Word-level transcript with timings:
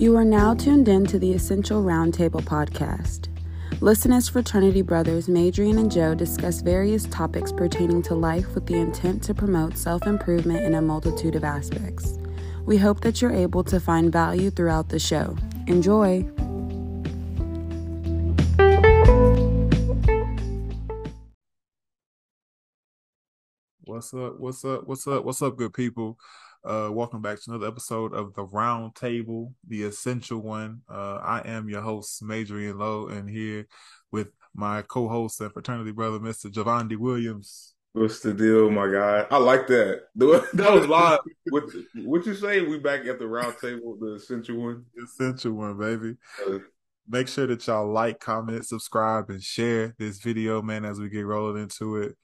You 0.00 0.16
are 0.16 0.24
now 0.24 0.54
tuned 0.54 0.88
in 0.88 1.04
to 1.08 1.18
the 1.18 1.34
Essential 1.34 1.82
Roundtable 1.82 2.40
podcast. 2.40 3.28
Listen 3.82 4.14
as 4.14 4.30
fraternity 4.30 4.80
brothers 4.80 5.26
Maydrian 5.26 5.78
and 5.78 5.92
Joe 5.92 6.14
discuss 6.14 6.62
various 6.62 7.04
topics 7.04 7.52
pertaining 7.52 8.00
to 8.04 8.14
life 8.14 8.54
with 8.54 8.64
the 8.64 8.76
intent 8.76 9.22
to 9.24 9.34
promote 9.34 9.76
self 9.76 10.06
improvement 10.06 10.64
in 10.64 10.76
a 10.76 10.80
multitude 10.80 11.36
of 11.36 11.44
aspects. 11.44 12.18
We 12.64 12.78
hope 12.78 13.02
that 13.02 13.20
you're 13.20 13.30
able 13.30 13.62
to 13.64 13.78
find 13.78 14.10
value 14.10 14.48
throughout 14.48 14.88
the 14.88 14.98
show. 14.98 15.36
Enjoy! 15.66 16.22
What's 23.84 24.14
up? 24.14 24.40
What's 24.40 24.64
up? 24.64 24.86
What's 24.86 25.06
up? 25.06 25.24
What's 25.26 25.42
up, 25.42 25.58
good 25.58 25.74
people? 25.74 26.16
Uh, 26.62 26.90
welcome 26.92 27.22
back 27.22 27.40
to 27.40 27.50
another 27.50 27.68
episode 27.68 28.12
of 28.12 28.34
the 28.34 28.44
Round 28.44 28.94
Table, 28.94 29.54
the 29.66 29.84
essential 29.84 30.40
one. 30.40 30.82
Uh, 30.90 31.14
I 31.22 31.40
am 31.46 31.70
your 31.70 31.80
host, 31.80 32.22
Maydrian 32.22 32.78
Lowe, 32.78 33.08
and 33.08 33.30
here 33.30 33.66
with 34.12 34.28
my 34.54 34.82
co-host 34.82 35.40
and 35.40 35.50
fraternity 35.50 35.92
brother, 35.92 36.18
Mr. 36.18 36.52
Javandi 36.52 36.98
Williams. 36.98 37.74
What's 37.94 38.20
the 38.20 38.34
deal, 38.34 38.70
my 38.70 38.92
guy? 38.92 39.26
I 39.30 39.38
like 39.38 39.68
that. 39.68 40.02
That 40.52 40.72
was 40.72 40.86
live. 40.86 41.20
what 41.48 41.64
what 42.04 42.26
you 42.26 42.34
say? 42.34 42.60
We 42.60 42.78
back 42.78 43.06
at 43.06 43.18
the 43.18 43.26
round 43.26 43.54
table, 43.58 43.96
the 43.98 44.16
essential 44.16 44.58
one. 44.58 44.84
The 44.94 45.04
essential 45.04 45.52
one, 45.52 45.78
baby. 45.78 46.16
Uh, 46.46 46.58
Make 47.08 47.26
sure 47.26 47.46
that 47.48 47.66
y'all 47.66 47.90
like, 47.90 48.20
comment, 48.20 48.64
subscribe, 48.64 49.30
and 49.30 49.42
share 49.42 49.96
this 49.98 50.18
video, 50.18 50.62
man, 50.62 50.84
as 50.84 51.00
we 51.00 51.08
get 51.08 51.26
rolling 51.26 51.60
into 51.60 51.96
it. 51.96 52.16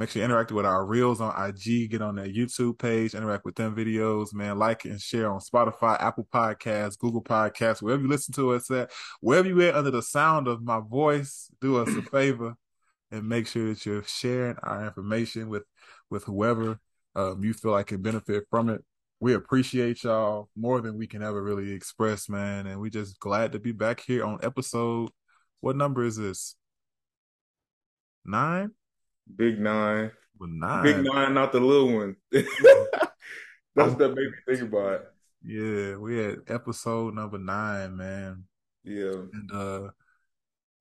Make 0.00 0.08
sure 0.08 0.20
you 0.20 0.24
interact 0.24 0.50
with 0.50 0.64
our 0.64 0.86
reels 0.86 1.20
on 1.20 1.34
IG, 1.46 1.90
get 1.90 2.00
on 2.00 2.14
their 2.14 2.26
YouTube 2.26 2.78
page, 2.78 3.14
interact 3.14 3.44
with 3.44 3.54
them 3.54 3.76
videos, 3.76 4.32
man. 4.32 4.58
Like 4.58 4.86
and 4.86 4.98
share 4.98 5.30
on 5.30 5.40
Spotify, 5.40 6.00
Apple 6.00 6.26
Podcasts, 6.32 6.98
Google 6.98 7.22
Podcasts, 7.22 7.82
wherever 7.82 8.00
you 8.00 8.08
listen 8.08 8.32
to 8.36 8.52
us 8.52 8.70
at, 8.70 8.90
wherever 9.20 9.46
you 9.46 9.60
at 9.60 9.74
under 9.74 9.90
the 9.90 10.00
sound 10.00 10.48
of 10.48 10.62
my 10.62 10.80
voice, 10.80 11.50
do 11.60 11.76
us 11.76 11.94
a 11.94 12.00
favor 12.10 12.54
and 13.10 13.28
make 13.28 13.46
sure 13.46 13.68
that 13.68 13.84
you're 13.84 14.02
sharing 14.04 14.56
our 14.62 14.86
information 14.86 15.50
with 15.50 15.64
with 16.08 16.24
whoever 16.24 16.80
um, 17.14 17.44
you 17.44 17.52
feel 17.52 17.72
like 17.72 17.88
can 17.88 18.00
benefit 18.00 18.44
from 18.48 18.70
it. 18.70 18.82
We 19.20 19.34
appreciate 19.34 20.02
y'all 20.02 20.48
more 20.56 20.80
than 20.80 20.96
we 20.96 21.08
can 21.08 21.22
ever 21.22 21.42
really 21.42 21.72
express, 21.72 22.26
man. 22.26 22.66
And 22.66 22.80
we 22.80 22.88
just 22.88 23.18
glad 23.20 23.52
to 23.52 23.58
be 23.58 23.72
back 23.72 24.00
here 24.00 24.24
on 24.24 24.38
episode. 24.42 25.10
What 25.60 25.76
number 25.76 26.02
is 26.04 26.16
this? 26.16 26.56
Nine? 28.24 28.70
Big 29.36 29.58
nine. 29.58 30.10
But 30.38 30.48
nine. 30.48 30.82
Big 30.82 31.04
nine, 31.04 31.34
not 31.34 31.52
the 31.52 31.60
little 31.60 31.94
one. 31.94 32.16
That's 32.32 33.94
that 33.94 34.14
made 34.14 34.16
me 34.16 34.32
think 34.46 34.62
about 34.62 34.92
it. 34.94 35.02
Yeah, 35.42 35.96
we 35.96 36.18
had 36.18 36.38
episode 36.48 37.14
number 37.14 37.38
nine, 37.38 37.96
man. 37.96 38.44
Yeah. 38.84 39.12
And 39.32 39.52
uh 39.52 39.90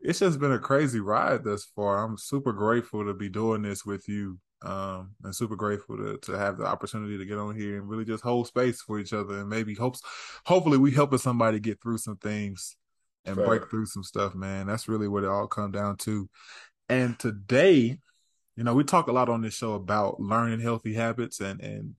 it's 0.02 0.20
just 0.20 0.40
been 0.40 0.54
a 0.54 0.60
crazy 0.60 1.00
ride 1.00 1.44
thus 1.44 1.66
far. 1.76 2.04
I'm 2.04 2.18
super 2.18 2.54
grateful 2.54 3.06
to 3.06 3.14
be 3.14 3.30
doing 3.30 3.62
this 3.62 3.86
with 3.86 4.08
you. 4.08 4.40
Um 4.62 5.16
and 5.24 5.36
super 5.36 5.56
grateful 5.56 5.98
to 5.98 6.18
to 6.24 6.38
have 6.38 6.58
the 6.58 6.66
opportunity 6.66 7.18
to 7.18 7.26
get 7.26 7.38
on 7.38 7.56
here 7.56 7.78
and 7.78 7.88
really 7.88 8.06
just 8.06 8.24
hold 8.24 8.48
space 8.48 8.82
for 8.82 9.00
each 9.00 9.14
other 9.14 9.40
and 9.40 9.50
maybe 9.50 9.76
hopes 9.76 10.02
hopefully 10.46 10.78
we 10.78 10.92
helping 10.92 11.20
somebody 11.20 11.60
get 11.60 11.82
through 11.82 11.98
some 11.98 12.18
things 12.18 12.76
and 13.26 13.36
Fair. 13.36 13.46
break 13.46 13.70
through 13.70 13.86
some 13.86 14.04
stuff, 14.04 14.36
man. 14.36 14.68
That's 14.68 14.88
really 14.88 15.08
what 15.08 15.24
it 15.24 15.30
all 15.30 15.48
come 15.48 15.72
down 15.72 15.98
to. 15.98 16.30
And 16.88 17.18
today 17.20 18.00
you 18.60 18.66
know, 18.66 18.74
we 18.74 18.84
talk 18.84 19.08
a 19.08 19.14
lot 19.14 19.30
on 19.30 19.42
this 19.42 19.54
show 19.54 19.72
about 19.72 20.20
learning 20.20 20.60
healthy 20.60 20.94
habits 20.94 21.40
and 21.40 21.62
and 21.62 21.96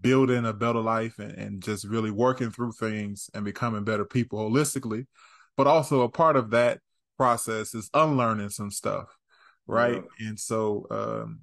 building 0.00 0.44
a 0.44 0.52
better 0.52 0.80
life 0.80 1.20
and, 1.20 1.30
and 1.38 1.62
just 1.62 1.84
really 1.86 2.10
working 2.10 2.50
through 2.50 2.72
things 2.72 3.30
and 3.34 3.44
becoming 3.44 3.84
better 3.84 4.04
people 4.04 4.40
holistically. 4.40 5.06
But 5.56 5.68
also 5.68 6.00
a 6.00 6.08
part 6.08 6.34
of 6.34 6.50
that 6.50 6.80
process 7.16 7.72
is 7.72 7.88
unlearning 7.94 8.48
some 8.48 8.72
stuff. 8.72 9.16
Right. 9.68 10.02
Yeah. 10.18 10.28
And 10.28 10.40
so 10.40 10.88
um 10.90 11.42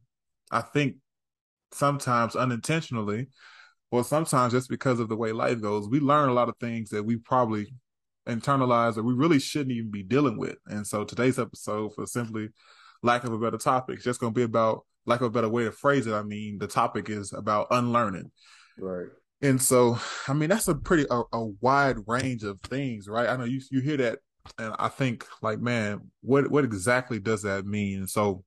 I 0.52 0.60
think 0.60 0.98
sometimes 1.72 2.36
unintentionally, 2.36 3.28
or 3.92 4.04
sometimes 4.04 4.52
just 4.52 4.68
because 4.70 5.00
of 5.00 5.08
the 5.08 5.16
way 5.16 5.32
life 5.32 5.62
goes, 5.62 5.88
we 5.88 6.02
learn 6.02 6.28
a 6.28 6.34
lot 6.34 6.50
of 6.50 6.58
things 6.60 6.90
that 6.90 7.04
we 7.04 7.16
probably 7.16 7.74
internalize 8.28 8.98
or 8.98 9.04
we 9.04 9.14
really 9.14 9.40
shouldn't 9.40 9.72
even 9.72 9.90
be 9.90 10.04
dealing 10.04 10.38
with. 10.38 10.58
And 10.66 10.86
so 10.86 11.06
today's 11.06 11.40
episode 11.40 11.96
for 11.96 12.06
simply 12.06 12.50
lack 13.02 13.24
of 13.24 13.34
a 13.34 13.38
better 13.38 13.58
topic. 13.58 13.96
It's 13.96 14.06
just 14.06 14.20
going 14.20 14.34
to 14.34 14.38
be 14.38 14.44
about 14.44 14.86
lack 15.06 15.22
of 15.22 15.28
a 15.28 15.32
better 15.32 15.50
way 15.50 15.64
to 15.66 15.72
phrase 15.72 16.08
it. 16.08 16.14
I 16.14 16.24
mean, 16.24 16.58
the 16.58 16.68
topic 16.68 17.10
is 17.10 17.34
about 17.34 17.68
unlearning. 17.72 18.32
Right. 18.78 19.08
And 19.42 19.62
so, 19.62 19.98
I 20.28 20.34
mean, 20.34 20.50
that's 20.50 20.68
a 20.68 20.76
pretty 20.76 21.06
a, 21.10 21.22
a 21.32 21.46
wide 21.62 21.98
range 22.08 22.44
of 22.44 22.60
things, 22.62 23.08
right? 23.08 23.30
I 23.30 23.38
know 23.38 23.46
you 23.46 23.62
you 23.72 23.80
hear 23.80 23.98
that, 23.98 24.20
and 24.58 24.74
I 24.78 24.90
think 24.90 25.26
like, 25.42 25.60
man, 25.60 26.12
what 26.22 26.52
what 26.52 26.66
exactly 26.66 27.20
does 27.20 27.44
that 27.44 27.66
mean? 27.66 28.00
And 28.00 28.10
so, 28.10 28.44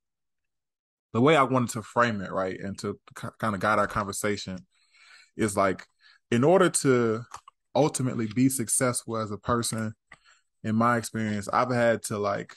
the 1.14 1.20
way 1.20 1.34
I 1.34 1.44
wanted 1.44 1.70
to 1.70 1.82
frame 1.82 2.20
it, 2.20 2.30
right, 2.30 2.60
and 2.60 2.78
to 2.80 2.98
kind 3.14 3.54
of 3.54 3.60
guide 3.60 3.78
our 3.78 3.86
conversation, 3.86 4.58
is 5.36 5.56
like, 5.56 5.86
in 6.30 6.44
order 6.44 6.68
to 6.68 7.22
ultimately 7.74 8.26
be 8.26 8.50
successful 8.50 9.16
as 9.16 9.30
a 9.30 9.38
person, 9.38 9.94
in 10.62 10.76
my 10.76 10.98
experience, 10.98 11.48
I've 11.50 11.72
had 11.72 12.02
to 12.04 12.18
like 12.18 12.54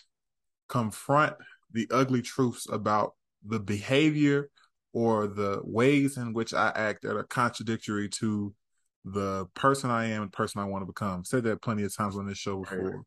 confront 0.67 1.35
the 1.75 1.87
ugly 1.91 2.21
truths 2.21 2.67
about 2.71 3.13
the 3.45 3.59
behavior 3.59 4.49
or 4.93 5.27
the 5.27 5.59
ways 5.63 6.15
in 6.17 6.33
which 6.33 6.53
I 6.53 6.71
act 6.73 7.03
that 7.03 7.17
are 7.17 7.23
contradictory 7.25 8.07
to 8.09 8.55
the 9.03 9.45
person 9.53 9.91
I 9.91 10.05
am 10.05 10.23
and 10.23 10.33
person 10.33 10.61
I 10.61 10.65
want 10.65 10.83
to 10.83 10.87
become. 10.87 11.19
I've 11.19 11.27
said 11.27 11.43
that 11.43 11.61
plenty 11.61 11.83
of 11.83 11.95
times 11.95 12.17
on 12.17 12.25
this 12.25 12.37
show 12.37 12.61
before. 12.61 13.03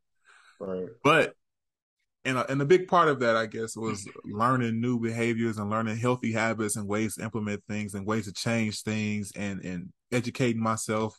Right. 0.61 0.69
right. 0.69 0.89
But 1.03 1.35
and 2.27 2.37
a, 2.37 2.51
and 2.51 2.61
a 2.61 2.67
big 2.67 2.89
part 2.89 3.09
of 3.09 3.21
that, 3.21 3.37
I 3.37 3.47
guess, 3.47 3.75
was 3.75 4.07
learning 4.25 4.83
new 4.83 5.01
behaviors 5.01 5.57
and 5.57 5.71
learning 5.71 5.97
healthy 5.97 6.33
habits 6.33 6.77
and 6.77 6.87
ways 6.87 7.15
to 7.15 7.23
implement 7.23 7.65
things 7.67 7.95
and 7.95 8.07
ways 8.07 8.27
to 8.27 8.33
change 8.33 8.83
things 8.83 9.33
and 9.35 9.65
and 9.65 9.89
educating 10.13 10.63
myself, 10.63 11.19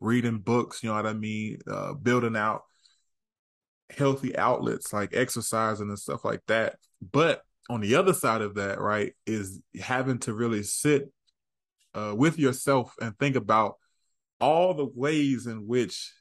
reading 0.00 0.38
books. 0.38 0.82
You 0.82 0.90
know 0.90 0.96
what 0.96 1.06
I 1.06 1.14
mean? 1.14 1.60
Uh, 1.66 1.94
building 1.94 2.36
out 2.36 2.64
healthy 3.96 4.36
outlets 4.36 4.92
like 4.92 5.14
exercising 5.14 5.88
and 5.88 5.98
stuff 5.98 6.24
like 6.24 6.42
that. 6.46 6.76
But 7.00 7.42
on 7.68 7.80
the 7.80 7.94
other 7.94 8.12
side 8.12 8.42
of 8.42 8.54
that, 8.56 8.80
right, 8.80 9.12
is 9.26 9.60
having 9.80 10.18
to 10.20 10.34
really 10.34 10.62
sit 10.62 11.10
uh, 11.94 12.14
with 12.16 12.38
yourself 12.38 12.94
and 13.00 13.18
think 13.18 13.36
about 13.36 13.76
all 14.40 14.74
the 14.74 14.86
ways 14.86 15.46
in 15.46 15.66
which 15.66 16.12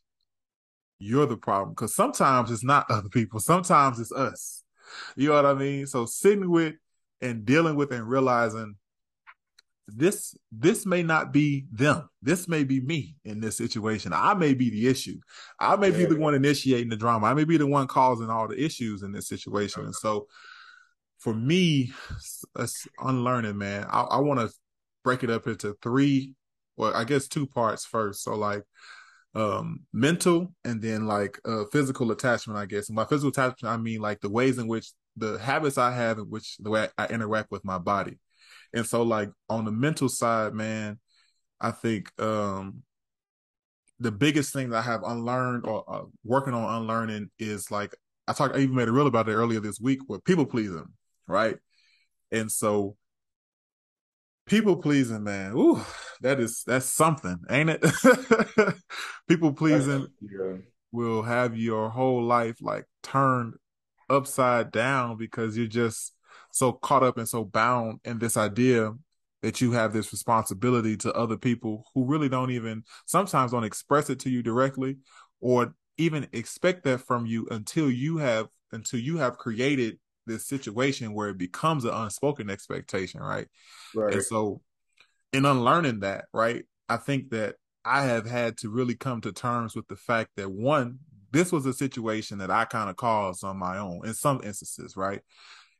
you're 0.99 1.25
the 1.25 1.37
problem. 1.37 1.71
Because 1.71 1.95
sometimes 1.95 2.51
it's 2.51 2.63
not 2.63 2.85
other 2.89 3.09
people, 3.09 3.39
sometimes 3.39 3.99
it's 3.99 4.11
us. 4.11 4.63
You 5.15 5.29
know 5.29 5.35
what 5.35 5.45
I 5.45 5.53
mean? 5.53 5.85
So 5.85 6.05
sitting 6.05 6.49
with 6.49 6.75
and 7.21 7.45
dealing 7.45 7.75
with 7.75 7.91
and 7.91 8.07
realizing 8.07 8.75
this 9.87 10.35
this 10.51 10.85
may 10.85 11.03
not 11.03 11.33
be 11.33 11.65
them. 11.71 12.07
This 12.21 12.47
may 12.47 12.63
be 12.63 12.79
me 12.79 13.15
in 13.25 13.39
this 13.39 13.57
situation. 13.57 14.13
I 14.13 14.33
may 14.33 14.53
be 14.53 14.69
the 14.69 14.87
issue. 14.87 15.19
I 15.59 15.75
may 15.75 15.89
be 15.91 16.05
the 16.05 16.17
one 16.17 16.35
initiating 16.35 16.89
the 16.89 16.95
drama. 16.95 17.27
I 17.27 17.33
may 17.33 17.43
be 17.43 17.57
the 17.57 17.67
one 17.67 17.87
causing 17.87 18.29
all 18.29 18.47
the 18.47 18.63
issues 18.63 19.03
in 19.03 19.11
this 19.11 19.27
situation. 19.27 19.85
And 19.85 19.95
so 19.95 20.27
for 21.19 21.33
me, 21.33 21.91
unlearning, 22.99 23.57
man. 23.57 23.85
I, 23.89 24.01
I 24.01 24.17
want 24.19 24.39
to 24.39 24.49
break 25.03 25.23
it 25.23 25.29
up 25.29 25.47
into 25.47 25.75
three, 25.81 26.33
well, 26.77 26.93
I 26.95 27.03
guess 27.03 27.27
two 27.27 27.45
parts 27.45 27.85
first. 27.85 28.23
So 28.23 28.35
like 28.35 28.63
um 29.35 29.81
mental 29.93 30.51
and 30.65 30.81
then 30.81 31.05
like 31.05 31.39
uh 31.45 31.65
physical 31.71 32.11
attachment, 32.11 32.57
I 32.57 32.65
guess. 32.65 32.89
And 32.89 32.95
by 32.95 33.05
physical 33.05 33.29
attachment, 33.29 33.71
I 33.73 33.77
mean 33.77 34.01
like 34.01 34.21
the 34.21 34.29
ways 34.29 34.57
in 34.57 34.67
which 34.67 34.91
the 35.17 35.37
habits 35.37 35.77
I 35.77 35.91
have 35.91 36.17
in 36.17 36.25
which 36.25 36.57
the 36.57 36.69
way 36.69 36.87
I 36.97 37.05
interact 37.07 37.51
with 37.51 37.63
my 37.63 37.77
body. 37.77 38.17
And 38.73 38.85
so 38.85 39.03
like 39.03 39.29
on 39.49 39.65
the 39.65 39.71
mental 39.71 40.09
side, 40.09 40.53
man, 40.53 40.99
I 41.61 41.71
think 41.71 42.11
um 42.19 42.83
the 43.99 44.11
biggest 44.11 44.53
thing 44.53 44.69
that 44.69 44.77
I 44.77 44.81
have 44.81 45.03
unlearned 45.03 45.65
or 45.65 45.83
uh, 45.87 46.03
working 46.23 46.53
on 46.53 46.81
unlearning 46.81 47.29
is 47.37 47.69
like 47.69 47.95
I 48.27 48.33
talked 48.33 48.55
I 48.55 48.59
even 48.59 48.75
made 48.75 48.87
a 48.87 48.91
reel 48.91 49.07
about 49.07 49.27
it 49.27 49.33
earlier 49.33 49.59
this 49.59 49.79
week 49.79 49.99
with 50.07 50.23
people 50.23 50.45
pleasing, 50.45 50.87
right? 51.29 51.57
And 52.31 52.51
so 52.51 52.97
people 54.45 54.77
pleasing, 54.77 55.23
man, 55.23 55.53
ooh, 55.55 55.81
that 56.21 56.39
is 56.39 56.63
that's 56.65 56.87
something, 56.87 57.37
ain't 57.49 57.69
it? 57.69 57.85
people 59.27 59.53
pleasing 59.53 60.07
yeah. 60.21 60.57
will 60.91 61.21
have 61.21 61.57
your 61.57 61.89
whole 61.89 62.23
life 62.23 62.57
like 62.61 62.85
turned 63.03 63.53
upside 64.09 64.71
down 64.71 65.17
because 65.17 65.55
you're 65.55 65.67
just 65.67 66.13
so 66.51 66.71
caught 66.71 67.03
up 67.03 67.17
and 67.17 67.29
so 67.29 67.43
bound 67.45 67.99
in 68.03 68.17
this 68.19 68.35
idea 68.35 68.91
that 69.41 69.61
you 69.61 69.71
have 69.71 69.93
this 69.93 70.11
responsibility 70.11 70.97
to 70.97 71.13
other 71.13 71.37
people 71.37 71.85
who 71.93 72.05
really 72.05 72.27
don't 72.27 72.51
even 72.51 72.83
sometimes 73.05 73.51
don't 73.51 73.63
express 73.63 74.09
it 74.09 74.19
to 74.19 74.29
you 74.29 74.43
directly 74.43 74.97
or 75.39 75.73
even 75.97 76.27
expect 76.33 76.83
that 76.83 76.99
from 76.99 77.25
you 77.25 77.47
until 77.51 77.89
you 77.89 78.17
have 78.17 78.47
until 78.71 78.99
you 78.99 79.17
have 79.17 79.37
created 79.37 79.99
this 80.29 80.47
situation 80.47 81.13
where 81.13 81.29
it 81.29 81.37
becomes 81.37 81.83
an 81.83 81.93
unspoken 81.93 82.49
expectation 82.49 83.21
right, 83.21 83.47
right. 83.93 84.13
and 84.13 84.23
so 84.23 84.61
in 85.33 85.45
unlearning 85.45 85.99
that 85.99 86.25
right 86.33 86.63
i 86.87 86.95
think 86.95 87.29
that 87.31 87.55
I 87.85 88.03
have 88.03 88.29
had 88.29 88.57
to 88.57 88.69
really 88.69 88.95
come 88.95 89.21
to 89.21 89.31
terms 89.31 89.75
with 89.75 89.87
the 89.87 89.95
fact 89.95 90.31
that 90.35 90.51
one, 90.51 90.99
this 91.31 91.51
was 91.51 91.65
a 91.65 91.73
situation 91.73 92.39
that 92.39 92.51
I 92.51 92.65
kind 92.65 92.89
of 92.89 92.95
caused 92.95 93.43
on 93.43 93.57
my 93.57 93.77
own 93.77 94.01
in 94.05 94.13
some 94.13 94.41
instances, 94.43 94.97
right? 94.97 95.21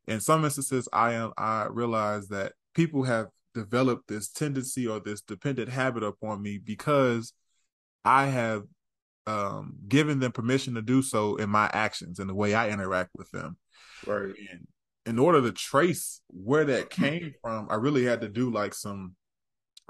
In 0.07 0.19
some 0.19 0.43
instances, 0.43 0.87
I 0.93 1.13
am 1.13 1.33
I 1.37 1.67
realize 1.69 2.27
that 2.29 2.53
people 2.73 3.03
have 3.03 3.27
developed 3.53 4.07
this 4.07 4.29
tendency 4.29 4.87
or 4.87 4.99
this 4.99 5.21
dependent 5.21 5.69
habit 5.69 6.03
upon 6.03 6.41
me 6.41 6.57
because 6.57 7.33
I 8.05 8.27
have 8.27 8.63
um, 9.27 9.75
given 9.87 10.19
them 10.19 10.31
permission 10.31 10.75
to 10.75 10.81
do 10.81 11.01
so 11.01 11.35
in 11.35 11.49
my 11.49 11.69
actions 11.73 12.19
and 12.19 12.29
the 12.29 12.35
way 12.35 12.55
I 12.55 12.69
interact 12.69 13.11
with 13.15 13.29
them. 13.31 13.57
Right. 14.05 14.33
And 14.51 14.67
in 15.05 15.19
order 15.19 15.41
to 15.41 15.51
trace 15.51 16.21
where 16.27 16.65
that 16.65 16.89
came 16.89 17.33
from, 17.41 17.67
I 17.69 17.75
really 17.75 18.05
had 18.05 18.21
to 18.21 18.29
do 18.29 18.51
like 18.51 18.73
some 18.73 19.15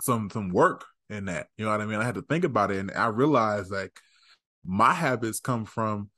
some 0.02 0.30
some 0.30 0.50
work 0.50 0.86
in 1.10 1.26
that. 1.26 1.48
You 1.58 1.66
know 1.66 1.72
what 1.72 1.82
I 1.82 1.86
mean? 1.86 2.00
I 2.00 2.06
had 2.06 2.16
to 2.16 2.22
think 2.22 2.44
about 2.44 2.72
it 2.72 2.78
and 2.78 2.92
I 2.92 3.08
realized 3.08 3.72
like 3.72 4.00
my 4.64 4.94
habits 4.94 5.40
come 5.40 5.66
from 5.66 6.10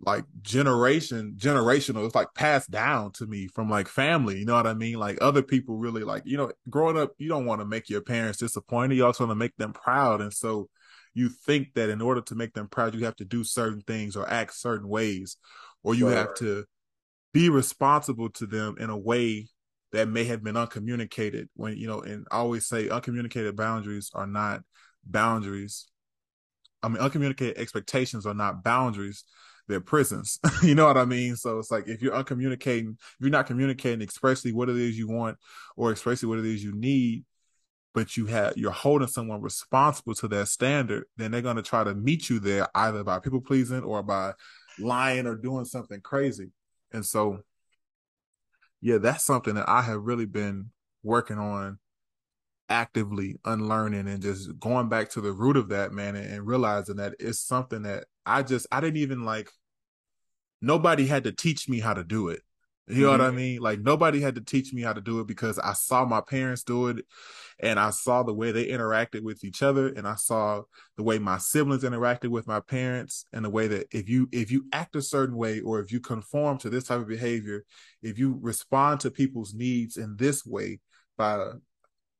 like 0.00 0.24
generation 0.42 1.34
generational 1.36 2.04
it's 2.06 2.14
like 2.14 2.32
passed 2.34 2.70
down 2.70 3.10
to 3.12 3.26
me 3.26 3.48
from 3.48 3.68
like 3.68 3.88
family 3.88 4.38
you 4.38 4.44
know 4.44 4.54
what 4.54 4.66
i 4.66 4.74
mean 4.74 4.94
like 4.94 5.18
other 5.20 5.42
people 5.42 5.76
really 5.76 6.02
like 6.02 6.22
you 6.24 6.36
know 6.36 6.50
growing 6.70 6.96
up 6.96 7.12
you 7.18 7.28
don't 7.28 7.46
want 7.46 7.60
to 7.60 7.64
make 7.64 7.90
your 7.90 8.00
parents 8.00 8.38
disappointed 8.38 8.94
you 8.96 9.04
also 9.04 9.24
want 9.24 9.30
to 9.32 9.38
make 9.38 9.56
them 9.56 9.72
proud 9.72 10.20
and 10.20 10.32
so 10.32 10.68
you 11.14 11.28
think 11.28 11.74
that 11.74 11.90
in 11.90 12.00
order 12.00 12.20
to 12.20 12.34
make 12.34 12.52
them 12.54 12.68
proud 12.68 12.94
you 12.94 13.04
have 13.04 13.16
to 13.16 13.24
do 13.24 13.44
certain 13.44 13.80
things 13.82 14.16
or 14.16 14.28
act 14.28 14.54
certain 14.54 14.88
ways 14.88 15.36
or 15.82 15.94
you 15.94 16.06
have 16.06 16.32
to 16.34 16.64
be 17.32 17.48
responsible 17.48 18.30
to 18.30 18.46
them 18.46 18.76
in 18.78 18.90
a 18.90 18.96
way 18.96 19.48
that 19.92 20.08
may 20.08 20.24
have 20.24 20.42
been 20.42 20.56
uncommunicated 20.56 21.48
when 21.54 21.76
you 21.76 21.86
know 21.86 22.00
and 22.00 22.26
I 22.30 22.36
always 22.38 22.66
say 22.66 22.88
uncommunicated 22.88 23.56
boundaries 23.56 24.10
are 24.14 24.26
not 24.26 24.62
boundaries. 25.04 25.88
I 26.82 26.88
mean 26.88 26.98
uncommunicated 26.98 27.58
expectations 27.58 28.26
are 28.26 28.34
not 28.34 28.62
boundaries. 28.64 29.24
They're 29.68 29.80
prisons. 29.80 30.38
You 30.62 30.74
know 30.74 30.86
what 30.86 30.96
I 30.96 31.04
mean? 31.04 31.36
So 31.36 31.58
it's 31.58 31.70
like 31.70 31.88
if 31.88 32.02
you're 32.02 32.14
uncommunicating 32.14 32.96
if 32.98 33.16
you're 33.20 33.30
not 33.30 33.46
communicating 33.46 34.02
expressly 34.02 34.52
what 34.52 34.68
it 34.68 34.76
is 34.76 34.98
you 34.98 35.08
want 35.08 35.38
or 35.76 35.90
expressly 35.90 36.28
what 36.28 36.38
it 36.38 36.46
is 36.46 36.62
you 36.62 36.72
need 36.72 37.24
but 37.94 38.16
you 38.16 38.26
have 38.26 38.56
you're 38.56 38.70
holding 38.70 39.08
someone 39.08 39.40
responsible 39.42 40.14
to 40.14 40.28
that 40.28 40.48
standard 40.48 41.04
then 41.16 41.30
they're 41.30 41.42
going 41.42 41.56
to 41.56 41.62
try 41.62 41.84
to 41.84 41.94
meet 41.94 42.30
you 42.30 42.38
there 42.38 42.66
either 42.74 43.04
by 43.04 43.18
people 43.18 43.40
pleasing 43.40 43.82
or 43.82 44.02
by 44.02 44.32
lying 44.78 45.26
or 45.26 45.36
doing 45.36 45.64
something 45.64 46.00
crazy 46.00 46.50
and 46.92 47.04
so 47.04 47.40
yeah, 48.82 48.98
that's 48.98 49.24
something 49.24 49.54
that 49.54 49.68
I 49.68 49.80
have 49.82 50.02
really 50.02 50.26
been 50.26 50.70
working 51.02 51.38
on 51.38 51.78
actively 52.68 53.36
unlearning 53.44 54.08
and 54.08 54.20
just 54.20 54.58
going 54.58 54.88
back 54.88 55.10
to 55.10 55.20
the 55.20 55.32
root 55.32 55.56
of 55.56 55.68
that, 55.68 55.92
man, 55.92 56.16
and, 56.16 56.26
and 56.32 56.46
realizing 56.46 56.96
that 56.96 57.14
it's 57.20 57.38
something 57.38 57.82
that 57.82 58.06
I 58.26 58.42
just, 58.42 58.66
I 58.72 58.80
didn't 58.80 58.96
even 58.96 59.24
like, 59.24 59.50
nobody 60.60 61.06
had 61.06 61.24
to 61.24 61.32
teach 61.32 61.68
me 61.68 61.78
how 61.80 61.94
to 61.94 62.02
do 62.02 62.28
it. 62.28 62.42
You 62.88 63.02
know 63.02 63.10
mm-hmm. 63.10 63.10
what 63.12 63.20
I 63.20 63.28
mm-hmm. 63.28 63.36
mean? 63.36 63.60
Like 63.60 63.80
nobody 63.80 64.20
had 64.20 64.34
to 64.34 64.40
teach 64.40 64.72
me 64.72 64.82
how 64.82 64.92
to 64.92 65.00
do 65.00 65.20
it 65.20 65.28
because 65.28 65.58
I 65.58 65.72
saw 65.72 66.04
my 66.04 66.20
parents 66.20 66.64
do 66.64 66.88
it 66.88 67.06
and 67.60 67.78
I 67.78 67.90
saw 67.90 68.24
the 68.24 68.34
way 68.34 68.50
they 68.50 68.66
interacted 68.66 69.22
with 69.22 69.44
each 69.44 69.62
other 69.62 69.88
and 69.88 70.06
I 70.06 70.16
saw 70.16 70.62
the 70.96 71.04
way 71.04 71.20
my 71.20 71.38
siblings 71.38 71.84
interacted 71.84 72.28
with 72.28 72.48
my 72.48 72.58
parents 72.58 73.24
and 73.32 73.44
the 73.44 73.50
way 73.50 73.68
that 73.68 73.86
if 73.92 74.08
you 74.08 74.28
if 74.32 74.50
you 74.50 74.66
act 74.72 74.96
a 74.96 75.02
certain 75.02 75.36
way 75.36 75.60
or 75.60 75.78
if 75.78 75.92
you 75.92 76.00
conform 76.00 76.58
to 76.58 76.70
this 76.70 76.84
type 76.84 77.00
of 77.00 77.08
behavior, 77.08 77.64
if 78.02 78.18
you 78.18 78.38
respond 78.42 79.00
to 79.00 79.12
people's 79.12 79.54
needs 79.54 79.96
in 79.96 80.16
this 80.16 80.44
way 80.44 80.80
by 81.16 81.50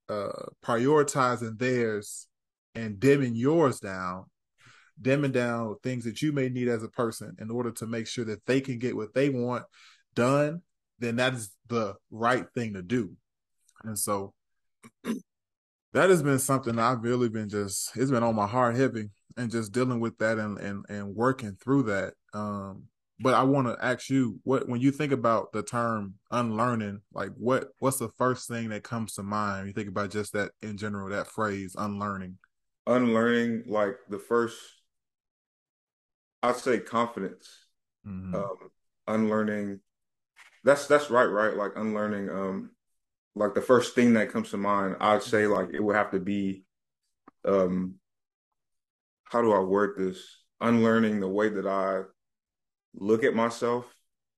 uh 0.08 0.46
prioritizing 0.64 1.58
theirs 1.58 2.28
and 2.76 3.00
dimming 3.00 3.34
yours 3.34 3.80
down, 3.80 4.26
dimming 5.00 5.32
down 5.32 5.74
things 5.82 6.04
that 6.04 6.22
you 6.22 6.30
may 6.32 6.48
need 6.48 6.68
as 6.68 6.84
a 6.84 6.88
person 6.88 7.34
in 7.40 7.50
order 7.50 7.72
to 7.72 7.86
make 7.86 8.06
sure 8.06 8.24
that 8.24 8.46
they 8.46 8.60
can 8.60 8.78
get 8.78 8.94
what 8.94 9.12
they 9.12 9.28
want 9.28 9.64
done, 10.14 10.62
then 10.98 11.16
that 11.16 11.34
is 11.34 11.50
the 11.68 11.94
right 12.10 12.46
thing 12.54 12.74
to 12.74 12.82
do. 12.82 13.12
And 13.84 13.98
so 13.98 14.34
that 15.92 16.10
has 16.10 16.22
been 16.22 16.38
something 16.38 16.78
I've 16.78 17.02
really 17.02 17.28
been 17.28 17.48
just 17.48 17.96
it's 17.96 18.10
been 18.10 18.22
on 18.22 18.34
my 18.34 18.46
heart 18.46 18.76
heavy 18.76 19.10
and 19.36 19.50
just 19.50 19.72
dealing 19.72 20.00
with 20.00 20.18
that 20.18 20.38
and 20.38 20.58
and, 20.58 20.84
and 20.88 21.14
working 21.14 21.56
through 21.62 21.84
that. 21.84 22.14
Um 22.34 22.84
but 23.20 23.34
I 23.34 23.44
want 23.44 23.68
to 23.68 23.84
ask 23.84 24.10
you 24.10 24.40
what 24.42 24.68
when 24.68 24.80
you 24.80 24.90
think 24.90 25.12
about 25.12 25.52
the 25.52 25.62
term 25.62 26.14
unlearning, 26.30 27.02
like 27.12 27.30
what 27.36 27.68
what's 27.78 27.98
the 27.98 28.08
first 28.18 28.48
thing 28.48 28.70
that 28.70 28.82
comes 28.82 29.14
to 29.14 29.22
mind? 29.22 29.68
You 29.68 29.72
think 29.72 29.88
about 29.88 30.10
just 30.10 30.32
that 30.32 30.50
in 30.60 30.76
general, 30.76 31.08
that 31.10 31.28
phrase 31.28 31.76
unlearning. 31.78 32.38
Unlearning, 32.86 33.64
like 33.66 33.96
the 34.08 34.18
first 34.18 34.58
I'd 36.42 36.56
say 36.56 36.80
confidence. 36.80 37.48
Mm-hmm. 38.06 38.34
Um, 38.34 38.56
unlearning 39.06 39.80
that's 40.64 40.86
that's 40.86 41.10
right, 41.10 41.24
right? 41.26 41.56
Like 41.56 41.72
unlearning 41.76 42.30
um 42.30 42.70
like 43.34 43.54
the 43.54 43.62
first 43.62 43.94
thing 43.94 44.14
that 44.14 44.30
comes 44.30 44.50
to 44.50 44.56
mind, 44.56 44.96
I'd 45.00 45.22
say 45.22 45.46
like 45.46 45.68
it 45.72 45.82
would 45.82 45.96
have 45.96 46.10
to 46.12 46.20
be 46.20 46.64
um 47.44 47.94
how 49.24 49.42
do 49.42 49.52
I 49.52 49.60
word 49.60 49.96
this? 49.96 50.22
Unlearning 50.60 51.20
the 51.20 51.28
way 51.28 51.48
that 51.48 51.66
I 51.66 52.02
look 52.94 53.24
at 53.24 53.34
myself 53.34 53.86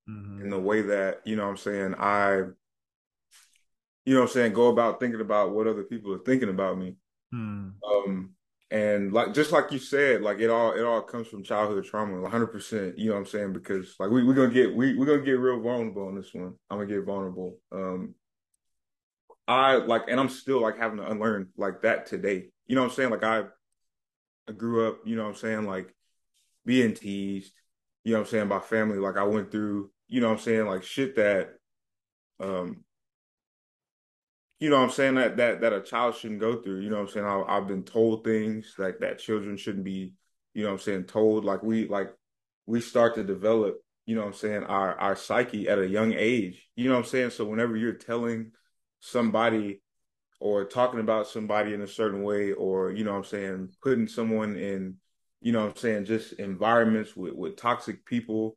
mm-hmm. 0.08 0.42
and 0.42 0.52
the 0.52 0.60
way 0.60 0.82
that, 0.82 1.20
you 1.24 1.36
know 1.36 1.48
I'm 1.48 1.56
saying, 1.56 1.94
I 1.98 2.42
you 4.04 4.14
know 4.14 4.22
I'm 4.22 4.28
saying, 4.28 4.52
go 4.52 4.68
about 4.68 5.00
thinking 5.00 5.20
about 5.20 5.52
what 5.52 5.66
other 5.66 5.82
people 5.82 6.12
are 6.14 6.18
thinking 6.18 6.50
about 6.50 6.78
me. 6.78 6.96
Mm. 7.34 7.72
Um 7.84 8.34
and 8.74 9.12
like 9.12 9.32
just 9.32 9.52
like 9.52 9.70
you 9.70 9.78
said 9.78 10.20
like 10.20 10.40
it 10.40 10.50
all 10.50 10.72
it 10.72 10.82
all 10.82 11.00
comes 11.00 11.28
from 11.28 11.44
childhood 11.44 11.84
trauma 11.84 12.16
100% 12.28 12.94
you 12.98 13.06
know 13.06 13.12
what 13.12 13.20
i'm 13.20 13.26
saying? 13.26 13.52
Because 13.52 13.94
like 14.00 14.10
we, 14.10 14.24
we're 14.24 14.34
gonna 14.34 14.52
get 14.52 14.74
we, 14.74 14.96
we're 14.96 15.06
gonna 15.06 15.22
get 15.22 15.38
real 15.38 15.60
vulnerable 15.60 16.08
on 16.08 16.16
this 16.16 16.34
one. 16.34 16.54
I'm 16.68 16.78
gonna 16.78 16.86
get 16.86 17.04
vulnerable. 17.04 17.56
Um 17.70 18.14
i 19.46 19.74
like 19.74 20.02
and 20.08 20.18
i'm 20.18 20.30
still 20.30 20.60
like 20.60 20.78
having 20.78 20.96
to 20.96 21.08
unlearn 21.08 21.48
like 21.56 21.82
that 21.82 22.06
today. 22.06 22.46
You 22.66 22.74
know 22.74 22.82
what 22.82 22.90
i'm 22.90 22.96
saying? 22.96 23.10
Like 23.10 23.22
i, 23.22 23.44
I 24.48 24.52
grew 24.52 24.88
up 24.88 24.98
you 25.04 25.14
know 25.14 25.22
what 25.22 25.30
i'm 25.30 25.36
saying? 25.36 25.66
Like 25.66 25.94
being 26.66 26.94
teased 26.94 27.52
you 28.02 28.12
know 28.12 28.18
what 28.18 28.26
i'm 28.26 28.30
saying 28.32 28.48
by 28.48 28.58
family. 28.58 28.98
Like 28.98 29.16
i 29.16 29.22
went 29.22 29.52
through 29.52 29.92
you 30.08 30.20
know 30.20 30.30
what 30.30 30.38
i'm 30.38 30.44
saying? 30.44 30.66
Like 30.66 30.82
shit 30.82 31.14
that 31.14 31.50
um 32.40 32.82
you 34.60 34.70
know 34.70 34.78
what 34.78 34.84
I'm 34.84 34.90
saying 34.90 35.14
that 35.16 35.36
that 35.36 35.60
that 35.60 35.72
a 35.72 35.80
child 35.80 36.16
shouldn't 36.16 36.40
go 36.40 36.62
through. 36.62 36.80
You 36.80 36.90
know 36.90 36.96
what 36.96 37.08
I'm 37.08 37.08
saying? 37.08 37.26
I, 37.26 37.54
have 37.54 37.68
been 37.68 37.82
told 37.82 38.24
things 38.24 38.74
like 38.78 39.00
that 39.00 39.18
children 39.18 39.56
shouldn't 39.56 39.84
be. 39.84 40.14
You 40.54 40.62
know 40.62 40.68
what 40.68 40.74
I'm 40.74 40.80
saying? 40.80 41.04
Told 41.04 41.44
like 41.44 41.62
we 41.62 41.88
like 41.88 42.10
we 42.66 42.80
start 42.80 43.14
to 43.16 43.24
develop. 43.24 43.76
You 44.06 44.14
know 44.14 44.22
what 44.22 44.28
I'm 44.28 44.34
saying? 44.34 44.64
Our 44.64 44.94
our 44.98 45.16
psyche 45.16 45.68
at 45.68 45.78
a 45.78 45.86
young 45.86 46.12
age. 46.12 46.68
You 46.76 46.88
know 46.88 46.94
what 46.94 47.04
I'm 47.04 47.10
saying? 47.10 47.30
So 47.30 47.44
whenever 47.44 47.76
you're 47.76 47.94
telling 47.94 48.52
somebody 49.00 49.82
or 50.40 50.64
talking 50.64 51.00
about 51.00 51.26
somebody 51.26 51.74
in 51.74 51.80
a 51.80 51.86
certain 51.88 52.22
way, 52.22 52.52
or 52.52 52.92
you 52.92 53.04
know 53.04 53.12
what 53.12 53.18
I'm 53.18 53.24
saying, 53.24 53.70
putting 53.82 54.06
someone 54.06 54.56
in, 54.56 54.96
you 55.40 55.52
know 55.52 55.64
what 55.64 55.70
I'm 55.70 55.76
saying, 55.76 56.04
just 56.04 56.34
environments 56.34 57.16
with 57.16 57.34
with 57.34 57.56
toxic 57.56 58.04
people. 58.06 58.56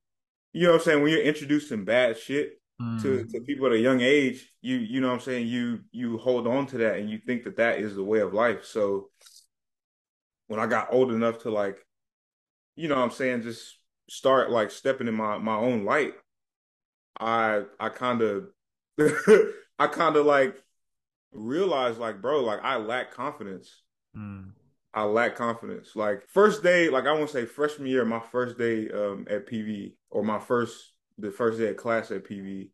You 0.53 0.67
know 0.67 0.73
what 0.73 0.81
I'm 0.81 0.85
saying? 0.85 1.03
When 1.03 1.11
you're 1.11 1.21
introducing 1.21 1.85
bad 1.85 2.17
shit, 2.17 2.59
mm. 2.81 3.01
to, 3.01 3.25
to 3.25 3.41
people 3.41 3.67
at 3.67 3.73
a 3.73 3.79
young 3.79 4.01
age, 4.01 4.51
you 4.61 4.77
you 4.77 5.01
know 5.01 5.07
what 5.07 5.15
I'm 5.15 5.19
saying 5.21 5.47
you 5.47 5.81
you 5.91 6.17
hold 6.17 6.47
on 6.47 6.65
to 6.67 6.77
that 6.79 6.97
and 6.97 7.09
you 7.09 7.19
think 7.19 7.43
that 7.43 7.57
that 7.57 7.79
is 7.79 7.95
the 7.95 8.03
way 8.03 8.19
of 8.19 8.33
life. 8.33 8.65
So 8.65 9.09
when 10.47 10.59
I 10.59 10.67
got 10.67 10.93
old 10.93 11.11
enough 11.11 11.39
to 11.39 11.51
like, 11.51 11.77
you 12.75 12.87
know 12.87 12.95
what 12.95 13.03
I'm 13.03 13.11
saying, 13.11 13.41
just 13.43 13.77
start 14.09 14.49
like 14.49 14.71
stepping 14.71 15.07
in 15.07 15.15
my 15.15 15.37
my 15.37 15.55
own 15.55 15.85
light, 15.85 16.13
I 17.19 17.63
I 17.79 17.89
kind 17.89 18.21
of 18.21 18.47
I 19.79 19.87
kind 19.87 20.15
of 20.15 20.25
like 20.25 20.55
realized 21.31 21.99
like 21.99 22.21
bro 22.21 22.43
like 22.43 22.59
I 22.63 22.77
lack 22.77 23.11
confidence. 23.11 23.83
Mm. 24.15 24.51
I 24.93 25.03
lack 25.03 25.35
confidence. 25.35 25.95
Like 25.95 26.23
first 26.27 26.63
day, 26.63 26.89
like 26.89 27.05
I 27.05 27.11
want 27.11 27.27
to 27.27 27.33
say 27.33 27.45
freshman 27.45 27.87
year, 27.87 28.03
my 28.03 28.19
first 28.31 28.57
day 28.57 28.89
um, 28.89 29.27
at 29.29 29.47
PV 29.47 29.93
or 30.09 30.23
my 30.23 30.39
first 30.39 30.93
the 31.17 31.31
first 31.31 31.59
day 31.59 31.69
of 31.69 31.77
class 31.77 32.11
at 32.11 32.25
PV, 32.25 32.69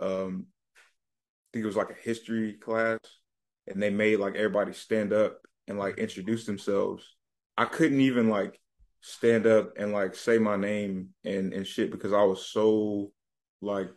um, 0.00 0.46
I 0.76 1.48
think 1.52 1.64
it 1.64 1.66
was 1.66 1.76
like 1.76 1.90
a 1.90 2.02
history 2.02 2.54
class, 2.54 2.98
and 3.66 3.82
they 3.82 3.90
made 3.90 4.18
like 4.18 4.34
everybody 4.34 4.72
stand 4.72 5.12
up 5.12 5.38
and 5.66 5.78
like 5.78 5.98
introduce 5.98 6.46
themselves. 6.46 7.04
I 7.56 7.64
couldn't 7.64 8.00
even 8.00 8.28
like 8.28 8.60
stand 9.00 9.46
up 9.46 9.72
and 9.76 9.92
like 9.92 10.14
say 10.14 10.38
my 10.38 10.56
name 10.56 11.10
and 11.24 11.52
and 11.52 11.66
shit 11.66 11.90
because 11.90 12.12
I 12.12 12.22
was 12.22 12.46
so 12.46 13.12
like 13.60 13.88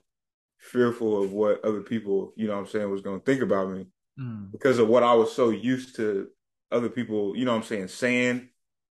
fearful 0.58 1.24
of 1.24 1.32
what 1.32 1.64
other 1.66 1.82
people, 1.82 2.34
you 2.36 2.48
know 2.48 2.54
what 2.54 2.62
I'm 2.62 2.68
saying, 2.68 2.90
was 2.90 3.02
gonna 3.02 3.20
think 3.20 3.42
about 3.42 3.72
me. 3.72 3.88
Mm. 4.20 4.52
Because 4.52 4.80
of 4.80 4.88
what 4.88 5.04
I 5.04 5.14
was 5.14 5.34
so 5.34 5.50
used 5.50 5.96
to 5.98 6.28
other 6.72 6.90
people, 6.90 7.36
you 7.36 7.46
know 7.46 7.56
I'm 7.56 7.64
saying, 7.64 7.90
saying. 7.90 8.50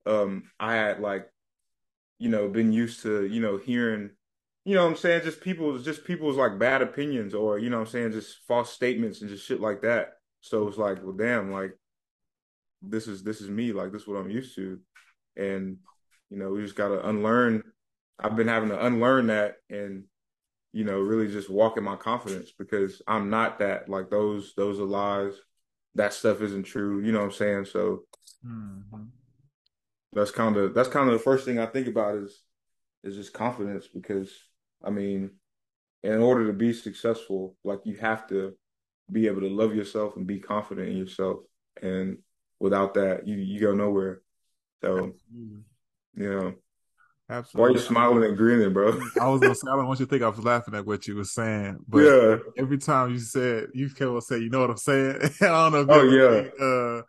Um, 0.06 0.50
I 0.60 0.74
had 0.74 1.00
like, 1.00 1.26
you 2.18 2.28
know, 2.28 2.48
been 2.48 2.72
used 2.72 3.02
to, 3.02 3.24
you 3.24 3.40
know, 3.40 3.56
hearing 3.56 4.10
you 4.64 4.74
know 4.74 4.84
what 4.84 4.92
I'm 4.92 4.96
saying, 4.96 5.22
just 5.22 5.42
people's 5.42 5.84
just 5.84 6.04
people's 6.04 6.36
like 6.36 6.58
bad 6.58 6.80
opinions 6.80 7.34
or, 7.34 7.58
you 7.58 7.68
know 7.68 7.78
what 7.78 7.88
I'm 7.88 7.92
saying, 7.92 8.12
just 8.12 8.38
false 8.48 8.72
statements 8.72 9.20
and 9.20 9.28
just 9.28 9.46
shit 9.46 9.60
like 9.60 9.82
that. 9.82 10.14
So 10.40 10.66
it's 10.68 10.78
like, 10.78 11.02
well 11.02 11.12
damn, 11.12 11.52
like 11.52 11.72
this 12.80 13.06
is 13.06 13.22
this 13.22 13.40
is 13.42 13.50
me, 13.50 13.72
like 13.72 13.92
this 13.92 14.02
is 14.02 14.08
what 14.08 14.16
I'm 14.16 14.30
used 14.30 14.54
to. 14.56 14.80
And, 15.36 15.78
you 16.30 16.38
know, 16.38 16.50
we 16.50 16.62
just 16.62 16.76
gotta 16.76 17.06
unlearn. 17.06 17.62
I've 18.18 18.36
been 18.36 18.48
having 18.48 18.70
to 18.70 18.86
unlearn 18.86 19.26
that 19.26 19.56
and, 19.68 20.04
you 20.72 20.84
know, 20.84 20.98
really 20.98 21.28
just 21.28 21.50
walk 21.50 21.76
in 21.76 21.84
my 21.84 21.96
confidence 21.96 22.50
because 22.58 23.02
I'm 23.06 23.28
not 23.28 23.58
that. 23.58 23.90
Like 23.90 24.08
those 24.08 24.54
those 24.56 24.80
are 24.80 24.84
lies. 24.84 25.34
That 25.94 26.14
stuff 26.14 26.40
isn't 26.40 26.64
true. 26.64 27.04
You 27.04 27.12
know 27.12 27.18
what 27.18 27.26
I'm 27.26 27.32
saying? 27.32 27.66
So 27.66 28.04
mm-hmm. 28.44 29.04
that's 30.14 30.30
kind 30.30 30.56
of 30.56 30.72
that's 30.72 30.88
kind 30.88 31.08
of 31.08 31.12
the 31.12 31.22
first 31.22 31.44
thing 31.44 31.58
I 31.58 31.66
think 31.66 31.86
about 31.86 32.16
is 32.16 32.42
is 33.02 33.16
just 33.16 33.34
confidence 33.34 33.86
because 33.86 34.32
I 34.84 34.90
mean, 34.90 35.30
in 36.02 36.20
order 36.20 36.46
to 36.46 36.52
be 36.52 36.72
successful, 36.72 37.56
like 37.64 37.80
you 37.84 37.96
have 37.96 38.26
to 38.28 38.54
be 39.10 39.26
able 39.26 39.40
to 39.40 39.48
love 39.48 39.74
yourself 39.74 40.16
and 40.16 40.26
be 40.26 40.38
confident 40.38 40.88
in 40.88 40.96
yourself. 40.96 41.38
And 41.82 42.18
without 42.60 42.94
that, 42.94 43.26
you 43.26 43.36
you 43.36 43.60
go 43.60 43.74
nowhere. 43.74 44.22
So, 44.82 45.14
you 45.32 46.30
know, 46.30 46.54
Absolutely. 47.30 47.60
Why 47.60 47.68
are 47.68 47.78
you 47.78 47.86
smiling 47.86 48.24
and 48.24 48.36
grinning, 48.36 48.72
bro? 48.74 49.00
I 49.20 49.28
was 49.28 49.40
gonna 49.40 49.54
say 49.54 49.66
I 49.72 49.76
don't 49.76 49.86
want 49.86 49.98
you 49.98 50.04
to 50.04 50.10
think 50.10 50.22
I 50.22 50.28
was 50.28 50.44
laughing 50.44 50.74
at 50.74 50.84
what 50.84 51.06
you 51.06 51.16
were 51.16 51.24
saying, 51.24 51.78
but 51.88 51.98
yeah. 52.00 52.36
every 52.58 52.76
time 52.76 53.12
you 53.12 53.18
said 53.18 53.68
you 53.72 53.88
kept 53.88 54.10
on 54.10 54.20
saying, 54.20 54.42
you 54.42 54.50
know 54.50 54.60
what 54.60 54.70
I'm 54.70 54.76
saying? 54.76 55.16
I 55.40 55.46
don't 55.70 55.72
know. 55.72 55.86
oh 55.88 56.02
yeah. 56.02 56.64
uh, 56.64 57.02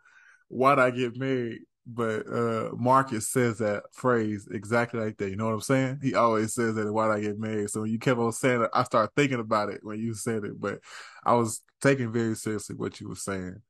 why'd 0.48 0.78
I 0.78 0.90
get 0.90 1.18
married? 1.18 1.60
But 1.86 2.26
uh, 2.26 2.70
Marcus 2.76 3.30
says 3.30 3.58
that 3.58 3.84
phrase 3.92 4.48
exactly 4.50 4.98
like 4.98 5.18
that. 5.18 5.30
You 5.30 5.36
know 5.36 5.46
what 5.46 5.54
I'm 5.54 5.60
saying? 5.60 6.00
He 6.02 6.14
always 6.14 6.52
says 6.52 6.74
that. 6.74 6.92
Why'd 6.92 7.12
I 7.12 7.20
get 7.20 7.38
married? 7.38 7.70
So 7.70 7.82
when 7.82 7.90
you 7.90 7.98
kept 7.98 8.18
on 8.18 8.32
saying 8.32 8.62
it, 8.62 8.70
I 8.74 8.82
started 8.82 9.14
thinking 9.14 9.38
about 9.38 9.68
it 9.68 9.80
when 9.82 10.00
you 10.00 10.14
said 10.14 10.44
it. 10.44 10.60
But 10.60 10.80
I 11.24 11.34
was 11.34 11.62
taking 11.80 12.12
very 12.12 12.34
seriously 12.34 12.74
what 12.74 13.00
you 13.00 13.08
were 13.08 13.14
saying. 13.14 13.62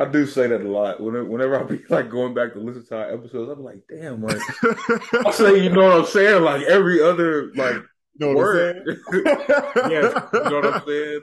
I 0.00 0.04
do 0.04 0.26
say 0.26 0.46
that 0.46 0.60
a 0.60 0.68
lot. 0.68 1.00
Whenever, 1.00 1.24
whenever 1.24 1.60
I 1.60 1.64
be 1.64 1.80
like 1.90 2.10
going 2.10 2.34
back 2.34 2.52
to 2.54 2.60
listen 2.60 2.86
to 2.86 2.96
our 2.96 3.12
episodes, 3.12 3.50
I'm 3.50 3.62
like, 3.62 3.82
damn, 3.88 4.22
like 4.22 4.40
I 5.26 5.30
say, 5.32 5.62
you 5.62 5.70
know 5.70 5.88
what 5.88 6.00
I'm 6.00 6.06
saying? 6.06 6.42
Like 6.42 6.62
every 6.62 7.02
other 7.02 7.52
like 7.54 7.74
you 7.74 8.26
know 8.26 8.34
word. 8.34 8.82
yeah, 9.12 10.26
you 10.32 10.50
know 10.50 10.60
what 10.60 10.66
I'm 10.66 10.82
saying? 10.86 11.20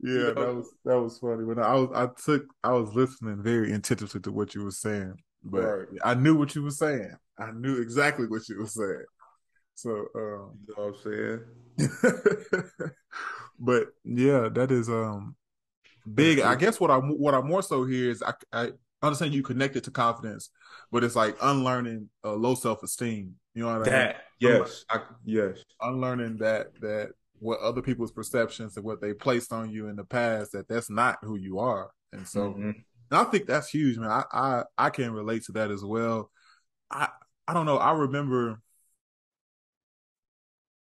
Yeah, 0.00 0.12
you 0.12 0.18
know? 0.18 0.34
that 0.34 0.54
was 0.54 0.74
that 0.84 1.00
was 1.00 1.18
funny. 1.18 1.44
When 1.44 1.58
I 1.58 1.74
was 1.74 1.90
I 1.94 2.08
took 2.22 2.46
I 2.62 2.72
was 2.72 2.94
listening 2.94 3.42
very 3.42 3.72
intentionally 3.72 4.20
to 4.22 4.32
what 4.32 4.54
you 4.54 4.62
were 4.62 4.70
saying, 4.70 5.14
but 5.42 5.62
right. 5.62 5.86
I 6.04 6.14
knew 6.14 6.36
what 6.36 6.54
you 6.54 6.62
were 6.62 6.70
saying. 6.70 7.12
I 7.38 7.52
knew 7.52 7.80
exactly 7.80 8.26
what 8.26 8.48
you 8.48 8.58
were 8.58 8.66
saying. 8.66 9.04
So 9.74 9.90
um, 9.90 10.58
you 10.66 10.74
know 10.76 10.90
what 10.90 10.96
I'm 11.06 11.38
saying? 11.78 12.90
but 13.58 13.88
yeah, 14.04 14.48
that 14.52 14.72
is 14.72 14.88
um 14.88 15.36
big. 16.12 16.40
I 16.40 16.56
guess 16.56 16.80
what 16.80 16.90
I 16.90 16.96
what 16.96 17.34
I 17.34 17.40
more 17.40 17.62
so 17.62 17.84
here 17.84 18.10
is 18.10 18.22
I, 18.22 18.32
I 18.52 18.70
understand 19.02 19.34
you 19.34 19.42
connected 19.42 19.84
to 19.84 19.90
confidence, 19.90 20.50
but 20.90 21.04
it's 21.04 21.16
like 21.16 21.36
unlearning 21.40 22.08
uh, 22.24 22.32
low 22.32 22.54
self 22.54 22.82
esteem. 22.82 23.36
You 23.54 23.64
know 23.64 23.78
what 23.78 23.84
that, 23.86 23.94
I 24.02 24.06
mean? 24.06 24.16
Yes, 24.40 24.84
I, 24.90 25.00
yes. 25.24 25.58
Unlearning 25.80 26.38
that 26.38 26.68
that 26.80 27.10
what 27.38 27.60
other 27.60 27.82
people's 27.82 28.12
perceptions 28.12 28.76
and 28.76 28.84
what 28.84 29.00
they 29.00 29.14
placed 29.14 29.52
on 29.52 29.70
you 29.70 29.88
in 29.88 29.96
the 29.96 30.04
past 30.04 30.52
that 30.52 30.68
that's 30.68 30.90
not 30.90 31.18
who 31.22 31.36
you 31.36 31.58
are, 31.60 31.90
and 32.12 32.26
so 32.26 32.50
mm-hmm. 32.50 32.70
And 33.10 33.20
I 33.20 33.24
think 33.24 33.46
that's 33.46 33.68
huge, 33.68 33.98
man. 33.98 34.10
I, 34.10 34.24
I 34.32 34.64
I 34.76 34.90
can 34.90 35.12
relate 35.12 35.44
to 35.44 35.52
that 35.52 35.70
as 35.70 35.84
well. 35.84 36.30
I 36.90 37.08
I 37.46 37.54
don't 37.54 37.66
know. 37.66 37.78
I 37.78 37.92
remember. 37.92 38.60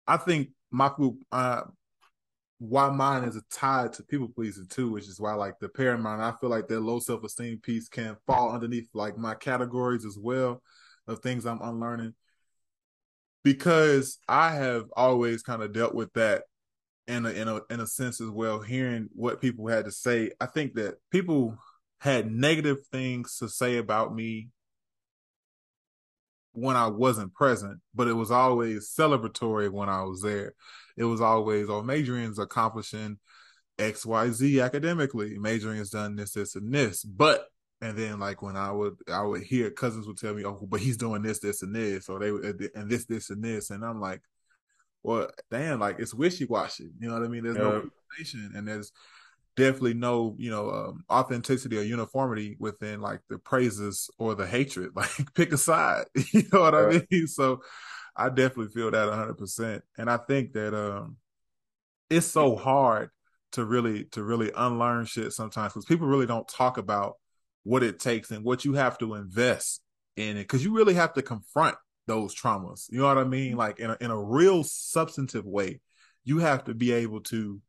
I 0.07 0.19
think 0.19 0.51
my 0.71 0.93
uh, 1.33 1.63
why 2.59 2.89
mine 2.91 3.25
is 3.25 3.41
tied 3.51 3.93
to 3.95 4.03
people 4.03 4.29
pleasing 4.29 4.67
too, 4.69 4.91
which 4.91 5.09
is 5.09 5.21
why 5.21 5.35
like 5.35 5.59
the 5.61 5.69
paramount, 5.69 6.23
I 6.23 6.33
feel 6.41 6.51
like 6.51 6.69
that 6.69 6.81
low 6.81 6.99
self 6.99 7.25
esteem 7.25 7.59
piece 7.59 7.89
can 7.89 8.17
fall 8.27 8.53
underneath 8.53 8.89
like 8.95 9.19
my 9.19 9.35
categories 9.35 10.05
as 10.05 10.19
well 10.19 10.63
of 11.07 11.21
things 11.21 11.45
I'm 11.45 11.61
unlearning. 11.63 12.15
Because 13.43 14.19
I 14.27 14.53
have 14.53 14.87
always 14.97 15.43
kind 15.43 15.63
of 15.63 15.73
dealt 15.73 15.95
with 15.95 16.13
that 16.15 16.45
in 17.07 17.27
a 17.27 17.31
in 17.31 17.49
a 17.49 17.61
in 17.69 17.81
a 17.81 17.87
sense 17.87 18.21
as 18.21 18.31
well, 18.31 18.61
hearing 18.61 19.09
what 19.13 19.41
people 19.41 19.69
had 19.69 19.85
to 19.85 19.91
say. 19.93 20.31
I 20.41 20.47
think 20.47 20.75
that 20.75 20.95
people 21.11 21.59
had 22.05 22.31
negative 22.31 22.87
things 22.93 23.39
to 23.39 23.49
say 23.49 23.79
about 23.79 24.15
me 24.15 24.51
when 26.53 26.77
I 26.77 26.89
wasn't 26.89 27.33
present, 27.33 27.81
but 27.95 28.09
it 28.09 28.13
was 28.13 28.31
always 28.31 28.93
celebratory 28.95 29.71
when 29.71 29.89
I 29.89 30.03
was 30.03 30.21
there. 30.21 30.53
It 30.99 31.05
was 31.05 31.23
always, 31.23 31.71
oh, 31.71 31.83
Maydrian's 31.83 32.39
accomplishing 32.39 33.19
X, 33.79 34.05
Y, 34.05 34.31
Z 34.33 34.61
academically. 34.61 35.39
Maydrian's 35.39 35.89
done 35.89 36.15
this, 36.15 36.33
this, 36.33 36.57
and 36.57 36.75
this. 36.75 37.03
But 37.03 37.47
and 37.81 37.97
then 37.97 38.21
like 38.21 38.43
when 38.43 38.59
I 38.59 38.71
would 38.71 38.97
I 39.11 39.23
would 39.23 39.43
hear 39.43 39.71
cousins 39.71 40.07
would 40.07 40.19
tell 40.19 40.35
me, 40.35 40.45
oh, 40.45 40.61
but 40.69 40.81
he's 40.81 40.99
doing 40.99 41.23
this, 41.23 41.39
this, 41.39 41.63
and 41.63 41.75
this, 41.75 42.11
or 42.11 42.19
they 42.19 42.31
would, 42.31 42.69
and 42.75 42.91
this, 42.91 43.07
this, 43.07 43.31
and 43.31 43.43
this, 43.43 43.71
and 43.71 43.83
I'm 43.83 43.99
like, 43.99 44.21
well, 45.03 45.31
damn, 45.51 45.81
like 45.81 46.01
it's 46.01 46.13
wishy 46.13 46.45
washy. 46.45 46.91
You 47.01 47.09
know 47.09 47.15
what 47.15 47.25
I 47.25 47.29
mean? 47.29 47.45
There's 47.45 47.57
yeah. 47.57 47.63
no 47.63 47.91
information, 48.13 48.53
and 48.55 48.69
there's 48.69 48.93
definitely 49.57 49.95
no 49.95 50.35
you 50.39 50.51
know 50.51 50.71
um, 50.71 51.05
authenticity 51.11 51.79
or 51.79 51.83
uniformity 51.83 52.57
within 52.59 53.01
like 53.01 53.21
the 53.29 53.39
praises 53.39 54.11
or 54.19 54.35
the 54.35 54.47
hatred. 54.47 54.91
Like 54.95 55.35
pick 55.35 55.53
a 55.53 55.59
side 55.59 56.05
you 56.33 56.45
know 56.53 56.61
what 56.61 56.75
i 56.75 57.03
mean? 57.11 57.27
So 57.27 57.61
i 58.17 58.29
definitely 58.29 58.69
feel 58.69 58.91
that 58.91 59.09
100% 59.09 59.81
and 59.99 60.11
i 60.11 60.17
think 60.17 60.53
that 60.53 60.75
um 60.75 61.17
it's 62.11 62.27
so 62.27 62.57
hard 62.57 63.11
to 63.53 63.65
really 63.65 64.05
to 64.07 64.23
really 64.23 64.53
unlearn 64.57 65.05
shit 65.05 65.33
sometimes 65.33 65.73
because 65.73 65.85
people 65.85 66.07
really 66.07 66.27
don't 66.27 66.49
talk 66.49 66.79
about 66.79 67.15
what 67.63 67.83
it 67.83 67.99
takes 67.99 68.31
and 68.31 68.45
what 68.45 68.65
you 68.65 68.75
have 68.75 68.99
to 68.99 69.15
invest 69.15 69.81
in 70.17 70.37
it 70.37 70.43
because 70.43 70.65
you 70.65 70.75
really 70.75 70.95
have 70.95 71.13
to 71.15 71.23
confront 71.23 71.77
those 72.07 72.35
traumas 72.35 72.87
you 72.91 72.99
know 72.99 73.07
what 73.07 73.19
i 73.19 73.25
mean? 73.25 73.57
Like 73.57 73.81
in 73.81 73.91
a, 73.91 73.97
in 74.01 74.11
a 74.11 74.23
real 74.23 74.63
substantive 74.65 75.47
way 75.47 75.81
you 76.25 76.39
have 76.39 76.65
to 76.65 76.75
be 76.75 76.93
able 76.93 77.21
to 77.23 77.61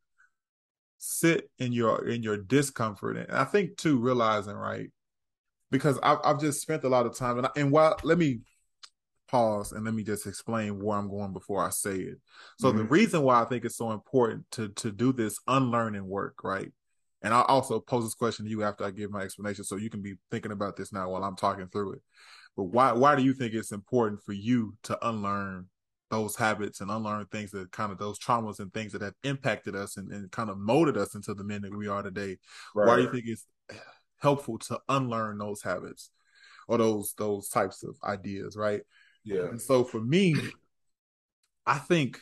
sit 0.98 1.50
in 1.58 1.72
your 1.72 2.06
in 2.08 2.22
your 2.22 2.36
discomfort 2.36 3.16
and 3.16 3.30
i 3.32 3.44
think 3.44 3.76
too 3.76 3.98
realizing 3.98 4.54
right? 4.54 4.90
Because 5.70 5.98
i've, 6.02 6.18
I've 6.24 6.40
just 6.40 6.62
spent 6.62 6.84
a 6.84 6.88
lot 6.88 7.06
of 7.06 7.16
time 7.16 7.38
and, 7.38 7.46
I, 7.46 7.50
and 7.56 7.70
while 7.70 7.96
let 8.02 8.18
me 8.18 8.40
pause 9.28 9.72
and 9.72 9.84
let 9.84 9.92
me 9.92 10.04
just 10.04 10.26
explain 10.26 10.80
where 10.80 10.96
i'm 10.96 11.10
going 11.10 11.32
before 11.32 11.64
i 11.64 11.70
say 11.70 11.96
it. 11.96 12.18
So 12.58 12.68
mm-hmm. 12.68 12.78
the 12.78 12.84
reason 12.84 13.22
why 13.22 13.42
i 13.42 13.44
think 13.44 13.64
it's 13.64 13.76
so 13.76 13.92
important 13.92 14.44
to 14.52 14.68
to 14.70 14.90
do 14.90 15.12
this 15.12 15.38
unlearning 15.46 16.06
work 16.06 16.42
right? 16.42 16.72
And 17.22 17.34
i'll 17.34 17.42
also 17.42 17.80
pose 17.80 18.04
this 18.04 18.14
question 18.14 18.44
to 18.44 18.50
you 18.50 18.62
after 18.62 18.84
i 18.84 18.90
give 18.90 19.10
my 19.10 19.22
explanation 19.22 19.64
so 19.64 19.76
you 19.76 19.90
can 19.90 20.02
be 20.02 20.14
thinking 20.30 20.52
about 20.52 20.76
this 20.76 20.92
now 20.92 21.10
while 21.10 21.24
i'm 21.24 21.36
talking 21.36 21.66
through 21.68 21.94
it. 21.94 22.02
But 22.56 22.64
why 22.64 22.92
why 22.92 23.16
do 23.16 23.22
you 23.22 23.34
think 23.34 23.52
it's 23.52 23.72
important 23.72 24.22
for 24.22 24.32
you 24.32 24.76
to 24.84 25.06
unlearn 25.06 25.66
those 26.10 26.36
habits 26.36 26.80
and 26.80 26.90
unlearn 26.90 27.26
things 27.26 27.50
that 27.50 27.70
kind 27.72 27.90
of 27.90 27.98
those 27.98 28.18
traumas 28.18 28.60
and 28.60 28.72
things 28.72 28.92
that 28.92 29.02
have 29.02 29.14
impacted 29.24 29.74
us 29.74 29.96
and, 29.96 30.10
and 30.12 30.30
kind 30.30 30.50
of 30.50 30.58
molded 30.58 30.96
us 30.96 31.14
into 31.14 31.34
the 31.34 31.44
men 31.44 31.62
that 31.62 31.76
we 31.76 31.88
are 31.88 32.02
today. 32.02 32.38
Right. 32.74 32.86
Why 32.86 32.96
do 32.96 33.02
you 33.02 33.10
think 33.10 33.24
it's 33.26 33.46
helpful 34.20 34.58
to 34.58 34.80
unlearn 34.88 35.38
those 35.38 35.62
habits 35.62 36.10
or 36.68 36.78
those 36.78 37.14
those 37.18 37.48
types 37.48 37.82
of 37.82 37.96
ideas, 38.04 38.56
right? 38.56 38.82
Yeah. 39.24 39.48
And 39.48 39.60
so 39.60 39.84
for 39.84 40.00
me, 40.00 40.36
I 41.66 41.78
think 41.78 42.20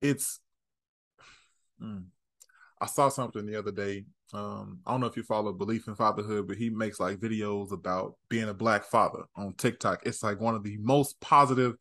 it's 0.00 0.40
mm, 1.82 2.04
I 2.80 2.86
saw 2.86 3.08
something 3.08 3.44
the 3.44 3.58
other 3.58 3.72
day 3.72 4.06
um, 4.34 4.80
I 4.86 4.90
don't 4.90 5.00
know 5.00 5.06
if 5.06 5.16
you 5.16 5.22
follow 5.22 5.52
Belief 5.52 5.88
in 5.88 5.94
Fatherhood, 5.94 6.46
but 6.46 6.58
he 6.58 6.70
makes 6.70 7.00
like 7.00 7.18
videos 7.18 7.72
about 7.72 8.14
being 8.28 8.48
a 8.48 8.54
black 8.54 8.84
father 8.84 9.24
on 9.36 9.54
TikTok. 9.54 10.02
It's 10.04 10.22
like 10.22 10.40
one 10.40 10.54
of 10.54 10.62
the 10.62 10.76
most 10.78 11.18
positive 11.20 11.76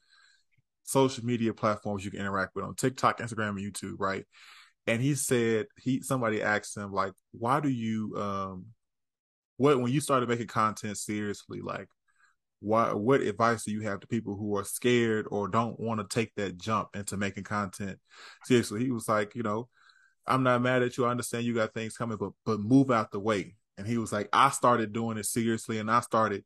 social 0.83 1.25
media 1.25 1.53
platforms 1.53 2.05
you 2.05 2.11
can 2.11 2.21
interact 2.21 2.55
with 2.55 2.63
on 2.63 2.75
TikTok, 2.75 3.19
Instagram, 3.19 3.49
and 3.49 3.59
YouTube, 3.59 3.95
right? 3.99 4.23
And 4.85 5.01
he 5.01 5.15
said 5.15 5.65
he 5.77 6.01
somebody 6.01 6.41
asked 6.41 6.77
him 6.77 6.93
like, 6.93 7.11
why 7.31 7.59
do 7.59 7.69
you 7.69 8.15
um 8.17 8.67
what 9.57 9.79
when 9.81 9.91
you 9.91 9.99
started 9.99 10.29
making 10.29 10.47
content 10.47 10.97
seriously, 10.97 11.59
like 11.61 11.89
why 12.59 12.93
what 12.93 13.21
advice 13.21 13.65
do 13.65 13.71
you 13.71 13.81
have 13.81 13.99
to 13.99 14.07
people 14.07 14.37
who 14.37 14.55
are 14.57 14.63
scared 14.63 15.27
or 15.29 15.47
don't 15.47 15.79
want 15.79 15.99
to 15.99 16.07
take 16.07 16.33
that 16.35 16.57
jump 16.57 16.95
into 16.95 17.17
making 17.17 17.43
content 17.43 17.99
seriously? 18.45 18.85
He 18.85 18.91
was 18.91 19.09
like, 19.09 19.35
you 19.35 19.43
know, 19.43 19.67
I'm 20.27 20.43
not 20.43 20.61
mad 20.61 20.83
at 20.83 20.97
you. 20.97 21.05
I 21.05 21.11
understand 21.11 21.45
you 21.45 21.53
got 21.53 21.73
things 21.73 21.97
coming, 21.97 22.17
but 22.17 22.31
but 22.45 22.59
move 22.59 22.91
out 22.91 23.11
the 23.11 23.19
way. 23.19 23.55
And 23.77 23.85
he 23.85 23.97
was 23.97 24.11
like, 24.11 24.29
I 24.33 24.49
started 24.49 24.93
doing 24.93 25.17
it 25.17 25.25
seriously, 25.25 25.79
and 25.79 25.89
I 25.89 26.01
started 26.01 26.43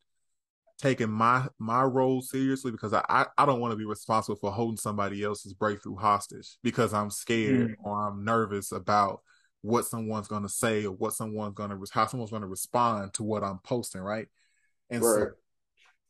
taking 0.78 1.12
my 1.12 1.48
my 1.60 1.84
role 1.84 2.22
seriously 2.22 2.72
because 2.72 2.94
I 2.94 3.04
I, 3.08 3.26
I 3.38 3.46
don't 3.46 3.60
want 3.60 3.72
to 3.72 3.78
be 3.78 3.86
responsible 3.86 4.36
for 4.36 4.52
holding 4.52 4.78
somebody 4.78 5.24
else's 5.24 5.54
breakthrough 5.54 5.96
hostage 5.96 6.58
because 6.64 6.94
I'm 6.94 7.10
scared 7.10 7.72
mm. 7.72 7.76
or 7.84 8.08
I'm 8.08 8.24
nervous 8.24 8.72
about 8.72 9.22
what 9.62 9.86
someone's 9.86 10.28
going 10.28 10.44
to 10.44 10.50
say 10.50 10.86
or 10.86 10.92
what 10.92 11.14
someone's 11.14 11.54
going 11.54 11.70
to 11.70 11.80
how 11.92 12.08
someone's 12.08 12.32
going 12.32 12.42
to 12.42 12.48
respond 12.48 13.14
to 13.14 13.24
what 13.24 13.44
I'm 13.44 13.60
posting, 13.60 14.02
right? 14.02 14.28
And 14.90 15.04
right. 15.04 15.28
so 15.28 15.28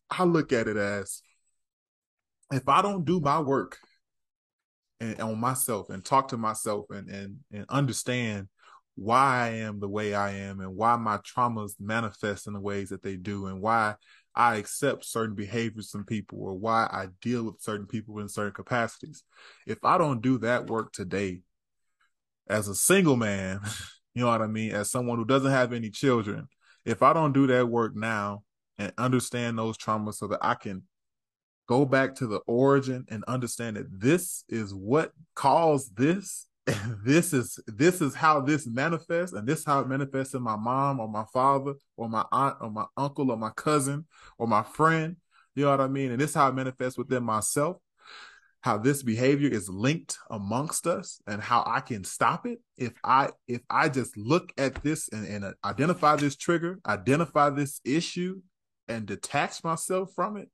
I 0.09 0.23
look 0.23 0.53
at 0.53 0.67
it 0.67 0.77
as 0.77 1.21
if 2.51 2.67
I 2.67 2.81
don't 2.81 3.05
do 3.05 3.19
my 3.19 3.39
work 3.39 3.77
and 5.01 5.19
on 5.19 5.39
myself 5.39 5.89
and 5.89 6.05
talk 6.05 6.29
to 6.29 6.37
myself 6.37 6.85
and 6.91 7.09
and 7.09 7.37
and 7.51 7.65
understand 7.69 8.47
why 8.95 9.45
I 9.45 9.47
am 9.55 9.79
the 9.79 9.89
way 9.89 10.13
I 10.13 10.31
am 10.31 10.59
and 10.59 10.75
why 10.75 10.95
my 10.95 11.17
traumas 11.17 11.73
manifest 11.79 12.45
in 12.45 12.53
the 12.53 12.59
ways 12.59 12.89
that 12.89 13.01
they 13.01 13.15
do 13.15 13.47
and 13.47 13.61
why 13.61 13.95
I 14.35 14.57
accept 14.57 15.05
certain 15.05 15.35
behaviors 15.35 15.89
from 15.89 16.05
people 16.05 16.39
or 16.41 16.53
why 16.53 16.87
I 16.91 17.07
deal 17.21 17.43
with 17.43 17.61
certain 17.61 17.87
people 17.87 18.19
in 18.19 18.29
certain 18.29 18.53
capacities. 18.53 19.23
If 19.65 19.83
I 19.83 19.97
don't 19.97 20.21
do 20.21 20.37
that 20.39 20.67
work 20.67 20.93
today 20.93 21.41
as 22.47 22.67
a 22.67 22.75
single 22.75 23.15
man, 23.15 23.61
you 24.13 24.21
know 24.21 24.27
what 24.27 24.41
I 24.41 24.47
mean, 24.47 24.71
as 24.71 24.91
someone 24.91 25.17
who 25.17 25.25
doesn't 25.25 25.51
have 25.51 25.73
any 25.73 25.89
children, 25.89 26.47
if 26.85 27.01
I 27.01 27.13
don't 27.13 27.33
do 27.33 27.47
that 27.47 27.67
work 27.67 27.95
now 27.95 28.43
and 28.77 28.93
understand 28.97 29.57
those 29.57 29.77
traumas 29.77 30.15
so 30.15 30.27
that 30.27 30.39
I 30.41 30.53
can 30.55 30.83
go 31.67 31.85
back 31.85 32.15
to 32.15 32.27
the 32.27 32.39
origin 32.47 33.05
and 33.09 33.23
understand 33.25 33.77
that 33.77 33.87
this 33.89 34.43
is 34.49 34.73
what 34.73 35.11
caused 35.35 35.95
this. 35.95 36.47
This 37.03 37.33
is 37.33 37.59
this 37.65 38.01
is 38.01 38.13
how 38.13 38.39
this 38.39 38.67
manifests 38.67 39.35
and 39.35 39.47
this 39.47 39.65
how 39.65 39.79
it 39.79 39.87
manifests 39.87 40.35
in 40.35 40.43
my 40.43 40.55
mom 40.55 40.99
or 40.99 41.07
my 41.07 41.25
father 41.33 41.73
or 41.97 42.07
my 42.07 42.23
aunt 42.31 42.57
or 42.61 42.69
my 42.69 42.85
uncle 42.95 43.31
or 43.31 43.37
my 43.37 43.49
cousin 43.49 44.05
or 44.37 44.47
my 44.47 44.61
friend. 44.61 45.17
You 45.55 45.65
know 45.65 45.71
what 45.71 45.81
i 45.81 45.87
mean? 45.87 46.11
And 46.11 46.21
this 46.21 46.35
how 46.35 46.47
it 46.49 46.55
manifests 46.55 46.97
within 46.97 47.23
myself 47.23 47.77
how 48.61 48.77
this 48.77 49.01
behavior 49.01 49.49
is 49.49 49.69
linked 49.69 50.19
amongst 50.29 50.85
us 50.85 51.19
and 51.27 51.41
how 51.41 51.63
i 51.65 51.79
can 51.79 52.03
stop 52.03 52.45
it. 52.45 52.59
If 52.77 52.93
i 53.03 53.29
if 53.47 53.61
i 53.69 53.89
just 53.89 54.15
look 54.15 54.53
at 54.57 54.75
this 54.83 55.09
and, 55.09 55.25
and 55.25 55.55
identify 55.65 56.15
this 56.15 56.35
trigger 56.35 56.79
identify 56.87 57.49
this 57.49 57.81
issue 57.83 58.41
and 58.87 59.05
detach 59.05 59.63
myself 59.63 60.11
from 60.15 60.37
it 60.37 60.49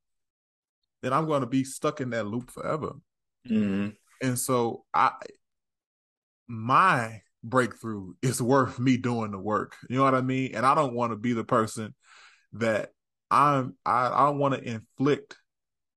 then 1.02 1.14
i'm 1.14 1.28
going 1.28 1.42
to 1.42 1.48
be 1.48 1.64
stuck 1.64 2.02
in 2.02 2.10
that 2.12 2.28
loop 2.28 2.50
forever 2.50 2.94
mm-hmm. 3.48 3.90
and 4.22 4.40
so 4.40 4.84
i 4.94 5.12
my 6.48 7.22
breakthrough 7.44 8.14
is 8.22 8.42
worth 8.42 8.80
me 8.80 8.98
doing 8.98 9.32
the 9.32 9.40
work. 9.40 9.76
You 9.90 9.98
know 9.98 10.04
what 10.04 10.16
I 10.16 10.22
mean? 10.22 10.56
And 10.56 10.66
I 10.66 10.76
don't 10.76 10.94
want 10.94 11.12
to 11.12 11.16
be 11.16 11.34
the 11.34 11.44
person 11.44 11.94
that 12.54 12.92
I'm 13.30 13.76
I, 13.86 14.08
I 14.08 14.26
don't 14.26 14.40
want 14.40 14.56
to 14.56 14.64
inflict 14.64 15.38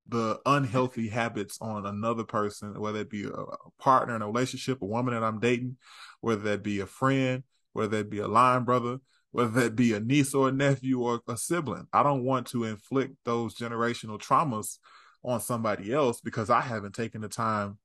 the 0.08 0.40
unhealthy 0.44 1.08
habits 1.08 1.58
on 1.60 1.86
another 1.86 2.24
person, 2.24 2.78
whether 2.80 3.00
it 3.00 3.10
be 3.10 3.24
a 3.24 3.44
partner 3.80 4.16
in 4.16 4.22
a 4.22 4.26
relationship, 4.26 4.82
a 4.82 4.86
woman 4.86 5.14
that 5.14 5.22
I'm 5.22 5.38
dating, 5.38 5.76
whether 6.20 6.42
that 6.42 6.64
be 6.64 6.80
a 6.80 6.86
friend, 6.86 7.44
whether 7.72 7.98
that 7.98 8.10
be 8.10 8.18
a 8.18 8.26
line 8.26 8.64
brother, 8.64 8.98
whether 9.32 9.50
that 9.62 9.76
be 9.76 9.92
a 9.94 10.00
niece 10.00 10.34
or 10.34 10.48
a 10.48 10.52
nephew 10.52 11.00
or 11.00 11.20
a 11.28 11.36
sibling. 11.36 11.86
I 11.92 12.02
don't 12.02 12.24
want 12.24 12.48
to 12.48 12.64
inflict 12.64 13.16
those 13.24 13.54
generational 13.54 14.20
traumas 14.20 14.78
on 15.24 15.40
somebody 15.40 15.92
else 15.92 16.20
because 16.20 16.50
I 16.50 16.60
haven't 16.60 16.94
taken 16.94 17.20
the 17.20 17.28
time 17.28 17.78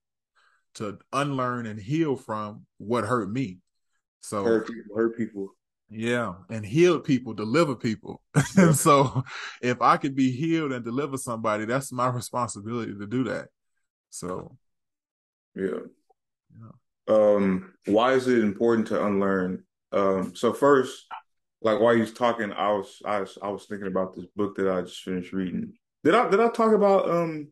to 0.76 0.98
unlearn 1.14 1.66
and 1.66 1.80
heal 1.80 2.16
from 2.16 2.66
what 2.78 3.06
hurt 3.06 3.32
me. 3.32 3.60
So 4.22 4.44
hurt 4.44 4.68
people, 4.68 4.96
hurt 4.96 5.18
people. 5.18 5.50
Yeah, 5.90 6.34
and 6.50 6.66
heal 6.66 7.00
people, 7.00 7.34
deliver 7.34 7.76
people. 7.76 8.22
Yeah. 8.58 8.68
and 8.68 8.76
so 8.76 9.24
if 9.62 9.82
I 9.82 9.98
could 9.98 10.16
be 10.16 10.32
healed 10.32 10.72
and 10.72 10.84
deliver 10.84 11.18
somebody, 11.18 11.66
that's 11.66 11.92
my 11.92 12.08
responsibility 12.08 12.94
to 12.98 13.06
do 13.06 13.26
that. 13.26 13.50
So 14.10 14.58
yeah. 15.56 15.80
yeah. 16.58 16.70
Um, 17.08 17.74
why 17.86 18.14
is 18.14 18.28
it 18.28 18.40
important 18.40 18.88
to 18.88 19.06
unlearn? 19.06 19.64
Um, 19.92 20.36
so 20.36 20.54
first, 20.54 21.06
like 21.66 21.80
while 21.80 21.96
you 21.96 22.02
was 22.02 22.14
talking, 22.14 22.54
I 22.54 22.72
was 22.74 23.02
I 23.04 23.22
was 23.22 23.38
I 23.42 23.50
was 23.50 23.66
thinking 23.66 23.88
about 23.88 24.16
this 24.16 24.28
book 24.36 24.56
that 24.56 24.72
I 24.72 24.82
just 24.82 25.02
finished 25.02 25.34
reading. 25.34 25.74
Did 26.04 26.14
I 26.14 26.30
did 26.30 26.40
I 26.40 26.50
talk 26.50 26.74
about 26.74 27.10
um 27.10 27.48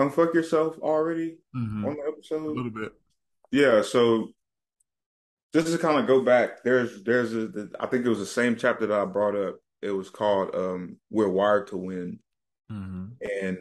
unfuck 0.00 0.32
yourself 0.32 0.78
already 0.78 1.36
mm-hmm. 1.54 1.84
on 1.84 1.96
the 1.96 2.02
episode? 2.10 2.46
A 2.46 2.48
little 2.48 2.70
bit. 2.70 2.92
Yeah. 3.50 3.82
So 3.82 4.28
just 5.52 5.70
to 5.70 5.76
kind 5.76 5.98
of 5.98 6.06
go 6.06 6.22
back, 6.22 6.64
there's 6.64 7.02
there's 7.02 7.34
a 7.34 7.68
I 7.78 7.86
think 7.86 8.06
it 8.06 8.08
was 8.08 8.20
the 8.20 8.26
same 8.26 8.56
chapter 8.56 8.86
that 8.86 8.98
I 8.98 9.04
brought 9.04 9.36
up. 9.36 9.56
It 9.82 9.90
was 9.90 10.08
called 10.08 10.54
um, 10.54 10.96
"We're 11.10 11.28
Wired 11.28 11.66
to 11.68 11.76
Win," 11.76 12.20
mm-hmm. 12.70 13.08
and 13.20 13.58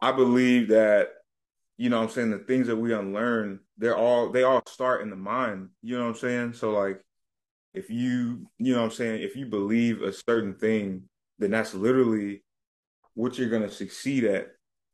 I 0.00 0.12
believe 0.12 0.68
that 0.68 1.08
you 1.78 1.90
know 1.90 1.98
what 1.98 2.04
I'm 2.04 2.10
saying 2.10 2.30
the 2.30 2.38
things 2.38 2.68
that 2.68 2.76
we 2.76 2.94
unlearn 2.94 3.58
they're 3.76 3.96
all 3.96 4.30
they 4.30 4.44
all 4.44 4.62
start 4.68 5.02
in 5.02 5.10
the 5.10 5.16
mind. 5.16 5.70
You 5.82 5.98
know 5.98 6.04
what 6.04 6.10
I'm 6.10 6.16
saying? 6.16 6.52
So 6.52 6.70
like 6.70 7.00
if 7.74 7.90
you 7.90 8.46
you 8.58 8.72
know 8.72 8.80
what 8.80 8.86
I'm 8.86 8.90
saying 8.92 9.22
if 9.22 9.36
you 9.36 9.46
believe 9.46 10.02
a 10.02 10.12
certain 10.12 10.54
thing, 10.54 11.04
then 11.38 11.50
that's 11.50 11.74
literally 11.74 12.42
what 13.14 13.36
you're 13.36 13.50
going 13.50 13.62
to 13.62 13.70
succeed 13.70 14.24
at, 14.24 14.48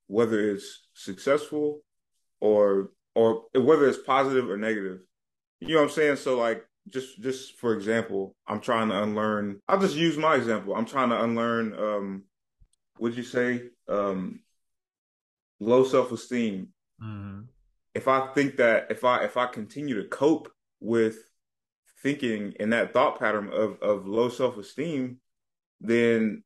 whether 0.06 0.50
it's 0.50 0.88
successful 0.94 1.80
or 2.40 2.90
or 3.14 3.44
whether 3.54 3.86
it's 3.86 3.98
positive 3.98 4.48
or 4.48 4.56
negative. 4.56 5.00
You 5.60 5.74
know 5.74 5.82
what 5.82 5.90
I'm 5.90 5.90
saying? 5.90 6.16
So 6.16 6.38
like 6.38 6.64
just 6.88 7.20
just 7.20 7.58
for 7.58 7.74
example, 7.74 8.34
I'm 8.46 8.60
trying 8.60 8.88
to 8.88 9.02
unlearn. 9.02 9.60
I'll 9.68 9.80
just 9.80 9.96
use 9.96 10.16
my 10.16 10.34
example. 10.34 10.74
I'm 10.74 10.86
trying 10.86 11.10
to 11.10 11.22
unlearn. 11.22 11.74
Um, 11.78 12.24
would 12.98 13.16
you 13.16 13.22
say 13.22 13.64
um, 13.88 14.40
low 15.60 15.84
self 15.84 16.12
esteem? 16.12 16.68
Mm-hmm. 17.02 17.42
If 17.94 18.08
I 18.08 18.28
think 18.34 18.56
that 18.56 18.90
if 18.90 19.04
I 19.04 19.24
if 19.24 19.36
I 19.36 19.46
continue 19.46 20.02
to 20.02 20.08
cope 20.08 20.50
with 20.80 21.29
thinking 22.02 22.54
in 22.58 22.70
that 22.70 22.92
thought 22.92 23.18
pattern 23.18 23.50
of 23.52 23.80
of 23.82 24.06
low 24.06 24.28
self 24.28 24.56
esteem, 24.58 25.18
then 25.80 26.42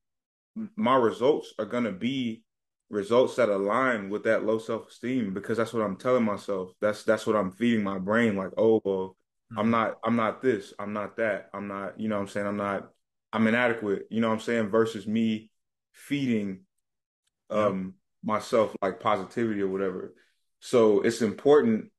my 0.77 0.97
results 0.97 1.53
are 1.59 1.65
gonna 1.65 1.93
be 1.93 2.43
results 2.91 3.37
that 3.37 3.49
align 3.49 4.11
with 4.11 4.25
that 4.25 4.45
low 4.45 4.59
self 4.59 4.89
esteem 4.89 5.35
because 5.35 5.59
that's 5.59 5.73
what 5.73 5.83
I'm 5.83 5.97
telling 5.97 6.25
myself. 6.25 6.73
That's 6.81 7.03
that's 7.05 7.27
what 7.27 7.37
I'm 7.37 7.51
feeding 7.51 7.85
my 7.85 7.99
brain. 7.99 8.37
Like, 8.37 8.53
oh 8.57 8.81
well, 8.85 9.17
mm-hmm. 9.53 9.59
I'm 9.59 9.71
not 9.71 9.99
I'm 10.05 10.17
not 10.17 10.43
this, 10.43 10.73
I'm 10.79 10.93
not 10.93 11.17
that, 11.17 11.51
I'm 11.53 11.69
not, 11.69 11.99
you 11.99 12.09
know 12.09 12.17
what 12.17 12.23
I'm 12.23 12.29
saying? 12.29 12.47
I'm 12.47 12.57
not 12.57 12.91
I'm 13.33 13.47
inadequate, 13.47 14.07
you 14.11 14.21
know 14.21 14.29
what 14.29 14.35
I'm 14.35 14.41
saying, 14.41 14.69
versus 14.69 15.07
me 15.07 15.51
feeding 15.93 16.61
um 17.51 17.95
myself 18.23 18.75
like 18.81 19.01
positivity 19.01 19.61
or 19.61 19.69
whatever. 19.69 20.15
So 20.61 21.03
it's 21.03 21.21
important. 21.21 21.91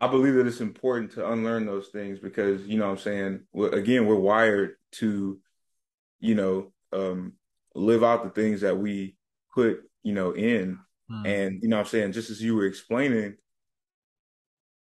I 0.00 0.08
believe 0.08 0.34
that 0.34 0.46
it's 0.46 0.60
important 0.60 1.12
to 1.12 1.30
unlearn 1.30 1.66
those 1.66 1.88
things 1.88 2.18
because, 2.18 2.66
you 2.66 2.78
know 2.78 2.86
what 2.86 2.92
I'm 2.92 2.98
saying, 2.98 3.40
again, 3.72 4.06
we're 4.06 4.14
wired 4.14 4.74
to, 4.92 5.38
you 6.20 6.34
know, 6.34 6.72
um 6.92 7.34
live 7.74 8.02
out 8.02 8.24
the 8.24 8.30
things 8.30 8.62
that 8.62 8.78
we 8.78 9.16
put, 9.54 9.80
you 10.02 10.14
know, 10.14 10.32
in. 10.32 10.78
Mm. 11.10 11.26
And, 11.26 11.62
you 11.62 11.68
know 11.68 11.76
what 11.76 11.86
I'm 11.86 11.88
saying, 11.88 12.12
just 12.12 12.30
as 12.30 12.42
you 12.42 12.56
were 12.56 12.66
explaining, 12.66 13.36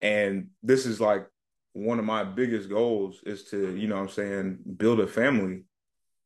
and 0.02 0.48
this 0.62 0.86
is 0.86 1.00
like 1.00 1.26
one 1.72 1.98
of 1.98 2.04
my 2.04 2.24
biggest 2.24 2.68
goals 2.68 3.20
is 3.24 3.44
to, 3.44 3.76
you 3.76 3.86
know 3.88 3.96
I'm 3.96 4.08
saying, 4.08 4.58
build 4.76 5.00
a 5.00 5.06
family. 5.06 5.64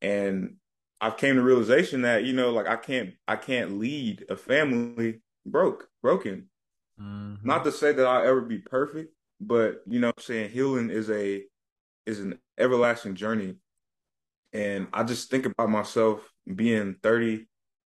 And 0.00 0.56
I've 1.00 1.16
came 1.16 1.36
to 1.36 1.42
realization 1.42 2.02
that, 2.02 2.24
you 2.24 2.32
know, 2.32 2.50
like 2.50 2.66
I 2.66 2.76
can't 2.76 3.14
I 3.28 3.36
can't 3.36 3.78
lead 3.78 4.24
a 4.28 4.36
family 4.36 5.20
broke, 5.44 5.88
broken. 6.02 6.48
Mm-hmm. 7.00 7.46
Not 7.46 7.64
to 7.64 7.72
say 7.72 7.92
that 7.92 8.06
I'll 8.06 8.26
ever 8.26 8.40
be 8.40 8.58
perfect, 8.58 9.14
but 9.40 9.82
you 9.86 10.00
know 10.00 10.08
I'm 10.08 10.22
saying 10.22 10.50
healing 10.50 10.90
is 10.90 11.10
a 11.10 11.42
is 12.06 12.20
an 12.20 12.38
everlasting 12.58 13.14
journey. 13.14 13.56
And 14.52 14.86
I 14.92 15.02
just 15.02 15.30
think 15.30 15.46
about 15.46 15.68
myself 15.68 16.20
being 16.54 16.94
30, 17.02 17.46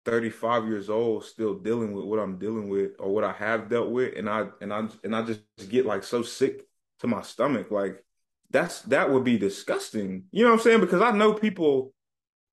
35 0.04 0.68
years 0.68 0.88
old, 0.88 1.24
still 1.24 1.54
dealing 1.54 1.92
with 1.92 2.04
what 2.04 2.20
I'm 2.20 2.38
dealing 2.38 2.68
with 2.68 2.92
or 3.00 3.12
what 3.12 3.24
I 3.24 3.32
have 3.32 3.68
dealt 3.68 3.90
with, 3.90 4.16
and 4.16 4.30
I 4.30 4.46
and 4.60 4.72
I 4.72 4.86
and 5.02 5.14
I 5.14 5.22
just 5.22 5.42
get 5.68 5.86
like 5.86 6.04
so 6.04 6.22
sick 6.22 6.62
to 7.00 7.06
my 7.06 7.22
stomach. 7.22 7.70
Like 7.70 8.02
that's 8.50 8.82
that 8.82 9.10
would 9.10 9.24
be 9.24 9.38
disgusting. 9.38 10.24
You 10.30 10.44
know 10.44 10.50
what 10.50 10.58
I'm 10.58 10.62
saying? 10.62 10.80
Because 10.80 11.02
I 11.02 11.10
know 11.10 11.34
people 11.34 11.92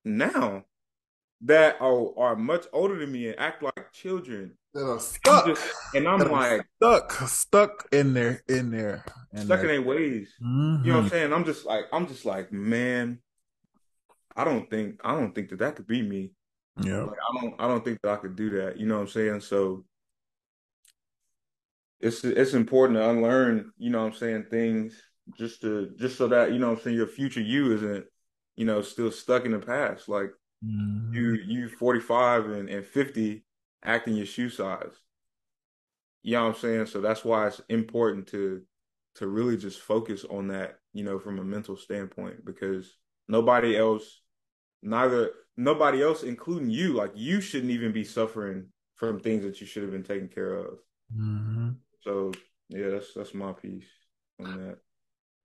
now 0.04 0.64
that 1.42 1.78
are 1.80 2.18
are 2.18 2.36
much 2.36 2.66
older 2.74 2.98
than 2.98 3.12
me 3.12 3.28
and 3.28 3.40
act 3.40 3.62
like 3.62 3.92
children. 3.94 4.54
That 4.74 4.86
are 4.86 5.00
stuck, 5.00 5.48
just, 5.48 5.74
and 5.96 6.08
I'm 6.08 6.20
like 6.20 6.62
stuck, 6.76 7.12
stuck 7.28 7.88
in 7.92 8.14
there, 8.14 8.44
in 8.48 8.70
there, 8.70 9.04
in 9.34 9.46
stuck 9.46 9.62
there. 9.62 9.70
in 9.70 9.82
their 9.82 9.82
ways. 9.82 10.32
Mm-hmm. 10.44 10.86
You 10.86 10.92
know 10.92 10.98
what 10.98 11.06
I'm 11.06 11.06
mm-hmm. 11.06 11.08
saying? 11.08 11.34
I'm 11.34 11.46
just 11.46 11.66
like, 11.66 11.86
I'm 11.92 12.08
just 12.08 12.24
like, 12.24 12.54
man, 12.54 13.20
I 14.36 14.44
don't 14.44 14.70
think 14.70 15.02
I 15.04 15.16
don't 15.16 15.34
think 15.34 15.50
that 15.50 15.60
that 15.60 15.76
could 15.76 15.88
be 15.88 16.04
me. 16.04 16.34
Yeah, 16.82 17.02
like, 17.02 17.18
I 17.18 17.42
don't 17.42 17.56
I 17.60 17.68
don't 17.68 17.84
think 17.84 18.00
that 18.04 18.12
I 18.12 18.16
could 18.18 18.36
do 18.36 18.52
that. 18.62 18.78
You 18.80 18.86
know 18.86 18.96
what 18.96 19.02
I'm 19.02 19.08
saying? 19.08 19.42
So 19.42 19.86
it's 22.00 22.24
it's 22.24 22.54
important 22.54 23.00
to 23.00 23.10
unlearn. 23.10 23.72
You 23.78 23.90
know 23.90 24.02
what 24.04 24.14
I'm 24.14 24.20
saying? 24.20 24.46
Things 24.52 25.02
just 25.38 25.62
to 25.62 25.90
just 25.98 26.18
so 26.18 26.28
that 26.28 26.52
you 26.52 26.60
know 26.60 26.70
what 26.70 26.78
I'm 26.78 26.84
saying 26.84 26.96
your 26.96 27.08
future 27.08 27.42
you 27.42 27.74
isn't 27.74 28.06
you 28.56 28.66
know 28.66 28.82
still 28.82 29.12
stuck 29.12 29.46
in 29.46 29.52
the 29.52 29.60
past. 29.60 30.08
Like 30.08 30.30
mm-hmm. 30.64 31.14
you 31.14 31.34
you 31.46 31.70
45 31.70 32.46
and, 32.52 32.70
and 32.70 32.86
50 32.86 33.44
acting 33.84 34.15
your 34.15 34.26
shoe 34.26 34.50
size. 34.50 34.94
You 36.22 36.34
know 36.34 36.44
what 36.44 36.56
I'm 36.56 36.62
saying? 36.62 36.86
So 36.88 37.02
that's 37.02 37.24
why 37.24 37.48
it's 37.48 37.62
important 37.70 38.28
to 38.28 38.62
to 39.15 39.28
really 39.28 39.58
just 39.58 39.80
focus 39.82 40.26
on 40.30 40.48
that, 40.48 40.80
you 40.94 41.04
know, 41.04 41.20
from 41.20 41.39
a 41.39 41.44
mental 41.44 41.76
standpoint, 41.76 42.46
because 42.46 42.96
nobody 43.28 43.78
else 43.78 44.22
neither 44.82 45.32
nobody 45.58 46.02
else, 46.02 46.24
including 46.24 46.70
you, 46.70 46.94
like 46.94 47.12
you 47.15 47.42
shouldn't 47.42 47.72
even 47.72 47.92
be 47.92 48.04
suffering 48.04 48.68
from 48.96 49.20
things 49.20 49.44
that 49.44 49.60
you 49.62 49.68
should 49.68 49.84
have 49.84 49.92
been 49.92 50.04
taken 50.04 50.28
care 50.28 50.56
of. 50.56 50.80
Mm-hmm. 51.15 51.70
So 52.02 52.32
yeah, 52.70 52.89
that's 52.89 53.13
that's 53.13 53.34
my 53.34 53.54
piece 53.54 53.88
on 54.39 54.58
that. 54.58 54.78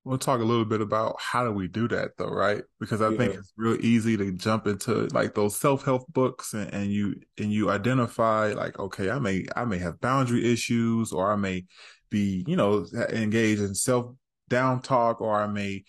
We'll 0.05 0.19
talk 0.19 0.40
a 0.40 0.45
little 0.45 0.67
bit 0.67 0.83
about 0.83 1.17
how 1.19 1.45
do 1.45 1.53
we 1.53 1.67
do 1.67 1.88
that 1.88 2.11
though, 2.19 2.29
right? 2.29 2.62
Because 2.79 3.01
I 3.01 3.09
yeah. 3.09 3.17
think 3.17 3.35
it's 3.35 3.53
real 3.57 3.83
easy 3.83 4.19
to 4.19 4.33
jump 4.33 4.67
into 4.67 5.09
like 5.12 5.35
those 5.35 5.59
self-help 5.59 6.12
books 6.12 6.53
and, 6.53 6.73
and, 6.75 6.93
you 6.93 7.14
and 7.38 7.51
you 7.51 7.71
identify 7.71 8.53
like, 8.53 8.79
okay, 8.79 9.11
I 9.11 9.19
may 9.19 9.47
I 9.57 9.64
may 9.64 9.79
have 9.79 10.01
boundary 10.03 10.53
issues 10.53 11.11
or 11.11 11.33
I 11.33 11.37
may 11.37 11.64
be, 12.11 12.45
you 12.47 12.55
know, 12.57 12.87
engaged 13.11 13.62
in 13.62 13.75
self 13.75 14.14
down 14.49 14.83
talk 14.83 15.23
or 15.23 15.35
I 15.35 15.47
may 15.47 15.85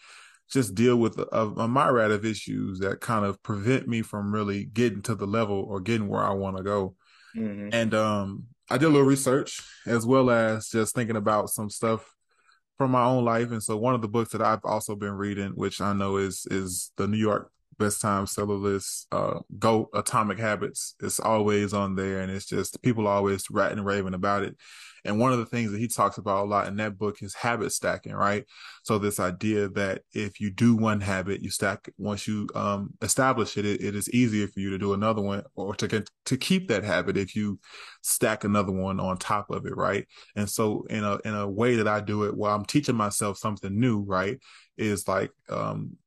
just 0.49 0.75
deal 0.75 0.95
with 0.95 1.17
a, 1.19 1.53
a 1.57 1.67
myriad 1.67 2.11
of 2.11 2.23
issues 2.23 2.79
that 2.79 3.01
kind 3.01 3.25
of 3.25 3.43
prevent 3.43 3.87
me 3.87 4.01
from 4.01 4.33
really 4.33 4.63
getting 4.63 5.01
to 5.01 5.15
the 5.15 5.27
level 5.27 5.65
or 5.67 5.81
getting 5.81 6.07
where 6.07 6.23
I 6.23 6.31
want 6.31 6.55
to 6.55 6.63
go. 6.63 6.95
Mm-hmm. 7.35 7.69
And 7.73 7.93
um 7.93 8.43
I 8.69 8.77
did 8.77 8.85
a 8.85 8.89
little 8.89 9.05
research 9.05 9.61
as 9.85 10.05
well 10.05 10.29
as 10.29 10.69
just 10.69 10.95
thinking 10.95 11.17
about 11.17 11.49
some 11.49 11.69
stuff 11.69 12.14
from 12.77 12.91
my 12.91 13.03
own 13.03 13.25
life. 13.25 13.51
And 13.51 13.63
so 13.63 13.77
one 13.77 13.95
of 13.95 14.01
the 14.01 14.07
books 14.07 14.31
that 14.31 14.41
I've 14.41 14.63
also 14.63 14.95
been 14.95 15.13
reading, 15.13 15.51
which 15.51 15.81
I 15.81 15.93
know 15.93 16.17
is 16.17 16.45
is 16.49 16.91
the 16.97 17.07
New 17.07 17.17
York 17.17 17.51
best 17.77 18.01
time 18.01 18.27
seller 18.27 18.55
list, 18.55 19.07
uh, 19.11 19.39
GOAT 19.59 19.89
Atomic 19.93 20.39
Habits. 20.39 20.95
It's 21.01 21.19
always 21.19 21.73
on 21.73 21.95
there 21.95 22.21
and 22.21 22.31
it's 22.31 22.45
just 22.45 22.81
people 22.81 23.07
always 23.07 23.49
ratting 23.49 23.77
and 23.77 23.87
raving 23.87 24.13
about 24.13 24.43
it. 24.43 24.55
And 25.05 25.19
one 25.19 25.31
of 25.31 25.37
the 25.37 25.45
things 25.45 25.71
that 25.71 25.79
he 25.79 25.87
talks 25.87 26.17
about 26.17 26.45
a 26.45 26.49
lot 26.49 26.67
in 26.67 26.77
that 26.77 26.97
book 26.97 27.21
is 27.21 27.35
habit 27.35 27.71
stacking, 27.71 28.13
right? 28.13 28.43
So 28.83 28.97
this 28.97 29.19
idea 29.19 29.69
that 29.69 30.01
if 30.13 30.41
you 30.41 30.49
do 30.49 30.75
one 30.75 30.99
habit, 30.99 31.43
you 31.43 31.51
stack 31.51 31.87
once 31.97 32.27
you 32.27 32.47
um, 32.55 32.89
establish 33.03 33.55
it, 33.55 33.65
it, 33.65 33.83
it 33.83 33.95
is 33.95 34.09
easier 34.09 34.47
for 34.47 34.59
you 34.59 34.71
to 34.71 34.79
do 34.79 34.93
another 34.93 35.21
one 35.21 35.43
or 35.55 35.75
to 35.75 35.87
get, 35.87 36.09
to 36.25 36.37
keep 36.37 36.67
that 36.69 36.83
habit 36.83 37.17
if 37.17 37.35
you 37.35 37.59
stack 38.01 38.43
another 38.43 38.71
one 38.71 38.99
on 38.99 39.17
top 39.17 39.51
of 39.51 39.67
it, 39.67 39.77
right? 39.77 40.07
And 40.35 40.49
so 40.49 40.85
in 40.89 41.03
a 41.03 41.19
in 41.23 41.35
a 41.35 41.47
way 41.47 41.75
that 41.75 41.87
I 41.87 42.01
do 42.01 42.23
it 42.23 42.35
while 42.35 42.55
I'm 42.55 42.65
teaching 42.65 42.95
myself 42.95 43.37
something 43.37 43.79
new, 43.79 44.01
right, 44.01 44.39
is 44.75 45.07
like 45.07 45.29
um 45.49 45.97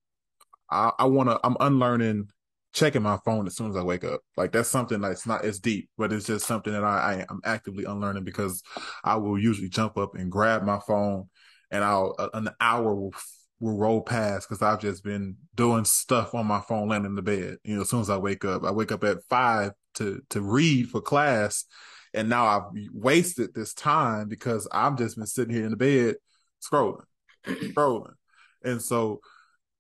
I, 0.71 0.93
I 0.99 1.05
want 1.07 1.31
to, 1.31 1.41
I'm 1.45 1.57
unlearning 1.61 2.29
checking 2.73 3.03
my 3.03 3.19
phone 3.25 3.47
as 3.47 3.57
soon 3.57 3.71
as 3.71 3.77
I 3.77 3.83
wake 3.83 4.05
up. 4.05 4.21
Like 4.37 4.53
that's 4.53 4.69
something 4.69 5.01
that's 5.01 5.27
not 5.27 5.45
as 5.45 5.59
deep, 5.59 5.89
but 5.97 6.13
it's 6.13 6.27
just 6.27 6.47
something 6.47 6.73
that 6.73 6.85
I, 6.85 7.25
I 7.27 7.27
am 7.31 7.41
actively 7.45 7.85
unlearning 7.85 8.25
because 8.25 8.63
I 9.03 9.17
will 9.17 9.39
usually 9.39 9.69
jump 9.69 9.97
up 9.97 10.15
and 10.15 10.31
grab 10.31 10.63
my 10.63 10.79
phone 10.87 11.29
and 11.71 11.83
I'll, 11.83 12.15
uh, 12.19 12.29
an 12.35 12.51
hour 12.61 12.95
will, 12.95 13.15
will 13.61 13.79
roll 13.79 14.03
past 14.03 14.49
because 14.49 14.63
I've 14.63 14.81
just 14.81 15.03
been 15.03 15.37
doing 15.55 15.85
stuff 15.85 16.35
on 16.35 16.47
my 16.47 16.61
phone 16.61 16.89
laying 16.89 17.05
in 17.05 17.15
the 17.15 17.23
bed. 17.23 17.57
You 17.65 17.77
know, 17.77 17.83
as 17.83 17.91
soon 17.91 18.01
as 18.01 18.11
I 18.11 18.17
wake 18.17 18.45
up, 18.45 18.65
I 18.65 18.71
wake 18.71 18.93
up 18.93 19.05
at 19.05 19.25
five 19.29 19.73
to, 19.95 20.21
to 20.31 20.41
read 20.41 20.91
for 20.91 21.01
class. 21.01 21.65
And 22.15 22.29
now 22.29 22.47
I've 22.47 22.89
wasted 22.93 23.55
this 23.55 23.75
time 23.75 24.29
because 24.29 24.69
I've 24.73 24.97
just 24.97 25.17
been 25.17 25.27
sitting 25.27 25.55
here 25.55 25.65
in 25.65 25.71
the 25.71 25.77
bed 25.77 26.17
scrolling, 26.63 27.05
scrolling. 27.47 28.15
And 28.63 28.81
so 28.81 29.21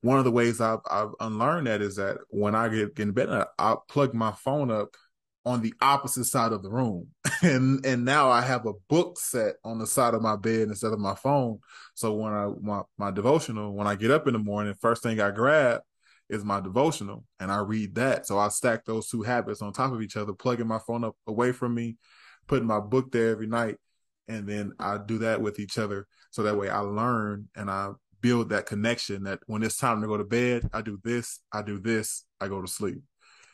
one 0.00 0.18
of 0.18 0.24
the 0.24 0.30
ways 0.30 0.60
I've, 0.60 0.80
I've 0.90 1.10
unlearned 1.20 1.66
that 1.66 1.82
is 1.82 1.96
that 1.96 2.18
when 2.28 2.54
I 2.54 2.68
get, 2.68 2.94
get 2.94 3.02
in 3.02 3.12
bed, 3.12 3.28
I 3.58 3.76
plug 3.88 4.14
my 4.14 4.32
phone 4.32 4.70
up 4.70 4.96
on 5.44 5.62
the 5.62 5.72
opposite 5.80 6.26
side 6.26 6.52
of 6.52 6.62
the 6.62 6.70
room. 6.70 7.08
and 7.42 7.84
and 7.84 8.04
now 8.04 8.30
I 8.30 8.42
have 8.42 8.66
a 8.66 8.74
book 8.88 9.18
set 9.18 9.54
on 9.64 9.78
the 9.78 9.86
side 9.86 10.14
of 10.14 10.22
my 10.22 10.36
bed 10.36 10.68
instead 10.68 10.92
of 10.92 10.98
my 10.98 11.14
phone. 11.14 11.58
So 11.94 12.14
when 12.14 12.32
I 12.32 12.48
my, 12.60 12.82
my 12.96 13.10
devotional, 13.10 13.72
when 13.74 13.86
I 13.86 13.94
get 13.94 14.10
up 14.10 14.26
in 14.26 14.34
the 14.34 14.38
morning, 14.38 14.74
first 14.80 15.02
thing 15.02 15.20
I 15.20 15.30
grab 15.30 15.80
is 16.28 16.44
my 16.44 16.60
devotional 16.60 17.24
and 17.40 17.50
I 17.50 17.58
read 17.58 17.94
that. 17.94 18.26
So 18.26 18.38
I 18.38 18.48
stack 18.48 18.84
those 18.84 19.08
two 19.08 19.22
habits 19.22 19.62
on 19.62 19.72
top 19.72 19.92
of 19.92 20.02
each 20.02 20.16
other, 20.16 20.32
plugging 20.32 20.66
my 20.66 20.78
phone 20.78 21.04
up 21.04 21.16
away 21.26 21.52
from 21.52 21.74
me, 21.74 21.96
putting 22.46 22.66
my 22.66 22.80
book 22.80 23.10
there 23.10 23.30
every 23.30 23.46
night. 23.46 23.76
And 24.28 24.46
then 24.46 24.72
I 24.78 24.98
do 24.98 25.18
that 25.18 25.40
with 25.40 25.58
each 25.58 25.78
other. 25.78 26.06
So 26.30 26.42
that 26.42 26.58
way 26.58 26.68
I 26.68 26.80
learn 26.80 27.48
and 27.56 27.70
I 27.70 27.92
build 28.20 28.50
that 28.50 28.66
connection 28.66 29.24
that 29.24 29.40
when 29.46 29.62
it's 29.62 29.76
time 29.76 30.00
to 30.00 30.06
go 30.08 30.16
to 30.16 30.24
bed, 30.24 30.68
I 30.72 30.82
do 30.82 30.98
this, 31.02 31.40
I 31.52 31.62
do 31.62 31.78
this, 31.78 32.24
I 32.40 32.48
go 32.48 32.60
to 32.60 32.68
sleep. 32.68 33.02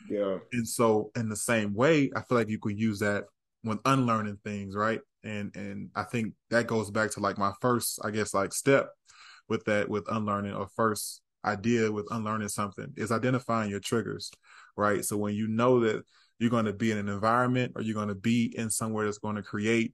Yeah. 0.09 0.37
And 0.51 0.67
so 0.67 1.11
in 1.15 1.29
the 1.29 1.35
same 1.35 1.73
way, 1.73 2.11
I 2.15 2.21
feel 2.21 2.37
like 2.37 2.49
you 2.49 2.59
could 2.59 2.79
use 2.79 2.99
that 2.99 3.25
when 3.61 3.79
unlearning 3.85 4.37
things, 4.43 4.75
right? 4.75 5.01
And 5.23 5.55
and 5.55 5.89
I 5.95 6.03
think 6.03 6.33
that 6.51 6.67
goes 6.67 6.91
back 6.91 7.11
to 7.11 7.19
like 7.19 7.37
my 7.37 7.51
first, 7.61 7.99
I 8.03 8.11
guess, 8.11 8.33
like 8.33 8.53
step 8.53 8.89
with 9.49 9.65
that 9.65 9.89
with 9.89 10.05
unlearning 10.09 10.53
or 10.53 10.67
first 10.75 11.21
idea 11.43 11.91
with 11.91 12.07
unlearning 12.11 12.49
something 12.49 12.91
is 12.97 13.11
identifying 13.11 13.69
your 13.69 13.79
triggers, 13.79 14.31
right? 14.75 15.05
So 15.05 15.17
when 15.17 15.35
you 15.35 15.47
know 15.47 15.79
that 15.81 16.03
you're 16.39 16.49
going 16.49 16.65
to 16.65 16.73
be 16.73 16.91
in 16.91 16.97
an 16.97 17.09
environment 17.09 17.73
or 17.75 17.81
you're 17.81 17.95
going 17.95 18.09
to 18.09 18.15
be 18.15 18.53
in 18.57 18.69
somewhere 18.69 19.05
that's 19.05 19.19
going 19.19 19.35
to 19.35 19.43
create 19.43 19.93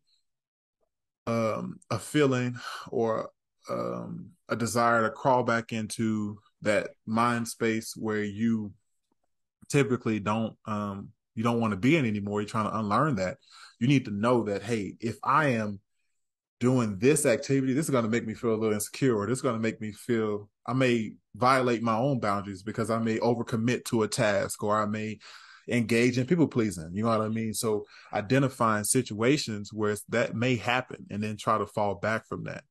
um, 1.28 1.78
a 1.90 2.00
feeling 2.00 2.58
or 2.90 3.30
um, 3.70 4.32
a 4.50 4.56
desire 4.56 5.04
to 5.04 5.10
crawl 5.10 5.44
back 5.44 5.72
into 5.72 6.40
that 6.62 6.92
mind 7.06 7.48
space 7.48 7.94
where 7.96 8.24
you 8.24 8.74
typically 9.70 10.20
don't 10.20 10.56
um, 10.66 11.10
you 11.36 11.44
don't 11.44 11.60
want 11.60 11.72
to 11.72 11.78
be 11.78 11.96
in 11.96 12.06
anymore. 12.06 12.42
You're 12.42 12.50
trying 12.50 12.70
to 12.70 12.78
unlearn 12.78 13.16
that. 13.16 13.38
You 13.80 13.88
need 13.88 14.06
to 14.06 14.12
know 14.12 14.44
that 14.44 14.64
hey, 14.64 14.96
if 15.00 15.18
I 15.24 15.50
am 15.50 15.80
doing 16.60 16.98
this 17.00 17.26
activity, 17.26 17.74
this 17.74 17.86
is 17.86 17.92
going 17.92 18.04
to 18.04 18.10
make 18.10 18.28
me 18.28 18.34
feel 18.34 18.54
a 18.54 18.56
little 18.56 18.74
insecure, 18.74 19.18
or 19.18 19.26
this 19.26 19.40
is 19.40 19.42
going 19.42 19.56
to 19.56 19.62
make 19.62 19.82
me 19.82 19.92
feel 19.92 20.50
I 20.68 20.74
may 20.74 21.14
violate 21.36 21.82
my 21.82 21.98
own 21.98 22.20
boundaries 22.20 22.62
because 22.64 22.92
I 22.92 23.00
may 23.00 23.18
overcommit 23.18 23.86
to 23.86 24.04
a 24.04 24.08
task, 24.08 24.64
or 24.64 24.80
I 24.80 24.86
may 24.86 25.20
engage 25.68 26.18
in 26.18 26.28
people 26.28 26.48
pleasing. 26.48 26.92
You 26.94 27.04
know 27.04 27.10
what 27.10 27.22
I 27.22 27.30
mean? 27.30 27.54
So 27.54 27.86
identifying 28.14 28.84
situations 28.84 29.72
where 29.74 29.96
that 30.10 30.36
may 30.36 30.56
happen, 30.58 31.08
and 31.10 31.24
then 31.24 31.38
try 31.38 31.58
to 31.58 31.66
fall 31.66 31.96
back 31.96 32.28
from 32.28 32.44
that. 32.44 32.64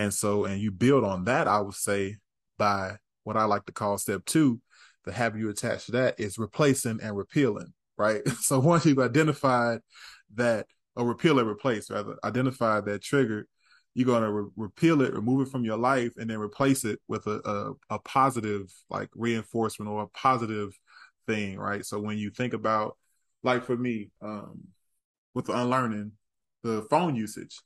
And 0.00 0.14
so, 0.14 0.46
and 0.46 0.58
you 0.58 0.70
build 0.70 1.04
on 1.04 1.24
that, 1.24 1.46
I 1.46 1.60
would 1.60 1.74
say, 1.74 2.16
by 2.56 2.96
what 3.24 3.36
I 3.36 3.44
like 3.44 3.66
to 3.66 3.72
call 3.72 3.98
step 3.98 4.24
two, 4.24 4.58
the 5.04 5.12
habit 5.12 5.40
you 5.40 5.50
attach 5.50 5.86
to 5.86 5.92
that 5.92 6.18
is 6.18 6.38
replacing 6.38 7.00
and 7.02 7.14
repealing, 7.14 7.74
right? 7.98 8.22
So 8.40 8.60
once 8.60 8.86
you've 8.86 8.98
identified 8.98 9.80
that, 10.36 10.66
or 10.96 11.06
repeal 11.06 11.38
and 11.38 11.46
replace, 11.46 11.90
rather, 11.90 12.16
identify 12.24 12.80
that 12.80 13.02
trigger, 13.02 13.46
you're 13.92 14.06
going 14.06 14.22
to 14.22 14.32
re- 14.32 14.50
repeal 14.56 15.02
it, 15.02 15.12
remove 15.12 15.46
it 15.46 15.50
from 15.50 15.64
your 15.66 15.76
life, 15.76 16.12
and 16.16 16.30
then 16.30 16.38
replace 16.38 16.86
it 16.86 16.98
with 17.06 17.26
a, 17.26 17.42
a, 17.90 17.96
a 17.96 17.98
positive, 17.98 18.72
like 18.88 19.10
reinforcement 19.14 19.90
or 19.90 20.04
a 20.04 20.18
positive 20.18 20.70
thing, 21.26 21.58
right? 21.58 21.84
So 21.84 22.00
when 22.00 22.16
you 22.16 22.30
think 22.30 22.54
about, 22.54 22.96
like 23.42 23.64
for 23.64 23.76
me, 23.76 24.12
um, 24.22 24.62
with 25.34 25.44
the 25.44 25.60
unlearning, 25.60 26.12
the 26.62 26.86
phone 26.88 27.16
usage, 27.16 27.60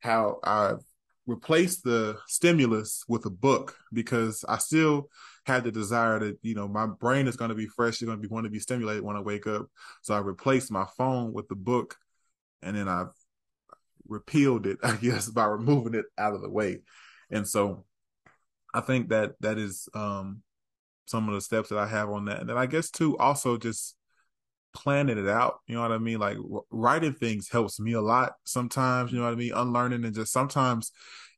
how 0.00 0.38
I've 0.44 0.82
replace 1.28 1.82
the 1.82 2.18
stimulus 2.26 3.04
with 3.06 3.26
a 3.26 3.30
book 3.30 3.76
because 3.92 4.46
I 4.48 4.56
still 4.56 5.10
had 5.44 5.62
the 5.62 5.70
desire 5.70 6.18
that, 6.18 6.38
you 6.42 6.54
know, 6.54 6.66
my 6.66 6.86
brain 6.86 7.26
is 7.26 7.36
going 7.36 7.50
to 7.50 7.54
be 7.54 7.66
fresh. 7.66 7.94
It's 7.94 8.04
going 8.04 8.16
to 8.16 8.26
be 8.26 8.32
want 8.32 8.44
to 8.44 8.50
be 8.50 8.58
stimulated 8.58 9.04
when 9.04 9.14
I 9.14 9.20
wake 9.20 9.46
up. 9.46 9.66
So 10.00 10.14
I 10.14 10.20
replaced 10.20 10.70
my 10.70 10.86
phone 10.96 11.34
with 11.34 11.46
the 11.48 11.54
book 11.54 11.96
and 12.62 12.74
then 12.74 12.88
I've 12.88 13.12
repealed 14.08 14.66
it, 14.66 14.78
I 14.82 14.96
guess, 14.96 15.28
by 15.28 15.44
removing 15.44 15.94
it 15.94 16.06
out 16.16 16.34
of 16.34 16.40
the 16.40 16.48
way. 16.48 16.80
And 17.30 17.46
so 17.46 17.84
I 18.72 18.80
think 18.80 19.10
that 19.10 19.34
that 19.40 19.58
is, 19.58 19.86
um, 19.92 20.42
some 21.04 21.28
of 21.28 21.34
the 21.34 21.42
steps 21.42 21.68
that 21.68 21.78
I 21.78 21.86
have 21.86 22.08
on 22.08 22.24
that. 22.26 22.40
And 22.40 22.48
then 22.48 22.56
I 22.56 22.66
guess 22.66 22.90
too, 22.90 23.18
also 23.18 23.58
just 23.58 23.96
planning 24.78 25.18
it 25.18 25.28
out. 25.28 25.60
You 25.66 25.74
know 25.74 25.82
what 25.82 25.92
I 25.92 25.98
mean? 25.98 26.18
Like 26.18 26.36
writing 26.70 27.14
things 27.14 27.48
helps 27.48 27.80
me 27.80 27.92
a 27.92 28.00
lot 28.00 28.32
sometimes, 28.44 29.12
you 29.12 29.18
know 29.18 29.24
what 29.24 29.32
I 29.32 29.36
mean? 29.36 29.52
Unlearning 29.54 30.04
and 30.04 30.14
just 30.14 30.32
sometimes 30.32 30.92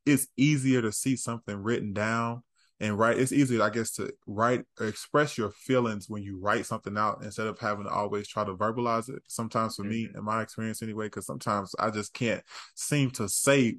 it's 0.05 0.27
easier 0.37 0.81
to 0.81 0.91
see 0.91 1.15
something 1.15 1.55
written 1.57 1.93
down 1.93 2.43
and 2.79 2.97
write. 2.97 3.19
It's 3.19 3.31
easier, 3.31 3.61
I 3.61 3.69
guess, 3.69 3.91
to 3.93 4.13
write 4.27 4.63
or 4.79 4.87
express 4.87 5.37
your 5.37 5.51
feelings 5.51 6.09
when 6.09 6.23
you 6.23 6.39
write 6.39 6.65
something 6.65 6.97
out 6.97 7.23
instead 7.23 7.47
of 7.47 7.59
having 7.59 7.85
to 7.85 7.91
always 7.91 8.27
try 8.27 8.43
to 8.43 8.55
verbalize 8.55 9.09
it. 9.09 9.21
Sometimes 9.27 9.75
for 9.75 9.83
mm-hmm. 9.83 9.91
me, 9.91 10.09
in 10.15 10.23
my 10.23 10.41
experience 10.41 10.81
anyway, 10.81 11.07
because 11.07 11.25
sometimes 11.25 11.75
I 11.79 11.89
just 11.89 12.13
can't 12.13 12.43
seem 12.75 13.11
to 13.11 13.27
say 13.27 13.77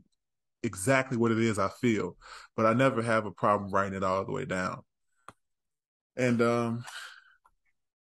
exactly 0.62 1.16
what 1.16 1.32
it 1.32 1.38
is 1.38 1.58
I 1.58 1.68
feel, 1.68 2.16
but 2.56 2.66
I 2.66 2.72
never 2.72 3.02
have 3.02 3.26
a 3.26 3.32
problem 3.32 3.70
writing 3.70 3.94
it 3.94 4.04
all 4.04 4.24
the 4.24 4.32
way 4.32 4.44
down. 4.44 4.82
And 6.16 6.42
um 6.42 6.84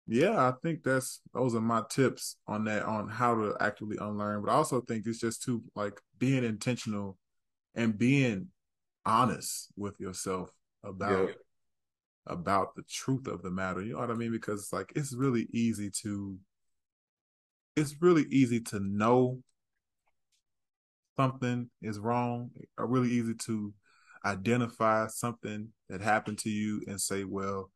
yeah, 0.07 0.37
I 0.37 0.53
think 0.61 0.83
that's 0.83 1.21
those 1.33 1.55
are 1.55 1.61
my 1.61 1.83
tips 1.89 2.35
on 2.47 2.65
that 2.65 2.83
on 2.83 3.07
how 3.07 3.35
to 3.35 3.55
actually 3.59 3.97
unlearn. 3.99 4.41
But 4.41 4.51
I 4.51 4.55
also 4.55 4.81
think 4.81 5.05
it's 5.05 5.19
just 5.19 5.43
to 5.43 5.63
like 5.75 6.01
being 6.19 6.43
intentional 6.43 7.17
and 7.75 7.97
being 7.97 8.47
honest 9.05 9.69
with 9.77 9.99
yourself 9.99 10.51
about 10.83 11.29
yeah. 11.29 11.33
about 12.27 12.75
the 12.75 12.83
truth 12.83 13.27
of 13.27 13.43
the 13.43 13.51
matter. 13.51 13.81
You 13.81 13.93
know 13.93 13.99
what 13.99 14.11
I 14.11 14.15
mean? 14.15 14.31
Because 14.31 14.69
like 14.73 14.91
it's 14.95 15.13
really 15.13 15.47
easy 15.53 15.89
to 16.01 16.37
it's 17.75 17.95
really 18.01 18.25
easy 18.29 18.59
to 18.59 18.79
know 18.79 19.41
something 21.17 21.69
is 21.81 21.97
wrong, 21.97 22.51
really 22.77 23.09
easy 23.09 23.35
to 23.35 23.73
identify 24.25 25.07
something 25.07 25.69
that 25.89 26.01
happened 26.01 26.39
to 26.39 26.49
you 26.49 26.81
and 26.87 26.99
say, 26.99 27.23
well, 27.23 27.71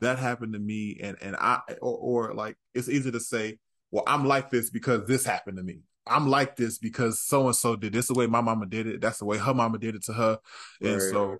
that 0.00 0.18
happened 0.18 0.52
to 0.52 0.58
me 0.58 0.98
and 1.02 1.16
and 1.20 1.36
I 1.36 1.60
or, 1.80 2.28
or 2.28 2.34
like 2.34 2.56
it's 2.74 2.88
easy 2.88 3.10
to 3.10 3.20
say, 3.20 3.58
well, 3.90 4.04
I'm 4.06 4.26
like 4.26 4.50
this 4.50 4.70
because 4.70 5.06
this 5.06 5.24
happened 5.24 5.56
to 5.58 5.62
me. 5.62 5.80
I'm 6.06 6.28
like 6.28 6.56
this 6.56 6.78
because 6.78 7.20
so 7.20 7.46
and 7.46 7.56
so 7.56 7.76
did 7.76 7.92
this 7.92 8.08
the 8.08 8.14
way 8.14 8.26
my 8.26 8.40
mama 8.40 8.66
did 8.66 8.86
it. 8.86 9.00
That's 9.00 9.18
the 9.18 9.24
way 9.24 9.38
her 9.38 9.54
mama 9.54 9.78
did 9.78 9.94
it 9.94 10.04
to 10.04 10.12
her. 10.12 10.38
Right. 10.80 10.92
And 10.92 11.02
so 11.02 11.38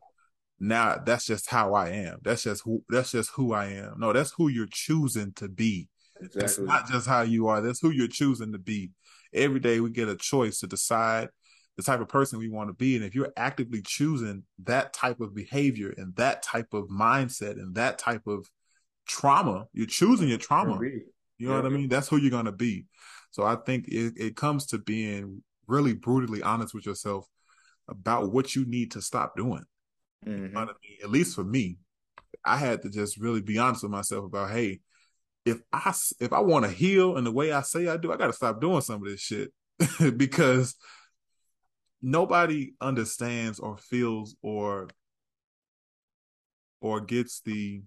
now 0.59 0.99
that's 1.05 1.27
just 1.27 1.49
how 1.49 1.75
I 1.75 1.91
am. 1.91 2.19
That's 2.23 2.43
just 2.43 2.63
who 2.65 2.83
that's 2.89 3.13
just 3.13 3.31
who 3.31 3.53
I 3.53 3.67
am. 3.67 3.97
No, 3.99 4.13
that's 4.13 4.33
who 4.33 4.49
you're 4.49 4.69
choosing 4.71 5.33
to 5.35 5.49
be. 5.49 5.89
Exactly. 6.21 6.45
It's 6.45 6.59
not 6.59 6.89
just 6.89 7.07
how 7.07 7.23
you 7.23 7.49
are. 7.49 7.61
That's 7.61 7.81
who 7.81 7.91
you're 7.91 8.09
choosing 8.09 8.53
to 8.53 8.59
be. 8.59 8.91
Every 9.33 9.61
day 9.61 9.81
we 9.81 9.91
get 9.91 10.09
a 10.09 10.17
choice 10.17 10.61
to 10.61 10.67
decide 10.67 11.29
the 11.77 11.83
type 11.83 12.01
of 12.01 12.09
person 12.09 12.39
we 12.39 12.49
want 12.49 12.69
to 12.69 12.75
be. 12.75 12.97
And 12.97 13.05
if 13.05 13.15
you're 13.15 13.33
actively 13.37 13.83
choosing 13.83 14.45
that 14.65 14.93
type 14.93 15.21
of 15.21 15.35
behavior 15.35 15.95
and 15.97 16.15
that 16.17 16.43
type 16.43 16.73
of 16.73 16.89
mindset 16.89 17.53
and 17.53 17.75
that 17.75 17.99
type 17.99 18.27
of 18.27 18.49
trauma, 19.07 19.67
you're 19.73 19.87
choosing 19.87 20.29
your 20.29 20.39
trauma. 20.39 20.81
You 20.83 21.49
know 21.49 21.57
yeah. 21.57 21.61
what 21.61 21.67
I 21.67 21.69
mean? 21.69 21.89
That's 21.89 22.09
who 22.09 22.17
you're 22.17 22.31
going 22.31 22.47
to 22.47 22.53
be. 22.53 22.87
So 23.31 23.43
I 23.43 23.57
think 23.57 23.89
it, 23.89 24.15
it 24.17 24.37
comes 24.37 24.67
to 24.67 24.79
being 24.79 25.43
really 25.67 25.93
brutally 25.93 26.43
honest 26.43 26.75
with 26.75 26.87
yourself 26.87 27.27
about 27.89 28.33
what 28.33 28.55
you 28.55 28.65
need 28.65 28.93
to 28.93 29.03
stop 29.03 29.37
doing. 29.37 29.65
Mm-hmm. 30.27 30.47
You 30.47 30.49
know 30.49 30.61
I 30.61 30.65
mean? 30.65 30.99
At 31.03 31.11
least 31.11 31.35
for 31.35 31.45
me, 31.45 31.77
I 32.45 32.57
had 32.57 32.83
to 32.83 32.91
just 32.91 33.19
really 33.19 33.43
be 33.43 33.59
honest 33.59 33.83
with 33.83 33.93
myself 33.93 34.25
about, 34.25 34.51
hey, 34.51 34.81
if 35.45 35.59
I 35.73 35.95
if 36.21 36.33
I 36.33 36.41
want 36.41 36.65
to 36.65 36.71
heal 36.71 37.17
in 37.17 37.25
the 37.25 37.33
way 37.33 37.53
I 37.53 37.63
say 37.63 37.87
I 37.87 37.97
do, 37.97 38.13
I 38.13 38.17
got 38.17 38.29
to 38.29 38.33
stop 38.33 38.61
doing 38.61 38.81
some 38.81 39.03
of 39.03 39.09
this 39.09 39.21
shit 39.21 39.53
because 40.17 40.75
nobody 42.07 42.73
understands 42.81 43.59
or 43.59 43.77
feels 43.77 44.37
or 44.41 44.89
or 46.81 47.01
gets 47.01 47.41
the 47.41 47.83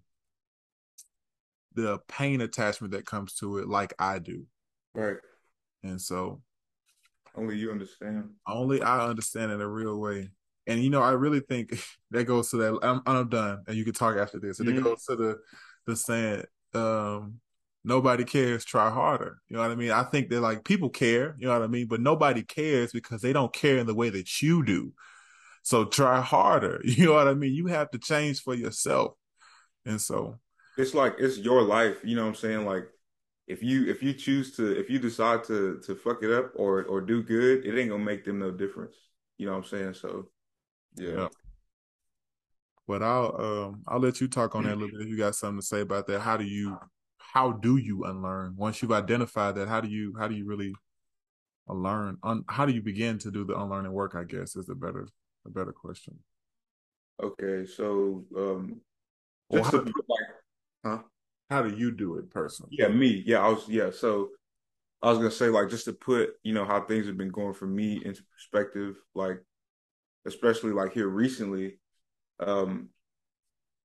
the 1.76 2.00
pain 2.10 2.42
attachment 2.42 2.92
that 2.92 3.06
comes 3.06 3.36
to 3.36 3.60
it 3.60 3.70
like 3.70 3.94
I 3.98 4.20
do. 4.20 4.46
Right. 4.94 5.16
And 5.84 6.02
so 6.02 6.42
only 7.34 7.56
you 7.56 7.72
understand. 7.72 8.32
Only 8.46 8.82
I 8.82 9.08
understand 9.08 9.54
in 9.54 9.62
a 9.62 9.68
real 9.68 9.98
way. 9.98 10.30
And 10.68 10.84
you 10.84 10.90
know, 10.90 11.02
I 11.02 11.12
really 11.12 11.40
think 11.40 11.82
that 12.12 12.26
goes 12.26 12.50
to 12.50 12.58
that. 12.58 12.80
I'm, 12.84 13.02
I'm 13.06 13.30
done, 13.30 13.64
and 13.68 13.78
you 13.78 13.86
can 13.86 13.94
talk 13.94 14.18
after 14.18 14.38
this. 14.38 14.60
And 14.60 14.68
mm-hmm. 14.68 14.80
it 14.80 14.84
goes 14.84 15.06
to 15.06 15.16
the 15.16 15.38
the 15.86 15.96
saying, 15.96 16.44
um, 16.74 17.36
nobody 17.84 18.24
cares. 18.24 18.66
Try 18.66 18.90
harder. 18.90 19.40
You 19.48 19.56
know 19.56 19.62
what 19.62 19.72
I 19.72 19.76
mean? 19.76 19.92
I 19.92 20.04
think 20.04 20.30
that 20.30 20.42
like 20.42 20.64
people 20.64 20.90
care. 20.90 21.36
You 21.38 21.48
know 21.48 21.54
what 21.54 21.64
I 21.64 21.68
mean? 21.68 21.88
But 21.88 22.02
nobody 22.02 22.44
cares 22.44 22.92
because 22.92 23.22
they 23.22 23.34
don't 23.34 23.54
care 23.54 23.78
in 23.78 23.88
the 23.88 23.96
way 23.96 24.10
that 24.10 24.42
you 24.42 24.64
do. 24.64 24.94
So 25.64 25.86
try 25.86 26.22
harder. 26.22 26.82
You 26.86 27.08
know 27.08 27.14
what 27.14 27.28
I 27.28 27.34
mean? 27.34 27.54
You 27.54 27.68
have 27.68 27.92
to 27.92 28.00
change 28.00 28.42
for 28.42 28.56
yourself. 28.56 29.14
And 29.86 30.00
so 30.00 30.40
it's 30.78 30.94
like 30.94 31.16
it's 31.20 31.38
your 31.38 31.62
life. 31.62 31.98
You 32.04 32.16
know 32.16 32.24
what 32.24 32.30
I'm 32.30 32.36
saying? 32.36 32.66
Like 32.66 32.88
if 33.48 33.64
you 33.64 33.90
if 33.90 34.04
you 34.04 34.14
choose 34.14 34.56
to 34.58 34.80
if 34.80 34.90
you 34.90 35.00
decide 35.00 35.44
to 35.46 35.80
to 35.86 35.96
fuck 35.96 36.24
it 36.24 36.32
up 36.32 36.52
or 36.56 36.84
or 36.84 37.02
do 37.02 37.24
good, 37.24 37.66
it 37.66 37.80
ain't 37.80 37.90
gonna 37.90 38.04
make 38.04 38.26
them 38.26 38.40
no 38.40 38.52
difference. 38.52 38.96
You 39.38 39.48
know 39.48 39.54
what 39.54 39.60
I'm 39.60 39.66
saying? 39.66 39.94
So 39.96 40.30
yeah. 40.96 41.12
yeah. 41.12 41.28
But 42.88 43.04
I'll 43.04 43.36
um 43.40 43.84
I'll 43.88 44.00
let 44.00 44.22
you 44.22 44.28
talk 44.28 44.56
on 44.56 44.64
that 44.64 44.74
a 44.74 44.76
little 44.76 44.92
bit 44.92 45.02
if 45.02 45.08
you 45.08 45.18
got 45.18 45.36
something 45.36 45.62
to 45.62 45.66
say 45.66 45.82
about 45.82 46.08
that. 46.08 46.22
How 46.22 46.38
do 46.38 46.44
you 46.44 46.78
how 47.34 47.52
do 47.52 47.78
you 47.78 48.04
unlearn 48.06 48.56
once 48.58 48.82
you've 48.82 48.92
identified 48.92 49.56
that? 49.56 49.68
How 49.68 49.82
do 49.82 49.88
you 49.88 50.16
how 50.18 50.28
do 50.28 50.36
you 50.36 50.46
really 50.46 50.74
unlearn? 51.68 52.18
Un, 52.24 52.44
how 52.48 52.66
do 52.66 52.74
you 52.74 52.82
begin 52.82 53.20
to 53.20 53.32
do 53.32 53.46
the 53.46 53.60
unlearning 53.60 53.92
work? 53.92 54.16
I 54.16 54.24
guess 54.24 54.56
is 54.56 54.70
a 54.70 54.76
better 54.76 55.08
a 55.46 55.50
better 55.50 55.72
question. 55.72 56.20
Okay, 57.22 57.66
so 57.66 58.24
um, 58.36 58.82
just 59.52 59.74
well, 59.74 59.84
to, 59.84 59.94
like, 60.08 60.28
huh? 60.86 61.00
how 61.50 61.62
do 61.62 61.76
you 61.76 61.92
do 61.92 62.16
it 62.16 62.30
personally? 62.32 62.72
Yeah, 62.78 62.88
me. 62.88 63.24
Yeah, 63.26 63.46
I 63.46 63.50
was. 63.50 63.68
Yeah, 63.68 63.92
so 63.92 64.30
I 65.02 65.10
was 65.10 65.18
gonna 65.18 65.32
say 65.32 65.50
like 65.50 65.70
just 65.70 65.86
to 65.86 65.94
put 65.94 66.32
you 66.44 66.54
know 66.54 66.66
how 66.66 66.82
things 66.82 67.06
have 67.06 67.18
been 67.18 67.32
going 67.32 67.54
for 67.54 67.68
me 67.68 68.02
into 68.04 68.24
perspective, 68.34 68.96
like 69.14 69.44
especially 70.26 70.72
like 70.72 70.94
here 70.94 71.08
recently. 71.08 71.80
Um, 72.40 72.90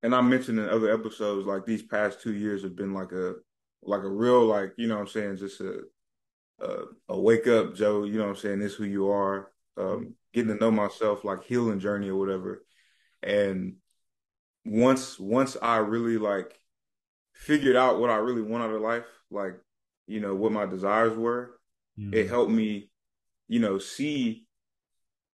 and 0.04 0.14
I 0.14 0.20
mentioned 0.20 0.58
in 0.58 0.68
other 0.68 0.92
episodes 0.92 1.46
like 1.46 1.64
these 1.64 1.82
past 1.82 2.20
two 2.20 2.34
years 2.34 2.62
have 2.62 2.76
been 2.76 2.94
like 2.94 3.12
a 3.12 3.34
like 3.82 4.02
a 4.02 4.08
real 4.08 4.44
like 4.44 4.72
you 4.76 4.86
know 4.86 4.94
what 4.94 5.02
I'm 5.02 5.08
saying 5.08 5.36
just 5.38 5.60
a 5.60 5.80
a, 6.60 6.76
a 7.08 7.20
wake 7.20 7.46
up 7.46 7.74
Joe. 7.74 8.04
You 8.04 8.18
know 8.18 8.24
what 8.24 8.30
I'm 8.30 8.36
saying? 8.36 8.58
This 8.60 8.74
who 8.74 8.84
you 8.84 9.10
are. 9.10 9.50
Um, 9.76 10.14
getting 10.32 10.52
to 10.52 10.60
know 10.60 10.70
myself, 10.70 11.24
like 11.24 11.44
healing 11.44 11.80
journey 11.80 12.08
or 12.08 12.16
whatever. 12.16 12.64
And 13.22 13.76
once 14.64 15.18
once 15.18 15.56
I 15.60 15.78
really 15.78 16.18
like 16.18 16.58
figured 17.32 17.76
out 17.76 17.98
what 17.98 18.10
I 18.10 18.16
really 18.16 18.42
want 18.42 18.62
out 18.62 18.70
of 18.70 18.80
life, 18.80 19.06
like, 19.30 19.54
you 20.06 20.20
know, 20.20 20.34
what 20.34 20.52
my 20.52 20.66
desires 20.66 21.16
were, 21.16 21.58
mm-hmm. 21.98 22.14
it 22.14 22.28
helped 22.28 22.52
me, 22.52 22.90
you 23.48 23.58
know, 23.58 23.78
see 23.78 24.46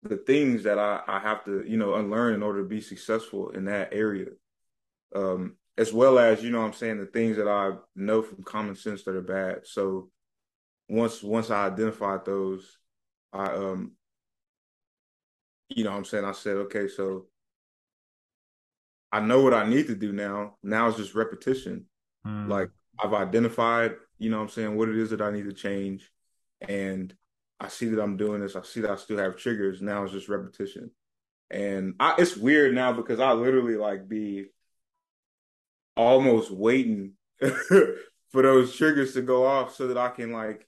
the 0.04 0.18
things 0.18 0.64
that 0.64 0.80
I, 0.80 1.02
I 1.08 1.20
have 1.20 1.46
to, 1.46 1.64
you 1.66 1.78
know, 1.78 1.96
unlearn 1.96 2.34
in 2.34 2.44
order 2.44 2.62
to 2.62 2.68
be 2.68 2.82
successful 2.82 3.52
in 3.52 3.66
that 3.66 3.90
area. 3.94 4.28
Um, 5.16 5.56
as 5.78 5.92
well 5.92 6.20
as, 6.20 6.44
you 6.44 6.52
know 6.52 6.62
I'm 6.62 6.74
saying, 6.74 7.00
the 7.00 7.06
things 7.06 7.38
that 7.38 7.48
I 7.48 7.72
know 7.96 8.22
from 8.22 8.44
common 8.44 8.76
sense 8.76 9.04
that 9.04 9.16
are 9.16 9.22
bad. 9.22 9.66
So 9.66 10.10
once 10.88 11.24
once 11.24 11.50
I 11.50 11.66
identified 11.68 12.26
those, 12.26 12.78
I 13.34 13.46
um 13.46 13.94
you 15.70 15.84
know 15.84 15.92
I'm 15.92 16.06
saying, 16.06 16.26
I 16.26 16.32
said, 16.34 16.58
okay, 16.58 16.88
so 16.88 17.28
I 19.12 19.20
know 19.20 19.42
what 19.42 19.54
I 19.54 19.68
need 19.68 19.88
to 19.88 19.96
do 19.96 20.12
now. 20.12 20.58
Now 20.62 20.88
it's 20.88 20.98
just 20.98 21.16
repetition. 21.16 21.86
Mm. 22.26 22.50
Like 22.50 22.70
I've 23.00 23.14
identified, 23.14 23.96
you 24.18 24.30
know 24.30 24.42
I'm 24.42 24.50
saying, 24.50 24.76
what 24.76 24.90
it 24.90 24.98
is 24.98 25.10
that 25.10 25.22
I 25.22 25.32
need 25.32 25.46
to 25.46 25.54
change. 25.54 26.12
And 26.62 27.14
I 27.60 27.68
see 27.68 27.88
that 27.88 28.02
I'm 28.02 28.18
doing 28.18 28.42
this. 28.42 28.56
I 28.56 28.62
see 28.62 28.82
that 28.82 28.92
I 28.92 28.96
still 28.96 29.18
have 29.18 29.38
triggers. 29.38 29.82
Now 29.82 30.04
it's 30.04 30.14
just 30.14 30.30
repetition. 30.30 30.92
And 31.50 31.96
I, 32.00 32.16
it's 32.18 32.36
weird 32.36 32.74
now 32.74 32.92
because 32.94 33.20
I 33.20 33.34
literally 33.34 33.76
like 33.76 34.08
be 34.08 34.48
almost 35.96 36.52
waiting 36.52 37.14
for 37.40 38.42
those 38.42 38.76
triggers 38.76 39.14
to 39.14 39.22
go 39.22 39.46
off 39.46 39.76
so 39.76 39.88
that 39.88 39.98
I 39.98 40.10
can 40.10 40.32
like, 40.32 40.68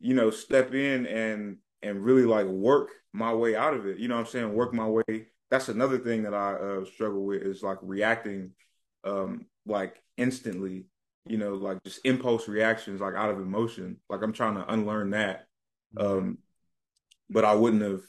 you 0.00 0.14
know, 0.14 0.30
step 0.30 0.74
in 0.74 1.06
and 1.06 1.58
and 1.82 2.04
really 2.04 2.24
like 2.24 2.46
work 2.46 2.90
my 3.12 3.32
way 3.32 3.54
out 3.54 3.74
of 3.74 3.86
it. 3.86 3.98
You 3.98 4.08
know 4.08 4.16
I'm 4.16 4.26
saying? 4.26 4.52
Work 4.52 4.72
my 4.74 4.86
way 4.86 5.26
that's 5.54 5.68
another 5.68 5.98
thing 5.98 6.24
that 6.24 6.34
I 6.34 6.54
uh, 6.54 6.84
struggle 6.84 7.24
with 7.24 7.42
is 7.42 7.62
like 7.62 7.78
reacting 7.82 8.50
um 9.04 9.46
like 9.66 10.02
instantly, 10.16 10.86
you 11.26 11.36
know, 11.36 11.54
like 11.54 11.82
just 11.84 12.00
impulse 12.04 12.48
reactions 12.48 13.00
like 13.00 13.14
out 13.14 13.30
of 13.30 13.38
emotion. 13.38 13.98
Like 14.08 14.22
I'm 14.22 14.32
trying 14.32 14.56
to 14.56 14.72
unlearn 14.72 15.10
that. 15.10 15.46
Um 15.96 16.38
but 17.30 17.44
I 17.44 17.54
wouldn't 17.54 17.82
have 17.82 18.00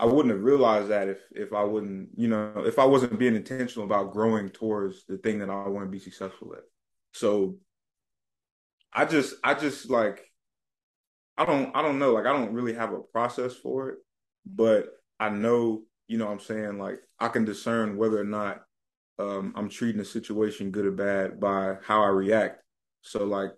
I 0.00 0.06
wouldn't 0.06 0.34
have 0.34 0.42
realized 0.42 0.88
that 0.88 1.08
if 1.08 1.18
if 1.30 1.52
I 1.52 1.62
wouldn't, 1.62 2.08
you 2.16 2.26
know, 2.26 2.64
if 2.64 2.78
I 2.78 2.86
wasn't 2.86 3.18
being 3.18 3.36
intentional 3.36 3.84
about 3.84 4.14
growing 4.14 4.48
towards 4.48 5.04
the 5.04 5.18
thing 5.18 5.40
that 5.40 5.50
I 5.50 5.68
want 5.68 5.84
to 5.84 5.90
be 5.90 5.98
successful 5.98 6.54
at. 6.54 6.62
So 7.12 7.56
I 8.94 9.04
just 9.04 9.34
I 9.44 9.52
just 9.52 9.90
like 9.90 10.22
I 11.36 11.44
don't 11.44 11.76
I 11.76 11.82
don't 11.82 11.98
know, 11.98 12.12
like 12.12 12.24
I 12.24 12.32
don't 12.32 12.54
really 12.54 12.72
have 12.72 12.94
a 12.94 13.00
process 13.00 13.54
for 13.54 13.90
it, 13.90 13.98
but 14.46 14.86
I 15.18 15.28
know 15.28 15.82
you 16.08 16.16
know 16.16 16.24
what 16.24 16.32
I'm 16.32 16.40
saying? 16.40 16.78
Like 16.78 17.00
I 17.18 17.28
can 17.28 17.44
discern 17.44 17.98
whether 17.98 18.18
or 18.18 18.24
not 18.24 18.62
um, 19.18 19.52
I'm 19.54 19.68
treating 19.68 20.00
a 20.00 20.04
situation 20.04 20.70
good 20.70 20.86
or 20.86 20.92
bad 20.92 21.38
by 21.38 21.76
how 21.84 22.02
I 22.02 22.08
react. 22.08 22.62
So 23.02 23.24
like 23.24 23.50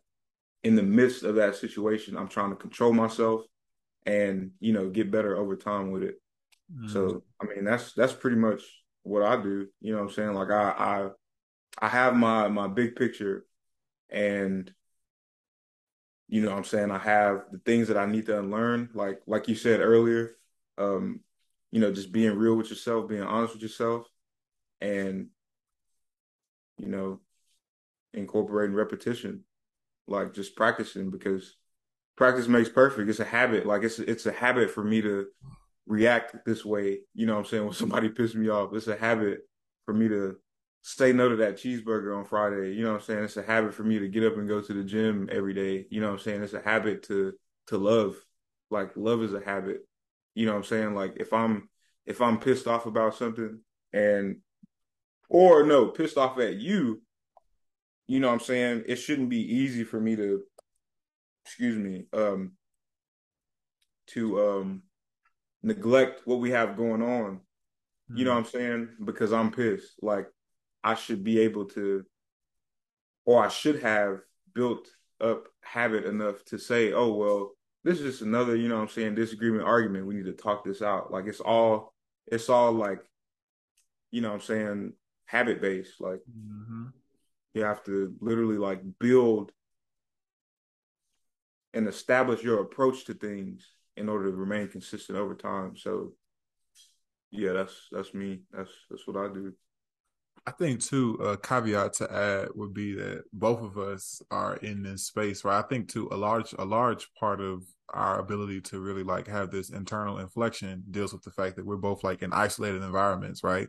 in 0.64 0.74
the 0.74 0.82
midst 0.82 1.22
of 1.22 1.36
that 1.36 1.54
situation, 1.54 2.16
I'm 2.16 2.26
trying 2.26 2.50
to 2.50 2.56
control 2.56 2.92
myself 2.92 3.42
and, 4.04 4.50
you 4.58 4.72
know, 4.72 4.90
get 4.90 5.12
better 5.12 5.36
over 5.36 5.54
time 5.54 5.92
with 5.92 6.02
it. 6.02 6.21
Mm. 6.74 6.92
So 6.92 7.22
I 7.40 7.46
mean 7.46 7.64
that's 7.64 7.92
that's 7.92 8.12
pretty 8.12 8.36
much 8.36 8.62
what 9.02 9.22
I 9.22 9.40
do. 9.40 9.68
You 9.80 9.92
know 9.92 9.98
what 9.98 10.08
I'm 10.08 10.14
saying? 10.14 10.34
Like 10.34 10.50
I 10.50 10.70
I 10.70 11.08
I 11.80 11.88
have 11.88 12.14
my 12.14 12.48
my 12.48 12.68
big 12.68 12.96
picture 12.96 13.44
and 14.10 14.72
you 16.32 16.40
know 16.40 16.48
what 16.48 16.56
I'm 16.56 16.64
saying, 16.64 16.90
I 16.90 16.98
have 16.98 17.42
the 17.52 17.58
things 17.58 17.88
that 17.88 17.98
I 17.98 18.06
need 18.06 18.24
to 18.26 18.38
unlearn, 18.38 18.88
like 18.94 19.20
like 19.26 19.48
you 19.48 19.54
said 19.54 19.80
earlier. 19.80 20.36
Um, 20.78 21.20
you 21.70 21.78
know, 21.78 21.92
just 21.92 22.10
being 22.10 22.36
real 22.38 22.54
with 22.54 22.70
yourself, 22.70 23.06
being 23.06 23.22
honest 23.22 23.52
with 23.52 23.62
yourself, 23.62 24.06
and 24.80 25.28
you 26.78 26.88
know, 26.88 27.20
incorporating 28.14 28.74
repetition, 28.74 29.44
like 30.08 30.32
just 30.32 30.56
practicing 30.56 31.10
because 31.10 31.56
practice 32.16 32.48
makes 32.48 32.70
perfect. 32.70 33.10
It's 33.10 33.20
a 33.20 33.26
habit. 33.26 33.66
Like 33.66 33.82
it's 33.82 33.98
it's 33.98 34.24
a 34.24 34.32
habit 34.32 34.70
for 34.70 34.82
me 34.82 35.02
to 35.02 35.26
react 35.92 36.34
this 36.46 36.64
way. 36.64 37.00
You 37.14 37.26
know 37.26 37.34
what 37.34 37.40
I'm 37.40 37.44
saying? 37.44 37.64
When 37.64 37.74
somebody 37.74 38.08
pisses 38.08 38.34
me 38.34 38.48
off, 38.48 38.72
it's 38.72 38.88
a 38.88 38.96
habit 38.96 39.40
for 39.84 39.92
me 39.92 40.08
to 40.08 40.36
say 40.80 41.12
no 41.12 41.28
to 41.28 41.36
that 41.36 41.56
cheeseburger 41.56 42.16
on 42.16 42.24
Friday. 42.24 42.72
You 42.72 42.84
know 42.84 42.92
what 42.92 43.00
I'm 43.00 43.06
saying? 43.06 43.24
It's 43.24 43.36
a 43.36 43.42
habit 43.42 43.74
for 43.74 43.84
me 43.84 43.98
to 43.98 44.08
get 44.08 44.24
up 44.24 44.38
and 44.38 44.48
go 44.48 44.62
to 44.62 44.72
the 44.72 44.82
gym 44.82 45.28
every 45.30 45.52
day. 45.52 45.86
You 45.90 46.00
know 46.00 46.08
what 46.08 46.14
I'm 46.14 46.18
saying? 46.20 46.42
It's 46.42 46.54
a 46.54 46.62
habit 46.62 47.02
to 47.04 47.34
to 47.66 47.76
love. 47.76 48.16
Like 48.70 48.96
love 48.96 49.22
is 49.22 49.34
a 49.34 49.44
habit. 49.44 49.86
You 50.34 50.46
know 50.46 50.52
what 50.52 50.58
I'm 50.58 50.64
saying? 50.64 50.94
Like 50.94 51.12
if 51.16 51.32
I'm 51.34 51.68
if 52.06 52.22
I'm 52.22 52.40
pissed 52.40 52.66
off 52.66 52.86
about 52.86 53.14
something 53.14 53.60
and 53.92 54.38
or 55.28 55.62
no, 55.62 55.88
pissed 55.88 56.16
off 56.16 56.38
at 56.38 56.56
you, 56.56 57.02
you 58.06 58.18
know 58.18 58.28
what 58.28 58.34
I'm 58.34 58.40
saying? 58.40 58.84
It 58.88 58.96
shouldn't 58.96 59.28
be 59.28 59.42
easy 59.56 59.84
for 59.84 60.00
me 60.00 60.16
to 60.16 60.42
excuse 61.44 61.76
me, 61.76 62.06
um 62.14 62.52
to 64.08 64.48
um 64.48 64.82
neglect 65.62 66.22
what 66.24 66.40
we 66.40 66.50
have 66.50 66.76
going 66.76 67.02
on 67.02 67.40
You 68.14 68.24
know 68.24 68.32
hmm. 68.32 68.38
what 68.38 68.46
I'm 68.46 68.50
saying? 68.50 68.88
Because 69.04 69.32
I'm 69.32 69.50
pissed. 69.50 70.02
Like 70.02 70.26
I 70.84 70.94
should 70.94 71.24
be 71.24 71.40
able 71.40 71.66
to, 71.66 72.04
or 73.24 73.44
I 73.44 73.48
should 73.48 73.82
have 73.82 74.20
built 74.54 74.88
up 75.20 75.46
habit 75.62 76.04
enough 76.04 76.44
to 76.46 76.58
say, 76.58 76.92
oh 76.92 77.12
well, 77.14 77.52
this 77.84 78.00
is 78.00 78.12
just 78.12 78.22
another, 78.22 78.56
you 78.56 78.68
know 78.68 78.76
what 78.76 78.82
I'm 78.82 78.88
saying, 78.88 79.14
disagreement 79.14 79.64
argument. 79.64 80.06
We 80.06 80.14
need 80.14 80.26
to 80.26 80.32
talk 80.32 80.64
this 80.64 80.82
out. 80.82 81.12
Like 81.12 81.26
it's 81.26 81.40
all 81.40 81.94
it's 82.26 82.48
all 82.48 82.72
like, 82.72 83.00
you 84.10 84.20
know 84.20 84.28
what 84.28 84.36
I'm 84.36 84.40
saying, 84.42 84.92
habit 85.26 85.60
based. 85.60 86.00
Like 86.00 86.20
mm-hmm. 86.20 86.86
you 87.54 87.64
have 87.64 87.82
to 87.84 88.14
literally 88.20 88.58
like 88.58 88.82
build 88.98 89.52
and 91.74 91.88
establish 91.88 92.42
your 92.42 92.60
approach 92.60 93.06
to 93.06 93.14
things 93.14 93.66
in 93.96 94.08
order 94.08 94.30
to 94.30 94.36
remain 94.36 94.68
consistent 94.68 95.18
over 95.18 95.34
time. 95.34 95.76
So 95.76 96.12
yeah, 97.30 97.52
that's 97.52 97.88
that's 97.90 98.14
me. 98.14 98.40
That's 98.52 98.70
that's 98.90 99.06
what 99.06 99.16
I 99.16 99.32
do. 99.32 99.52
I 100.46 100.50
think 100.50 100.82
too, 100.82 101.14
a 101.14 101.36
caveat 101.36 101.92
to 101.94 102.12
add 102.12 102.48
would 102.54 102.74
be 102.74 102.94
that 102.94 103.24
both 103.32 103.62
of 103.62 103.78
us 103.78 104.20
are 104.30 104.56
in 104.56 104.82
this 104.82 105.06
space 105.06 105.44
where 105.44 105.54
I 105.54 105.62
think 105.62 105.88
too 105.88 106.08
a 106.10 106.16
large 106.16 106.52
a 106.58 106.64
large 106.64 107.08
part 107.18 107.40
of 107.40 107.62
our 107.90 108.18
ability 108.18 108.60
to 108.60 108.80
really 108.80 109.04
like 109.04 109.28
have 109.28 109.50
this 109.50 109.70
internal 109.70 110.18
inflection 110.18 110.82
deals 110.90 111.12
with 111.12 111.22
the 111.22 111.30
fact 111.30 111.56
that 111.56 111.66
we're 111.66 111.76
both 111.76 112.02
like 112.02 112.22
in 112.22 112.32
isolated 112.32 112.82
environments, 112.82 113.44
right? 113.44 113.68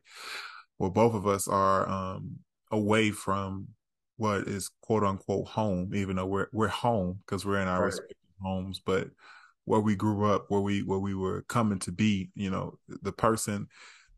Where 0.78 0.90
both 0.90 1.14
of 1.14 1.28
us 1.28 1.48
are 1.48 1.88
um 1.88 2.40
away 2.72 3.12
from 3.12 3.68
what 4.18 4.48
is 4.48 4.72
quote 4.82 5.04
unquote 5.04 5.48
home, 5.48 5.94
even 5.94 6.16
though 6.16 6.26
we're 6.26 6.48
we're 6.54 6.68
home 6.68 7.20
because 7.26 7.46
we're 7.46 7.62
in 7.62 7.68
our 7.68 7.82
right. 7.82 7.86
respective 7.88 8.18
homes, 8.42 8.82
but 8.84 9.10
where 9.66 9.80
we 9.80 9.96
grew 9.96 10.26
up, 10.26 10.46
where 10.50 10.62
we 10.62 10.82
where 10.84 11.00
we 11.00 11.16
were 11.16 11.44
coming 11.44 11.80
to 11.80 11.92
be, 11.92 12.30
you 12.36 12.50
know, 12.50 12.78
the 12.88 13.12
person, 13.12 13.68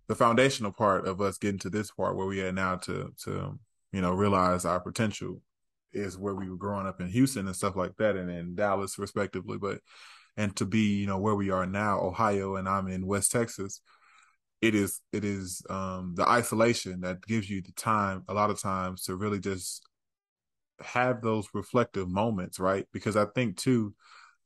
the 0.07 0.15
foundational 0.15 0.71
part 0.71 1.07
of 1.07 1.21
us 1.21 1.37
getting 1.37 1.59
to 1.59 1.69
this 1.69 1.91
part 1.91 2.15
where 2.15 2.27
we 2.27 2.41
are 2.41 2.51
now 2.51 2.75
to 2.75 3.13
to 3.23 3.57
you 3.91 4.01
know 4.01 4.11
realize 4.11 4.65
our 4.65 4.79
potential 4.79 5.41
is 5.93 6.17
where 6.17 6.35
we 6.35 6.49
were 6.49 6.57
growing 6.57 6.87
up 6.87 6.99
in 6.99 7.07
Houston 7.07 7.47
and 7.47 7.55
stuff 7.55 7.75
like 7.75 7.95
that, 7.97 8.15
and 8.15 8.29
in 8.29 8.55
Dallas 8.55 8.97
respectively. 8.99 9.57
But 9.57 9.79
and 10.37 10.55
to 10.57 10.65
be 10.65 10.97
you 10.97 11.07
know 11.07 11.19
where 11.19 11.35
we 11.35 11.51
are 11.51 11.65
now, 11.65 11.99
Ohio, 12.01 12.55
and 12.55 12.67
I'm 12.67 12.87
in 12.87 13.05
West 13.05 13.31
Texas. 13.31 13.81
It 14.61 14.73
is 14.73 14.99
it 15.11 15.23
is 15.23 15.61
um, 15.69 16.13
the 16.15 16.27
isolation 16.27 17.01
that 17.01 17.21
gives 17.25 17.49
you 17.49 17.61
the 17.61 17.73
time 17.73 18.23
a 18.27 18.33
lot 18.33 18.49
of 18.49 18.59
times 18.59 19.03
to 19.03 19.15
really 19.15 19.39
just 19.39 19.85
have 20.81 21.21
those 21.21 21.47
reflective 21.53 22.09
moments, 22.09 22.59
right? 22.59 22.85
Because 22.91 23.15
I 23.15 23.25
think 23.25 23.57
too, 23.57 23.93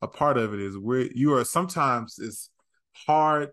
a 0.02 0.08
part 0.08 0.38
of 0.38 0.54
it 0.54 0.60
is 0.60 0.78
where 0.78 1.06
you 1.14 1.34
are 1.34 1.44
sometimes 1.44 2.18
it's 2.18 2.50
hard 2.92 3.50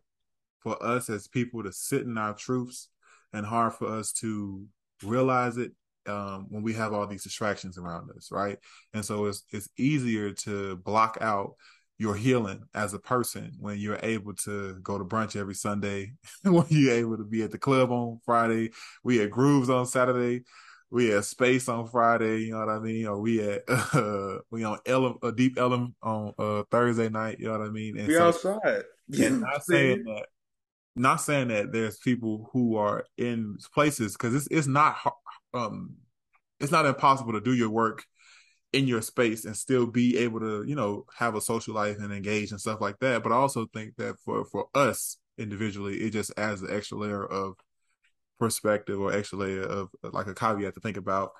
for 0.59 0.81
us 0.83 1.09
as 1.09 1.27
people 1.27 1.63
to 1.63 1.71
sit 1.71 2.01
in 2.01 2.17
our 2.17 2.33
truths 2.33 2.89
and 3.33 3.45
hard 3.45 3.73
for 3.73 3.87
us 3.87 4.11
to 4.11 4.65
realize 5.03 5.57
it 5.57 5.71
um, 6.07 6.47
when 6.49 6.63
we 6.63 6.73
have 6.73 6.93
all 6.93 7.05
these 7.05 7.23
distractions 7.23 7.77
around 7.77 8.09
us, 8.15 8.29
right? 8.31 8.57
And 8.93 9.03
so 9.03 9.25
it's 9.25 9.43
it's 9.51 9.69
easier 9.77 10.31
to 10.31 10.77
block 10.77 11.17
out 11.21 11.55
your 11.99 12.15
healing 12.15 12.63
as 12.75 12.93
a 12.93 12.99
person 12.99 13.53
when 13.59 13.77
you're 13.79 13.99
able 14.03 14.33
to 14.33 14.75
go 14.81 14.97
to 14.97 15.03
brunch 15.03 15.35
every 15.35 15.55
Sunday, 15.55 16.13
when 16.43 16.65
you're 16.69 16.93
able 16.93 17.17
to 17.17 17.23
be 17.23 17.43
at 17.43 17.51
the 17.51 17.57
club 17.57 17.91
on 17.91 18.19
Friday, 18.25 18.71
we 19.03 19.21
at 19.21 19.31
Grooves 19.31 19.69
on 19.69 19.85
Saturday, 19.85 20.43
we 20.89 21.13
at 21.13 21.25
Space 21.25 21.67
on 21.67 21.87
Friday, 21.87 22.43
you 22.43 22.51
know 22.51 22.59
what 22.59 22.69
I 22.69 22.79
mean? 22.79 23.05
Or 23.07 23.19
we 23.19 23.41
at 23.41 23.63
uh, 23.67 24.39
we 24.51 24.63
on 24.63 24.79
a 24.85 24.97
uh, 24.97 25.31
Deep 25.31 25.57
Ellum 25.57 25.95
on 26.01 26.33
uh, 26.37 26.63
Thursday 26.71 27.09
night, 27.09 27.39
you 27.39 27.47
know 27.47 27.57
what 27.57 27.67
I 27.67 27.69
mean? 27.69 27.97
And 27.97 28.07
we 28.07 28.13
so, 28.13 28.27
outside. 28.27 28.83
And 29.19 29.41
not 29.41 29.63
saying 29.63 30.03
that, 30.05 30.25
not 30.95 31.21
saying 31.21 31.49
that 31.49 31.71
there's 31.71 31.97
people 31.97 32.49
who 32.53 32.77
are 32.77 33.05
in 33.17 33.57
places 33.73 34.13
because 34.13 34.33
it's 34.33 34.47
it's 34.49 34.67
not 34.67 34.97
um 35.53 35.95
it's 36.59 36.71
not 36.71 36.85
impossible 36.85 37.33
to 37.33 37.41
do 37.41 37.53
your 37.53 37.69
work 37.69 38.03
in 38.73 38.87
your 38.87 39.01
space 39.01 39.45
and 39.45 39.55
still 39.55 39.87
be 39.87 40.17
able 40.17 40.39
to 40.39 40.63
you 40.67 40.75
know 40.75 41.05
have 41.17 41.35
a 41.35 41.41
social 41.41 41.73
life 41.73 41.97
and 41.99 42.13
engage 42.13 42.51
and 42.51 42.59
stuff 42.59 42.81
like 42.81 42.99
that. 42.99 43.23
But 43.23 43.31
I 43.31 43.35
also 43.35 43.67
think 43.73 43.95
that 43.97 44.15
for 44.23 44.45
for 44.45 44.67
us 44.73 45.17
individually, 45.37 45.97
it 45.97 46.11
just 46.11 46.31
adds 46.37 46.61
an 46.61 46.69
extra 46.71 46.97
layer 46.97 47.25
of 47.25 47.55
perspective 48.39 48.99
or 48.99 49.13
extra 49.13 49.39
layer 49.39 49.63
of 49.63 49.89
like 50.03 50.27
a 50.27 50.33
caveat 50.33 50.73
to 50.73 50.79
think 50.79 50.97
about 50.97 51.31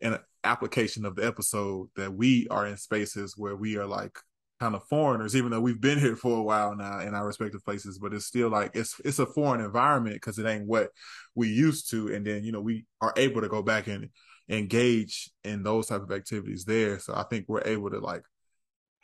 an 0.00 0.18
application 0.44 1.04
of 1.04 1.16
the 1.16 1.26
episode 1.26 1.88
that 1.96 2.12
we 2.12 2.46
are 2.50 2.66
in 2.66 2.76
spaces 2.76 3.34
where 3.36 3.56
we 3.56 3.76
are 3.76 3.86
like 3.86 4.18
kind 4.60 4.74
of 4.74 4.84
foreigners, 4.84 5.34
even 5.34 5.50
though 5.50 5.60
we've 5.60 5.80
been 5.80 5.98
here 5.98 6.14
for 6.14 6.38
a 6.38 6.42
while 6.42 6.76
now 6.76 7.00
in 7.00 7.14
our 7.14 7.26
respective 7.26 7.64
places, 7.64 7.98
but 7.98 8.12
it's 8.14 8.26
still 8.26 8.48
like 8.48 8.70
it's 8.74 9.00
it's 9.04 9.18
a 9.18 9.26
foreign 9.26 9.60
environment 9.60 10.14
because 10.14 10.38
it 10.38 10.46
ain't 10.46 10.66
what 10.66 10.90
we 11.34 11.48
used 11.48 11.90
to. 11.90 12.14
And 12.14 12.26
then, 12.26 12.44
you 12.44 12.52
know, 12.52 12.60
we 12.60 12.84
are 13.00 13.12
able 13.16 13.40
to 13.40 13.48
go 13.48 13.62
back 13.62 13.88
and 13.88 14.10
engage 14.48 15.30
in 15.44 15.62
those 15.62 15.86
type 15.86 16.02
of 16.02 16.12
activities 16.12 16.64
there. 16.64 16.98
So 16.98 17.14
I 17.14 17.24
think 17.24 17.46
we're 17.48 17.66
able 17.66 17.90
to 17.90 17.98
like 17.98 18.22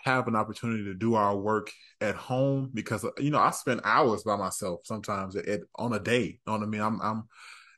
have 0.09 0.27
an 0.27 0.37
opportunity 0.37 0.85
to 0.85 0.95
do 0.95 1.15
our 1.15 1.37
work 1.37 1.71
at 2.01 2.15
home 2.15 2.71
because 2.73 3.05
you 3.19 3.31
know 3.31 3.39
I 3.39 3.51
spend 3.51 3.83
hours 3.85 4.23
by 4.23 4.37
myself 4.37 4.81
sometimes 4.85 5.37
at, 5.37 5.61
on 5.77 5.93
a 5.93 6.01
day. 6.01 6.25
You 6.25 6.39
know 6.47 6.55
what 6.55 6.63
I 6.63 6.67
mean? 6.67 6.81
I'm 6.81 7.01
I'm 7.03 7.25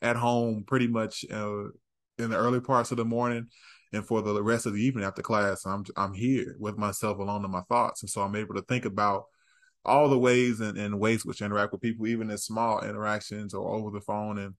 at 0.01 0.17
home 0.17 0.65
pretty 0.67 0.87
much 0.87 1.25
uh, 1.31 1.65
in 2.19 2.31
the 2.31 2.37
early 2.37 2.61
parts 2.61 2.93
of 2.93 2.99
the 2.99 3.05
morning, 3.05 3.49
and 3.93 4.07
for 4.07 4.23
the 4.23 4.43
rest 4.43 4.67
of 4.67 4.75
the 4.75 4.83
evening 4.83 5.05
after 5.05 5.23
class, 5.23 5.67
I'm 5.67 5.85
I'm 5.97 6.15
here 6.15 6.57
with 6.59 6.79
myself 6.79 7.19
alone 7.19 7.45
in 7.45 7.51
my 7.51 7.63
thoughts, 7.63 8.03
and 8.03 8.11
so 8.11 8.23
I'm 8.23 8.37
able 8.37 8.55
to 8.55 8.63
think 8.63 8.85
about 8.85 9.25
all 9.85 10.09
the 10.09 10.19
ways 10.19 10.61
and, 10.61 10.79
and 10.79 11.01
ways 11.01 11.25
which 11.25 11.43
interact 11.43 11.73
with 11.73 11.81
people, 11.81 12.07
even 12.07 12.31
in 12.31 12.39
small 12.39 12.81
interactions 12.83 13.55
or 13.55 13.75
over 13.75 13.91
the 13.91 14.01
phone, 14.01 14.39
and 14.39 14.55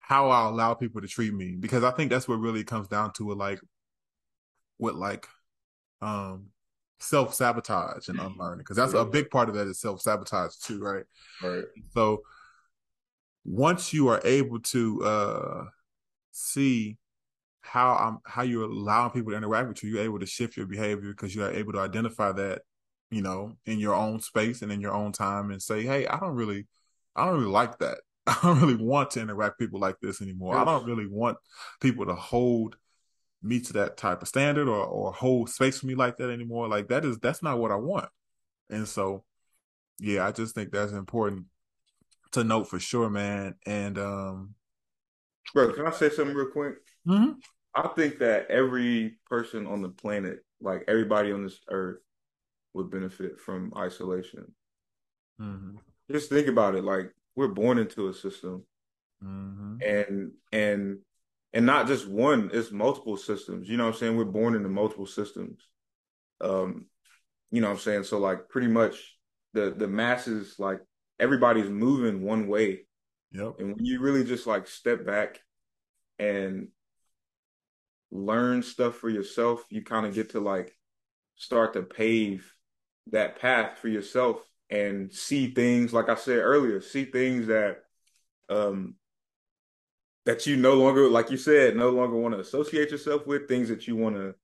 how 0.00 0.30
I 0.30 0.48
allow 0.48 0.74
people 0.74 1.02
to 1.02 1.08
treat 1.08 1.34
me 1.34 1.56
because 1.60 1.84
I 1.84 1.90
think 1.90 2.10
that's 2.10 2.26
what 2.26 2.40
really 2.40 2.64
comes 2.64 2.88
down 2.88 3.12
to 3.14 3.32
it, 3.32 3.38
like 3.38 3.60
what 4.78 4.94
like 4.96 5.28
um 6.00 6.46
self 7.02 7.34
sabotage 7.34 8.08
and 8.08 8.20
unlearning 8.20 8.58
because 8.58 8.76
that's 8.76 8.94
a 8.94 9.04
big 9.04 9.28
part 9.28 9.48
of 9.48 9.54
that 9.56 9.66
is 9.66 9.80
self 9.80 10.00
sabotage 10.00 10.54
too, 10.56 10.80
right? 10.80 11.04
Right. 11.42 11.64
So 11.94 12.22
once 13.44 13.92
you 13.92 14.08
are 14.08 14.20
able 14.24 14.60
to 14.60 15.04
uh 15.04 15.64
see 16.30 16.96
how 17.60 17.94
I'm 17.94 18.18
how 18.24 18.42
you're 18.42 18.64
allowing 18.64 19.10
people 19.10 19.32
to 19.32 19.36
interact 19.36 19.68
with 19.68 19.82
you, 19.82 19.90
you're 19.90 20.04
able 20.04 20.20
to 20.20 20.26
shift 20.26 20.56
your 20.56 20.66
behavior 20.66 21.10
because 21.10 21.34
you 21.34 21.42
are 21.42 21.52
able 21.52 21.72
to 21.72 21.80
identify 21.80 22.32
that, 22.32 22.62
you 23.10 23.22
know, 23.22 23.56
in 23.66 23.78
your 23.78 23.94
own 23.94 24.20
space 24.20 24.62
and 24.62 24.70
in 24.70 24.80
your 24.80 24.94
own 24.94 25.12
time 25.12 25.50
and 25.50 25.60
say, 25.60 25.82
Hey, 25.82 26.06
I 26.06 26.20
don't 26.20 26.34
really 26.34 26.68
I 27.16 27.24
don't 27.24 27.38
really 27.38 27.50
like 27.50 27.78
that. 27.78 27.98
I 28.26 28.38
don't 28.42 28.60
really 28.60 28.82
want 28.82 29.10
to 29.12 29.20
interact 29.20 29.58
with 29.58 29.66
people 29.66 29.80
like 29.80 29.96
this 30.00 30.22
anymore. 30.22 30.56
I 30.56 30.64
don't 30.64 30.86
really 30.86 31.08
want 31.08 31.36
people 31.80 32.06
to 32.06 32.14
hold 32.14 32.76
me 33.42 33.60
to 33.60 33.72
that 33.74 33.96
type 33.96 34.22
of 34.22 34.28
standard 34.28 34.68
or 34.68 34.84
or 34.84 35.12
hold 35.12 35.50
space 35.50 35.80
for 35.80 35.86
me 35.86 35.94
like 35.94 36.16
that 36.18 36.30
anymore. 36.30 36.68
Like 36.68 36.88
that 36.88 37.04
is 37.04 37.18
that's 37.18 37.42
not 37.42 37.58
what 37.58 37.72
I 37.72 37.76
want. 37.76 38.08
And 38.70 38.86
so 38.86 39.24
yeah, 39.98 40.26
I 40.26 40.32
just 40.32 40.54
think 40.54 40.70
that's 40.70 40.92
important 40.92 41.46
to 42.32 42.44
note 42.44 42.68
for 42.68 42.78
sure, 42.78 43.10
man. 43.10 43.54
And 43.66 43.98
um 43.98 44.54
Bro, 45.54 45.74
can 45.74 45.86
I 45.86 45.90
say 45.90 46.08
something 46.08 46.36
real 46.36 46.50
quick? 46.50 46.74
Mm-hmm. 47.06 47.32
I 47.74 47.88
think 47.88 48.18
that 48.18 48.50
every 48.50 49.16
person 49.28 49.66
on 49.66 49.82
the 49.82 49.88
planet, 49.88 50.44
like 50.60 50.84
everybody 50.88 51.32
on 51.32 51.42
this 51.42 51.58
earth, 51.68 51.98
would 52.74 52.90
benefit 52.90 53.40
from 53.40 53.72
isolation. 53.76 54.52
Mm-hmm. 55.40 55.76
Just 56.10 56.30
think 56.30 56.48
about 56.48 56.74
it. 56.74 56.84
Like 56.84 57.12
we're 57.34 57.48
born 57.48 57.78
into 57.78 58.08
a 58.08 58.14
system, 58.14 58.64
mm-hmm. 59.22 59.76
and 59.84 60.32
and 60.52 60.98
and 61.52 61.66
not 61.66 61.86
just 61.86 62.08
one, 62.08 62.50
it's 62.52 62.70
multiple 62.70 63.16
systems. 63.16 63.68
You 63.68 63.76
know 63.76 63.84
what 63.84 63.94
I'm 63.94 63.98
saying? 63.98 64.16
We're 64.16 64.24
born 64.24 64.54
into 64.54 64.68
multiple 64.68 65.06
systems. 65.06 65.66
Um, 66.40 66.86
you 67.50 67.60
know 67.60 67.68
what 67.68 67.74
I'm 67.74 67.80
saying? 67.80 68.04
So 68.04 68.18
like 68.18 68.48
pretty 68.48 68.68
much 68.68 69.16
the 69.52 69.74
the 69.76 69.88
masses, 69.88 70.56
like 70.58 70.80
everybody's 71.20 71.68
moving 71.68 72.22
one 72.22 72.48
way. 72.48 72.86
Yep. 73.32 73.56
And 73.58 73.76
when 73.76 73.84
you 73.84 74.00
really 74.00 74.24
just 74.24 74.46
like 74.46 74.66
step 74.66 75.04
back 75.04 75.40
and 76.18 76.68
learn 78.10 78.62
stuff 78.62 78.96
for 78.96 79.08
yourself, 79.08 79.64
you 79.70 79.82
kind 79.82 80.06
of 80.06 80.14
get 80.14 80.30
to 80.30 80.40
like 80.40 80.76
start 81.36 81.74
to 81.74 81.82
pave 81.82 82.50
that 83.10 83.38
path 83.40 83.78
for 83.78 83.88
yourself 83.88 84.38
and 84.70 85.12
see 85.12 85.48
things 85.48 85.92
like 85.92 86.08
I 86.08 86.14
said 86.14 86.38
earlier, 86.38 86.80
see 86.80 87.04
things 87.04 87.48
that 87.48 87.82
um 88.48 88.94
that 90.24 90.46
you 90.46 90.56
no 90.56 90.74
longer, 90.74 91.08
like 91.08 91.30
you 91.30 91.36
said, 91.36 91.76
no 91.76 91.90
longer 91.90 92.16
want 92.16 92.34
to 92.34 92.40
associate 92.40 92.90
yourself 92.90 93.26
with, 93.26 93.48
things 93.48 93.68
that 93.68 93.88
you 93.88 93.96
want 93.96 94.16
to 94.16 94.34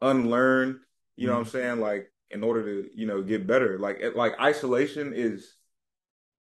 unlearn. 0.00 0.80
You 1.16 1.26
know 1.26 1.32
mm-hmm. 1.32 1.38
what 1.38 1.38
I'm 1.38 1.44
mm-hmm. 1.44 1.50
saying? 1.50 1.80
Like 1.80 2.12
in 2.30 2.42
order 2.42 2.64
to, 2.64 2.88
you 2.94 3.06
know, 3.06 3.22
get 3.22 3.46
better. 3.46 3.78
Like 3.78 4.02
like 4.14 4.40
isolation 4.40 5.12
is 5.14 5.54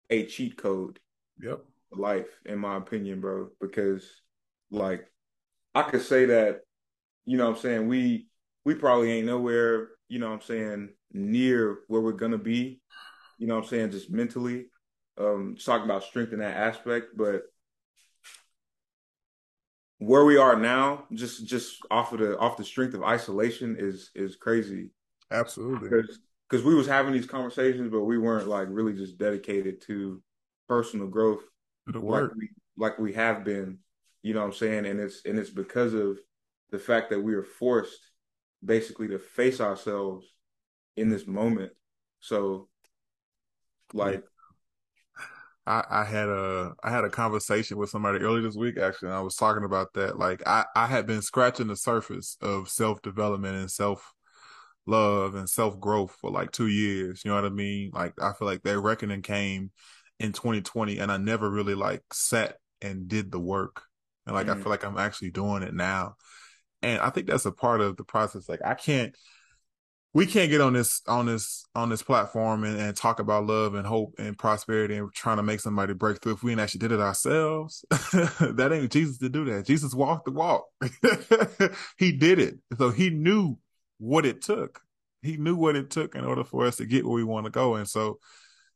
a 0.09 0.25
cheat 0.25 0.57
code. 0.57 0.99
Yep. 1.41 1.61
Life, 1.93 2.27
in 2.45 2.59
my 2.59 2.77
opinion, 2.77 3.21
bro. 3.21 3.49
Because 3.59 4.05
like 4.69 5.05
I 5.73 5.83
could 5.83 6.01
say 6.01 6.25
that, 6.25 6.61
you 7.25 7.37
know 7.37 7.49
what 7.49 7.57
I'm 7.57 7.61
saying, 7.61 7.87
we 7.87 8.27
we 8.65 8.75
probably 8.75 9.11
ain't 9.11 9.27
nowhere, 9.27 9.89
you 10.07 10.19
know 10.19 10.27
what 10.27 10.35
I'm 10.35 10.41
saying, 10.41 10.89
near 11.13 11.79
where 11.87 12.01
we're 12.01 12.11
gonna 12.11 12.37
be, 12.37 12.81
you 13.37 13.47
know 13.47 13.55
what 13.55 13.63
I'm 13.63 13.69
saying, 13.69 13.91
just 13.91 14.11
mentally. 14.11 14.67
um, 15.17 15.55
talking 15.63 15.85
about 15.85 16.03
strength 16.03 16.33
in 16.33 16.39
that 16.39 16.57
aspect, 16.57 17.07
but 17.15 17.43
where 20.01 20.25
we 20.25 20.35
are 20.35 20.55
now, 20.55 21.05
just 21.13 21.45
just 21.45 21.77
off 21.91 22.11
of 22.11 22.19
the 22.19 22.37
off 22.39 22.57
the 22.57 22.63
strength 22.63 22.95
of 22.95 23.03
isolation, 23.03 23.75
is 23.77 24.09
is 24.15 24.35
crazy. 24.35 24.89
Absolutely, 25.29 25.89
because 25.89 26.19
because 26.49 26.65
we 26.65 26.73
was 26.73 26.87
having 26.87 27.13
these 27.13 27.27
conversations, 27.27 27.91
but 27.91 28.03
we 28.03 28.17
weren't 28.17 28.47
like 28.47 28.67
really 28.71 28.93
just 28.93 29.19
dedicated 29.19 29.79
to 29.81 30.21
personal 30.67 31.07
growth, 31.07 31.43
like 31.93 32.33
we 32.35 32.49
like 32.77 32.97
we 32.97 33.13
have 33.13 33.43
been. 33.43 33.77
You 34.23 34.33
know 34.33 34.41
what 34.41 34.47
I'm 34.47 34.53
saying? 34.53 34.87
And 34.87 34.99
it's 34.99 35.23
and 35.25 35.37
it's 35.37 35.51
because 35.51 35.93
of 35.93 36.19
the 36.71 36.79
fact 36.79 37.11
that 37.11 37.21
we 37.21 37.35
are 37.35 37.43
forced 37.43 37.99
basically 38.65 39.07
to 39.09 39.19
face 39.19 39.61
ourselves 39.61 40.25
in 40.97 41.09
this 41.09 41.27
moment. 41.27 41.73
So 42.21 42.69
like 43.93 44.23
I, 45.67 45.83
I 45.89 46.03
had 46.03 46.27
a 46.27 46.73
I 46.83 46.89
had 46.89 47.03
a 47.03 47.09
conversation 47.09 47.77
with 47.77 47.89
somebody 47.89 48.19
earlier 48.19 48.41
this 48.41 48.55
week 48.55 48.77
actually 48.77 49.09
and 49.09 49.17
I 49.17 49.21
was 49.21 49.35
talking 49.35 49.63
about 49.63 49.93
that. 49.93 50.17
Like 50.17 50.41
I, 50.47 50.65
I 50.75 50.87
had 50.87 51.05
been 51.05 51.21
scratching 51.21 51.67
the 51.67 51.75
surface 51.75 52.37
of 52.41 52.69
self 52.69 53.01
development 53.01 53.57
and 53.57 53.69
self 53.69 54.13
love 54.87 55.35
and 55.35 55.49
self 55.49 55.79
growth 55.79 56.17
for 56.19 56.31
like 56.31 56.51
two 56.51 56.67
years. 56.67 57.23
You 57.23 57.29
know 57.29 57.35
what 57.35 57.45
I 57.45 57.49
mean? 57.49 57.91
Like 57.93 58.13
I 58.21 58.33
feel 58.33 58.47
like 58.47 58.63
that 58.63 58.79
reckoning 58.79 59.21
came 59.21 59.71
in 60.19 60.33
2020 60.33 60.99
and 60.99 61.11
I 61.11 61.17
never 61.17 61.49
really 61.49 61.75
like 61.75 62.03
sat 62.11 62.57
and 62.81 63.07
did 63.07 63.31
the 63.31 63.39
work. 63.39 63.83
And 64.25 64.35
like 64.35 64.47
mm. 64.47 64.51
I 64.51 64.55
feel 64.55 64.69
like 64.69 64.83
I'm 64.83 64.97
actually 64.97 65.31
doing 65.31 65.63
it 65.63 65.73
now. 65.73 66.15
And 66.81 66.99
I 67.01 67.11
think 67.11 67.27
that's 67.27 67.45
a 67.45 67.51
part 67.51 67.81
of 67.81 67.97
the 67.97 68.03
process. 68.03 68.49
Like 68.49 68.61
I 68.65 68.73
can't 68.73 69.15
we 70.13 70.25
can't 70.25 70.51
get 70.51 70.59
on 70.59 70.73
this 70.73 71.01
on 71.07 71.25
this 71.25 71.65
on 71.73 71.89
this 71.89 72.03
platform 72.03 72.65
and, 72.65 72.77
and 72.79 72.97
talk 72.97 73.19
about 73.19 73.45
love 73.45 73.75
and 73.75 73.87
hope 73.87 74.13
and 74.17 74.37
prosperity 74.37 74.97
and 74.97 75.11
trying 75.13 75.37
to 75.37 75.43
make 75.43 75.61
somebody 75.61 75.93
break 75.93 76.21
through 76.21 76.33
if 76.33 76.43
we 76.43 76.51
ain't 76.51 76.59
actually 76.59 76.79
did 76.79 76.91
it 76.91 76.99
ourselves. 76.99 77.85
that 77.89 78.71
ain't 78.73 78.91
Jesus 78.91 79.17
to 79.19 79.29
do 79.29 79.45
that. 79.45 79.65
Jesus 79.65 79.93
walked 79.93 80.25
the 80.25 80.31
walk. 80.31 80.65
he 81.97 82.11
did 82.11 82.39
it. 82.39 82.55
So 82.77 82.89
he 82.89 83.09
knew 83.09 83.57
what 83.99 84.25
it 84.25 84.41
took. 84.41 84.81
He 85.21 85.37
knew 85.37 85.55
what 85.55 85.75
it 85.75 85.89
took 85.89 86.15
in 86.15 86.25
order 86.25 86.43
for 86.43 86.65
us 86.65 86.77
to 86.77 86.85
get 86.85 87.05
where 87.05 87.13
we 87.13 87.23
want 87.23 87.45
to 87.45 87.51
go. 87.51 87.75
And 87.75 87.87
so, 87.87 88.19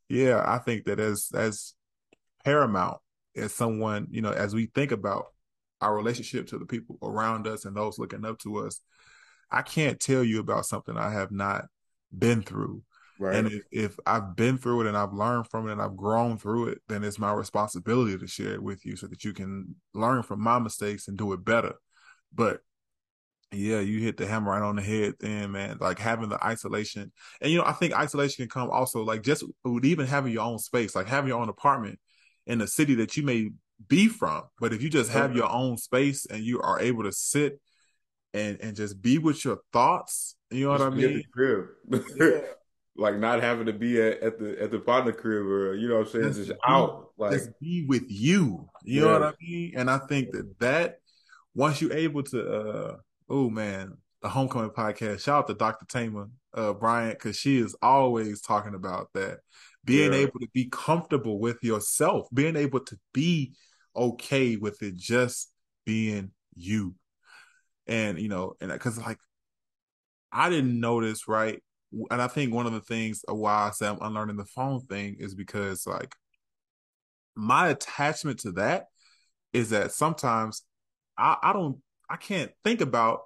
yeah, 0.07 0.41
I 0.45 0.59
think 0.59 0.85
that 0.85 0.99
as 0.99 1.31
as 1.35 1.73
paramount 2.45 2.99
as 3.35 3.53
someone, 3.53 4.07
you 4.09 4.21
know, 4.21 4.31
as 4.31 4.53
we 4.53 4.67
think 4.67 4.91
about 4.91 5.25
our 5.81 5.93
relationship 5.93 6.47
to 6.47 6.57
the 6.57 6.65
people 6.65 6.97
around 7.01 7.45
us 7.45 7.65
and 7.65 7.75
those 7.75 7.99
looking 7.99 8.23
up 8.23 8.39
to 8.39 8.59
us, 8.59 8.79
I 9.51 9.61
can't 9.61 9.99
tell 9.99 10.23
you 10.23 10.39
about 10.39 10.65
something 10.65 10.97
I 10.97 11.11
have 11.11 11.31
not 11.31 11.65
been 12.17 12.41
through. 12.41 12.83
Right. 13.17 13.35
And 13.35 13.47
if, 13.47 13.63
if 13.71 13.99
I've 14.05 14.35
been 14.35 14.57
through 14.57 14.81
it 14.81 14.87
and 14.87 14.97
I've 14.97 15.13
learned 15.13 15.47
from 15.47 15.67
it 15.67 15.73
and 15.73 15.81
I've 15.81 15.95
grown 15.95 16.37
through 16.37 16.69
it, 16.69 16.79
then 16.89 17.03
it's 17.03 17.19
my 17.19 17.31
responsibility 17.31 18.17
to 18.17 18.27
share 18.27 18.53
it 18.53 18.63
with 18.63 18.85
you 18.85 18.95
so 18.95 19.07
that 19.07 19.23
you 19.23 19.33
can 19.33 19.75
learn 19.93 20.23
from 20.23 20.41
my 20.41 20.59
mistakes 20.59 21.07
and 21.07 21.17
do 21.17 21.31
it 21.33 21.45
better. 21.45 21.75
But 22.33 22.59
yeah, 23.51 23.79
you 23.79 24.01
hit 24.01 24.17
the 24.17 24.27
hammer 24.27 24.51
right 24.51 24.61
on 24.61 24.75
the 24.75 24.81
head 24.81 25.13
then, 25.19 25.53
man. 25.53 25.77
Like 25.79 25.97
having 25.97 26.27
the 26.27 26.43
isolation. 26.43 27.11
And 27.39 27.51
you 27.51 27.57
know, 27.57 27.65
I 27.65 27.71
think 27.71 27.93
isolation 27.93 28.47
can 28.47 28.49
come 28.49 28.69
also 28.69 29.03
like 29.03 29.21
just 29.21 29.43
with 29.63 29.85
even 29.85 30.07
having 30.07 30.33
your 30.33 30.43
own 30.43 30.59
space, 30.59 30.93
like 30.95 31.07
having 31.07 31.29
your 31.29 31.39
own 31.39 31.49
apartment 31.49 31.99
in 32.45 32.59
a 32.59 32.67
city 32.67 32.95
that 32.95 33.15
you 33.15 33.23
may 33.23 33.49
be 33.87 34.09
from. 34.09 34.43
But 34.59 34.73
if 34.73 34.81
you 34.81 34.89
just 34.89 35.11
have 35.11 35.35
your 35.35 35.49
own 35.49 35.77
space 35.77 36.25
and 36.25 36.43
you 36.43 36.61
are 36.61 36.81
able 36.81 37.03
to 37.03 37.13
sit 37.13 37.61
and 38.35 38.61
and 38.61 38.75
just 38.75 39.01
be 39.01 39.17
with 39.17 39.43
your 39.45 39.59
thoughts. 39.71 40.35
You 40.51 40.65
know 40.65 40.77
just 40.77 40.83
what 40.83 40.93
I 40.93 40.95
mean? 40.95 41.23
crib. 41.33 41.65
Yeah. 42.19 42.41
like 42.97 43.17
not 43.17 43.41
having 43.41 43.65
to 43.65 43.73
be 43.73 44.01
at, 44.01 44.21
at, 44.21 44.39
the 44.39 44.61
at 44.61 44.71
the 44.71 44.79
partner 44.79 45.11
crib 45.11 45.45
or 45.45 45.75
you 45.75 45.89
know 45.89 45.97
what 45.97 46.07
I'm 46.07 46.11
saying, 46.11 46.33
just, 46.33 46.37
just 46.47 46.49
be, 46.49 46.57
out. 46.67 47.09
Like 47.17 47.31
just 47.31 47.59
be 47.59 47.85
with 47.87 48.05
you. 48.07 48.69
You 48.83 49.01
yeah. 49.01 49.01
know 49.01 49.19
what 49.19 49.23
I 49.23 49.33
mean? 49.41 49.73
And 49.75 49.89
I 49.89 49.99
think 49.99 50.31
that 50.31 50.59
that 50.59 50.97
once 51.53 51.81
you're 51.81 51.93
able 51.93 52.23
to 52.23 52.53
uh 52.53 52.97
oh 53.29 53.49
man, 53.49 53.97
the 54.21 54.29
homecoming 54.29 54.71
podcast, 54.71 55.21
shout 55.21 55.43
out 55.43 55.47
to 55.47 55.53
Dr. 55.53 55.85
Thema 55.89 56.27
uh 56.53 56.73
Bryant, 56.73 57.17
because 57.17 57.37
she 57.37 57.57
is 57.57 57.75
always 57.81 58.41
talking 58.41 58.75
about 58.75 59.09
that. 59.13 59.39
Being 59.83 60.13
yeah. 60.13 60.19
able 60.19 60.39
to 60.39 60.47
be 60.53 60.65
comfortable 60.71 61.39
with 61.39 61.63
yourself, 61.63 62.27
being 62.33 62.55
able 62.55 62.79
to 62.81 62.97
be 63.13 63.53
okay 63.95 64.55
with 64.55 64.81
it 64.81 64.95
just 64.95 65.51
being 65.85 66.31
you 66.55 66.95
and 67.87 68.19
you 68.19 68.29
know, 68.29 68.55
and 68.61 68.71
because 68.71 68.97
like 68.97 69.19
I 70.31 70.49
didn't 70.49 70.79
notice 70.79 71.27
right, 71.27 71.61
and 72.11 72.21
I 72.21 72.27
think 72.27 72.53
one 72.53 72.65
of 72.65 72.73
the 72.73 72.81
things 72.81 73.23
why 73.27 73.67
I 73.67 73.71
say 73.71 73.87
I'm 73.87 74.01
unlearning 74.01 74.37
the 74.37 74.45
phone 74.45 74.81
thing 74.81 75.17
is 75.19 75.35
because 75.35 75.85
like 75.87 76.13
my 77.35 77.69
attachment 77.69 78.39
to 78.39 78.51
that 78.53 78.85
is 79.53 79.69
that 79.69 79.91
sometimes 79.91 80.63
I, 81.17 81.37
I 81.41 81.53
don't 81.53 81.77
I 82.09 82.17
can't 82.17 82.51
think 82.63 82.81
about 82.81 83.21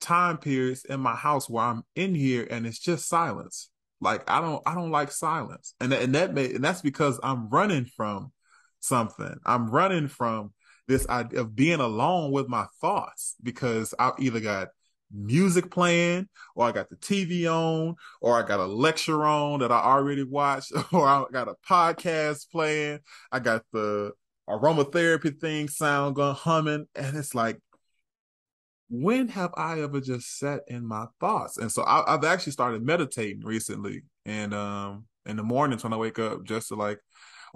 time 0.00 0.38
periods 0.38 0.84
in 0.84 1.00
my 1.00 1.14
house 1.14 1.48
where 1.48 1.64
I'm 1.64 1.82
in 1.94 2.14
here 2.14 2.46
and 2.50 2.66
it's 2.66 2.78
just 2.78 3.08
silence. 3.08 3.70
Like 4.00 4.28
I 4.30 4.40
don't 4.40 4.62
I 4.66 4.74
don't 4.74 4.90
like 4.90 5.10
silence. 5.10 5.74
And 5.80 5.92
and 5.92 6.14
that 6.14 6.34
may 6.34 6.54
and 6.54 6.64
that's 6.64 6.82
because 6.82 7.18
I'm 7.22 7.48
running 7.48 7.86
from 7.86 8.32
something. 8.80 9.36
I'm 9.44 9.70
running 9.70 10.08
from 10.08 10.52
this 10.88 11.08
idea 11.08 11.40
of 11.40 11.54
being 11.56 11.80
alone 11.80 12.32
with 12.32 12.48
my 12.48 12.66
thoughts 12.80 13.34
because 13.42 13.94
I 13.98 14.12
either 14.18 14.40
got 14.40 14.68
music 15.12 15.70
playing 15.70 16.28
or 16.54 16.66
I 16.66 16.72
got 16.72 16.90
the 16.90 16.96
TV 16.96 17.46
on 17.46 17.96
or 18.20 18.36
I 18.42 18.46
got 18.46 18.60
a 18.60 18.66
lecture 18.66 19.24
on 19.24 19.60
that 19.60 19.72
I 19.72 19.80
already 19.80 20.24
watched 20.24 20.72
or 20.92 21.06
I 21.06 21.24
got 21.32 21.48
a 21.48 21.54
podcast 21.68 22.50
playing. 22.50 23.00
I 23.30 23.38
got 23.38 23.62
the 23.72 24.12
aromatherapy 24.48 25.38
thing 25.40 25.68
sound 25.68 26.16
going 26.16 26.34
humming 26.34 26.86
and 26.94 27.16
it's 27.16 27.34
like 27.34 27.58
when 28.88 29.26
have 29.28 29.50
I 29.56 29.80
ever 29.80 30.00
just 30.00 30.38
sat 30.38 30.60
in 30.68 30.86
my 30.86 31.06
thoughts? 31.18 31.58
And 31.58 31.72
so 31.72 31.82
I, 31.84 32.04
have 32.06 32.24
actually 32.24 32.52
started 32.52 32.84
meditating 32.84 33.44
recently 33.44 34.02
and 34.24 34.54
um 34.54 35.06
in 35.24 35.36
the 35.36 35.42
mornings 35.42 35.82
when 35.82 35.92
I 35.92 35.96
wake 35.96 36.18
up 36.18 36.44
just 36.44 36.68
to 36.68 36.76
like 36.76 37.00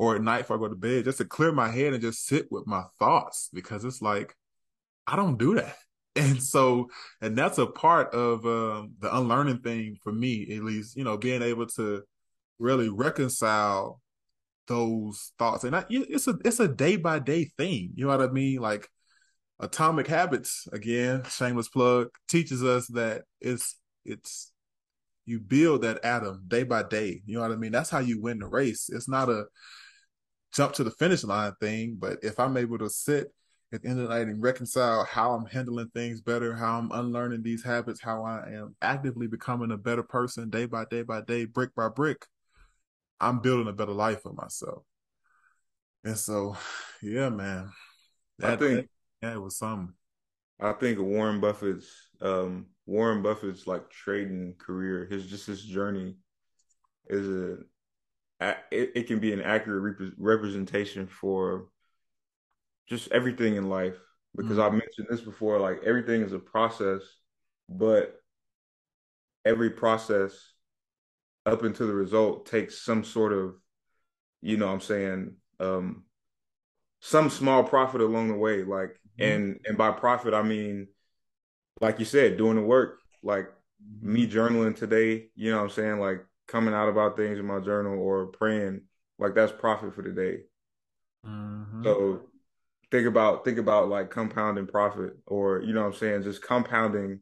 or 0.01 0.17
at 0.17 0.23
night 0.23 0.39
before 0.39 0.57
I 0.57 0.61
go 0.61 0.69
to 0.69 0.77
bed, 0.77 1.05
just 1.05 1.19
to 1.19 1.27
clear 1.27 1.53
my 1.53 1.69
head 1.69 1.93
and 1.93 2.01
just 2.01 2.25
sit 2.25 2.51
with 2.51 2.67
my 2.67 2.85
thoughts 2.99 3.51
because 3.53 3.85
it's 3.85 4.01
like, 4.01 4.35
I 5.07 5.15
don't 5.15 5.39
do 5.39 5.55
that. 5.57 5.77
And 6.17 6.43
so, 6.43 6.89
and 7.21 7.39
that's 7.39 7.59
a 7.59 7.69
part 7.69 8.13
of 8.13 8.45
um, 8.45 8.95
the 8.99 9.17
unlearning 9.17 9.61
thing 9.61 9.97
for 10.03 10.13
me, 10.13 10.43
at 10.57 10.65
least, 10.65 10.97
you 10.97 11.05
know, 11.05 11.17
being 11.17 11.41
able 11.41 11.67
to 11.77 12.03
really 12.59 12.89
reconcile 12.89 14.01
those 14.67 15.31
thoughts. 15.39 15.63
And 15.63 15.77
I, 15.77 15.85
it's 15.89 16.27
a, 16.27 16.37
it's 16.45 16.59
a 16.59 16.67
day 16.67 16.97
by 16.97 17.21
day 17.21 17.45
thing. 17.57 17.93
You 17.95 18.07
know 18.07 18.17
what 18.17 18.29
I 18.29 18.33
mean? 18.33 18.59
Like 18.59 18.89
atomic 19.61 20.09
habits 20.09 20.67
again, 20.73 21.23
shameless 21.31 21.69
plug 21.69 22.09
teaches 22.29 22.65
us 22.65 22.89
that 22.89 23.23
it's, 23.41 23.77
it's, 24.05 24.53
you 25.27 25.39
build 25.39 25.83
that 25.83 26.05
atom 26.05 26.43
day 26.49 26.65
by 26.65 26.83
day. 26.83 27.23
You 27.25 27.37
know 27.37 27.43
what 27.43 27.53
I 27.53 27.57
mean? 27.57 27.71
That's 27.71 27.91
how 27.91 28.01
you 28.01 28.21
win 28.21 28.41
the 28.41 28.49
race. 28.49 28.91
It's 28.93 29.09
not 29.09 29.29
a, 29.29 29.45
jump 30.53 30.73
to 30.75 30.85
the 30.85 30.91
finish 30.91 31.25
line 31.25 31.53
thing. 31.61 31.97
But 31.99 32.19
if 32.23 32.39
I'm 32.39 32.57
able 32.57 32.79
to 32.79 32.91
sit 32.91 33.33
at 33.73 33.83
the 33.83 33.89
end 33.89 34.01
of 34.01 34.09
the 34.09 34.15
night 34.15 34.27
and 34.27 34.43
reconcile 34.43 35.05
how 35.05 35.33
I'm 35.33 35.47
handling 35.47 35.91
things 35.95 36.21
better, 36.21 36.55
how 36.55 36.79
I'm 36.79 36.91
unlearning 36.93 37.43
these 37.43 37.65
habits, 37.65 38.01
how 38.01 38.25
I 38.25 38.51
am 38.53 38.75
actively 38.83 39.27
becoming 39.27 39.71
a 39.71 39.77
better 39.77 40.03
person 40.03 40.51
day 40.51 40.67
by 40.67 40.85
day 40.91 41.03
by 41.03 41.21
day, 41.21 41.45
brick 41.45 41.75
by 41.75 41.89
brick, 41.89 42.27
I'm 43.21 43.41
building 43.41 43.69
a 43.69 43.73
better 43.73 43.93
life 43.93 44.23
for 44.23 44.33
myself. 44.33 44.83
And 46.05 46.17
so, 46.17 46.57
yeah, 47.03 47.29
man. 47.29 47.71
That, 48.39 48.53
I 48.53 48.57
think 48.57 48.75
that, 48.77 48.89
yeah, 49.23 49.35
it 49.35 49.43
was 49.43 49.59
something. 49.59 49.93
I 50.59 50.73
think 50.73 50.99
Warren 50.99 51.41
Buffett's 51.41 51.87
um, 52.21 52.67
Warren 52.87 53.23
Buffett's 53.23 53.67
like 53.67 53.89
trading 53.91 54.55
career, 54.59 55.07
his 55.11 55.27
just 55.27 55.47
his 55.47 55.63
journey 55.63 56.17
is 57.09 57.29
a 57.29 57.59
it, 58.41 58.93
it 58.95 59.07
can 59.07 59.19
be 59.19 59.33
an 59.33 59.43
accurate 59.43 59.99
rep- 60.01 60.13
representation 60.19 61.07
for 61.07 61.69
just 62.89 63.11
everything 63.13 63.57
in 63.57 63.69
life 63.69 63.97
because 64.37 64.57
mm-hmm. 64.57 64.75
I 64.75 64.79
mentioned 64.79 65.07
this 65.09 65.21
before 65.21 65.59
like 65.59 65.83
everything 65.85 66.23
is 66.23 66.33
a 66.33 66.39
process 66.39 67.03
but 67.69 68.21
every 69.45 69.71
process 69.71 70.53
up 71.47 71.63
until 71.63 71.87
the 71.87 71.95
result 71.95 72.47
takes 72.47 72.83
some 72.83 73.05
sort 73.05 73.33
of 73.33 73.55
you 74.43 74.57
know 74.57 74.69
I'm 74.69 74.81
saying 74.81 75.37
um 75.59 76.05
some 77.01 77.31
small 77.31 77.65
profit 77.65 78.01
along 78.01 78.29
the 78.29 78.35
way 78.35 78.63
like 78.63 78.91
mm-hmm. 78.91 79.23
and 79.23 79.61
and 79.65 79.79
by 79.79 79.91
profit 79.93 80.35
I 80.35 80.43
mean 80.43 80.89
like 81.81 81.99
you 81.99 82.05
said 82.05 82.37
doing 82.37 82.57
the 82.57 82.63
work 82.63 82.99
like 83.23 83.51
me 84.01 84.27
mm-hmm. 84.27 84.39
journaling 84.39 84.77
today 84.77 85.29
you 85.35 85.51
know 85.51 85.59
what 85.59 85.65
I'm 85.65 85.71
saying 85.71 86.01
like 86.01 86.25
coming 86.51 86.75
out 86.75 86.89
about 86.89 87.17
things 87.17 87.39
in 87.39 87.47
my 87.47 87.61
journal 87.61 87.99
or 87.99 88.27
praying, 88.27 88.83
like 89.19 89.35
that's 89.35 89.53
profit 89.53 89.95
for 89.95 90.03
the 90.03 90.11
day. 90.11 90.41
Mm-hmm. 91.27 91.85
So 91.85 92.23
think 92.91 93.07
about 93.07 93.45
think 93.45 93.59
about 93.59 93.89
like 93.89 94.11
compounding 94.11 94.67
profit 94.67 95.17
or 95.27 95.63
you 95.63 95.73
know 95.73 95.83
what 95.83 95.95
I'm 95.95 95.95
saying, 95.95 96.23
just 96.25 96.43
compounding 96.43 97.21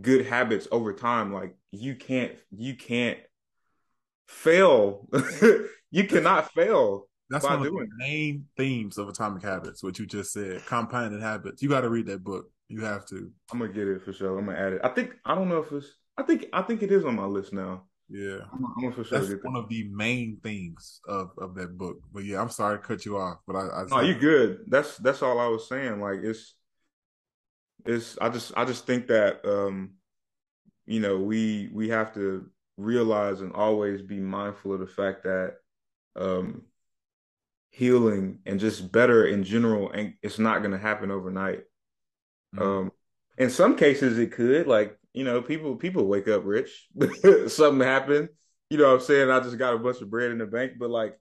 good 0.00 0.26
habits 0.26 0.68
over 0.70 0.92
time. 0.92 1.32
Like 1.32 1.56
you 1.72 1.94
can't 1.94 2.34
you 2.50 2.74
can't 2.74 3.18
fail. 4.28 5.08
you 5.90 6.04
cannot 6.04 6.52
fail. 6.52 7.08
That's 7.30 7.44
one 7.44 7.54
of 7.54 7.62
the 7.62 7.88
main 7.96 8.46
themes 8.56 8.98
of 8.98 9.08
Atomic 9.08 9.42
Habits. 9.42 9.82
What 9.82 9.98
you 9.98 10.06
just 10.06 10.32
said, 10.32 10.64
compounded 10.66 11.22
habits. 11.22 11.62
You 11.62 11.70
got 11.70 11.80
to 11.80 11.88
read 11.88 12.06
that 12.06 12.22
book. 12.22 12.50
You 12.68 12.82
have 12.84 13.06
to. 13.06 13.30
I'm 13.50 13.58
gonna 13.58 13.72
get 13.72 13.88
it 13.88 14.02
for 14.02 14.12
sure. 14.12 14.38
I'm 14.38 14.46
gonna 14.46 14.58
add 14.58 14.74
it. 14.74 14.80
I 14.84 14.88
think 14.88 15.14
I 15.24 15.34
don't 15.34 15.48
know 15.48 15.58
if 15.58 15.72
it's. 15.72 15.86
I 16.16 16.22
think 16.22 16.46
I 16.52 16.62
think 16.62 16.82
it 16.82 16.92
is 16.92 17.04
on 17.04 17.16
my 17.16 17.24
list 17.24 17.52
now. 17.52 17.84
Yeah, 18.08 18.38
I'm, 18.52 18.84
I'm 18.84 18.92
for 18.92 19.04
sure. 19.04 19.18
That's 19.18 19.44
one 19.44 19.56
of 19.56 19.68
the 19.68 19.88
main 19.90 20.38
things 20.42 21.00
of 21.08 21.30
of 21.38 21.54
that 21.54 21.78
book. 21.78 21.98
But 22.12 22.24
yeah, 22.24 22.40
I'm 22.40 22.50
sorry 22.50 22.78
to 22.78 22.82
cut 22.82 23.04
you 23.04 23.16
off, 23.16 23.38
but 23.46 23.56
I. 23.56 23.66
I 23.66 23.84
oh, 23.90 24.00
you 24.00 24.14
good? 24.14 24.64
That's 24.68 24.96
that's 24.98 25.22
all 25.22 25.40
I 25.40 25.46
was 25.46 25.68
saying. 25.68 26.00
Like 26.00 26.20
it's, 26.22 26.54
it's. 27.86 28.18
I 28.20 28.28
just 28.28 28.52
I 28.56 28.64
just 28.64 28.86
think 28.86 29.06
that 29.06 29.40
um, 29.46 29.92
you 30.86 31.00
know, 31.00 31.18
we 31.18 31.70
we 31.72 31.88
have 31.88 32.12
to 32.14 32.50
realize 32.76 33.40
and 33.40 33.52
always 33.52 34.02
be 34.02 34.18
mindful 34.18 34.74
of 34.74 34.80
the 34.80 34.86
fact 34.86 35.24
that 35.24 35.54
um 36.16 36.62
healing 37.70 38.38
and 38.46 38.60
just 38.60 38.90
better 38.92 39.26
in 39.26 39.44
general 39.44 39.90
and 39.90 40.14
it's 40.22 40.38
not 40.38 40.60
going 40.60 40.70
to 40.70 40.78
happen 40.78 41.10
overnight 41.10 41.62
mm-hmm. 42.54 42.62
um 42.62 42.92
in 43.38 43.50
some 43.50 43.76
cases 43.76 44.18
it 44.18 44.32
could 44.32 44.66
like 44.66 44.96
you 45.14 45.22
know, 45.22 45.40
people 45.40 45.76
people 45.76 46.06
wake 46.06 46.28
up 46.28 46.42
rich. 46.44 46.88
Something 47.46 47.86
happened. 47.86 48.28
You 48.68 48.78
know 48.78 48.88
what 48.88 48.94
I'm 48.94 49.00
saying? 49.00 49.30
I 49.30 49.40
just 49.40 49.56
got 49.56 49.74
a 49.74 49.78
bunch 49.78 50.00
of 50.00 50.10
bread 50.10 50.32
in 50.32 50.38
the 50.38 50.46
bank, 50.46 50.72
but 50.78 50.90
like 50.90 51.16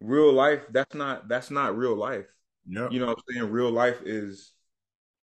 real 0.00 0.32
life, 0.32 0.62
that's 0.70 0.94
not 0.94 1.28
that's 1.28 1.50
not 1.50 1.76
real 1.76 1.96
life. 1.96 2.26
Yeah. 2.66 2.88
You 2.90 3.00
know 3.00 3.06
what 3.06 3.18
I'm 3.18 3.34
saying? 3.34 3.50
Real 3.50 3.70
life 3.70 4.00
is, 4.04 4.52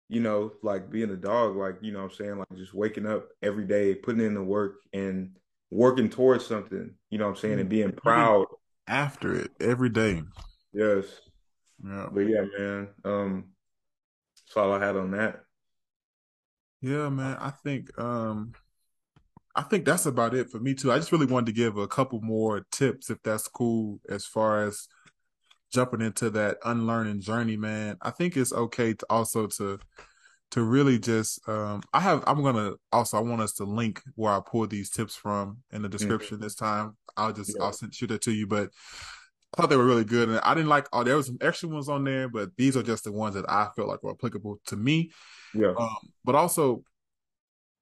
you 0.09 0.19
know, 0.19 0.51
like 0.61 0.91
being 0.91 1.09
a 1.11 1.15
dog, 1.15 1.55
like, 1.55 1.77
you 1.81 1.93
know 1.93 1.99
what 1.99 2.11
I'm 2.11 2.17
saying? 2.17 2.37
Like 2.37 2.55
just 2.57 2.73
waking 2.73 3.05
up 3.05 3.29
every 3.41 3.65
day, 3.65 3.95
putting 3.95 4.25
in 4.25 4.33
the 4.33 4.43
work 4.43 4.75
and 4.91 5.37
working 5.71 6.09
towards 6.09 6.45
something, 6.45 6.93
you 7.09 7.17
know 7.17 7.25
what 7.25 7.37
I'm 7.37 7.37
saying, 7.37 7.59
and 7.59 7.69
being 7.69 7.93
proud. 7.93 8.47
After 8.85 9.33
it 9.33 9.51
every 9.61 9.89
day. 9.89 10.23
Yes. 10.73 11.05
Yeah. 11.85 12.09
But 12.11 12.21
yeah, 12.21 12.43
man. 12.57 12.87
Um 13.05 13.45
that's 14.45 14.57
all 14.57 14.73
I 14.73 14.83
had 14.83 14.97
on 14.97 15.11
that. 15.11 15.43
Yeah, 16.81 17.09
man. 17.09 17.37
I 17.39 17.51
think 17.51 17.97
um 17.99 18.53
I 19.55 19.63
think 19.63 19.85
that's 19.85 20.05
about 20.05 20.33
it 20.33 20.49
for 20.49 20.59
me 20.59 20.73
too. 20.73 20.91
I 20.91 20.97
just 20.97 21.11
really 21.11 21.25
wanted 21.25 21.47
to 21.47 21.51
give 21.51 21.77
a 21.77 21.87
couple 21.87 22.21
more 22.21 22.65
tips 22.71 23.09
if 23.09 23.21
that's 23.23 23.47
cool 23.47 23.99
as 24.07 24.25
far 24.25 24.63
as 24.63 24.87
jumping 25.71 26.01
into 26.01 26.29
that 26.31 26.57
unlearning 26.63 27.21
journey, 27.21 27.57
man. 27.57 27.97
I 28.01 28.11
think 28.11 28.37
it's 28.37 28.53
okay 28.53 28.93
to 28.93 29.05
also 29.09 29.47
to 29.47 29.79
to 30.51 30.63
really 30.63 30.97
just 30.97 31.47
um 31.47 31.83
I 31.93 31.99
have 31.99 32.23
I'm 32.25 32.41
gonna 32.43 32.73
also 32.91 33.17
I 33.17 33.21
want 33.21 33.41
us 33.41 33.53
to 33.53 33.65
link 33.65 34.01
where 34.15 34.33
I 34.33 34.39
pulled 34.45 34.69
these 34.69 34.89
tips 34.89 35.15
from 35.15 35.57
in 35.71 35.81
the 35.81 35.87
mm-hmm. 35.87 35.97
description 35.97 36.37
mm-hmm. 36.37 36.43
this 36.43 36.55
time. 36.55 36.95
I'll 37.17 37.33
just 37.33 37.55
yeah. 37.55 37.63
I'll 37.63 37.73
send 37.73 37.93
shoot 37.93 38.11
it 38.11 38.21
to 38.23 38.31
you. 38.31 38.47
But 38.47 38.69
I 39.53 39.61
thought 39.61 39.69
they 39.69 39.77
were 39.77 39.85
really 39.85 40.05
good. 40.05 40.29
And 40.29 40.39
I 40.39 40.53
didn't 40.53 40.69
like 40.69 40.87
oh 40.93 41.03
there 41.03 41.17
was 41.17 41.27
some 41.27 41.37
extra 41.41 41.69
ones 41.69 41.89
on 41.89 42.03
there, 42.03 42.29
but 42.29 42.49
these 42.57 42.77
are 42.77 42.83
just 42.83 43.03
the 43.03 43.11
ones 43.11 43.35
that 43.35 43.49
I 43.49 43.69
felt 43.75 43.87
like 43.87 44.03
were 44.03 44.11
applicable 44.11 44.59
to 44.67 44.75
me. 44.75 45.11
Yeah. 45.53 45.73
Um, 45.77 45.97
but 46.23 46.35
also 46.35 46.83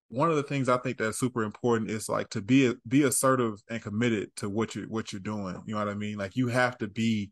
one 0.10 0.30
of 0.30 0.38
the 0.38 0.44
things 0.44 0.70
I 0.70 0.78
think 0.78 0.98
that's 0.98 1.20
super 1.20 1.44
important 1.44 1.92
is 1.92 2.08
like 2.08 2.30
to 2.30 2.42
be 2.42 2.74
be 2.88 3.04
assertive 3.04 3.62
and 3.70 3.82
committed 3.82 4.36
to 4.38 4.50
what 4.50 4.76
you 4.76 4.84
what 4.84 5.12
you're 5.12 5.20
doing. 5.20 5.62
You 5.66 5.74
know 5.74 5.80
what 5.80 5.90
I 5.90 5.96
mean? 5.96 6.18
Like 6.18 6.36
you 6.36 6.48
have 6.48 6.78
to 6.80 6.88
be 6.88 7.32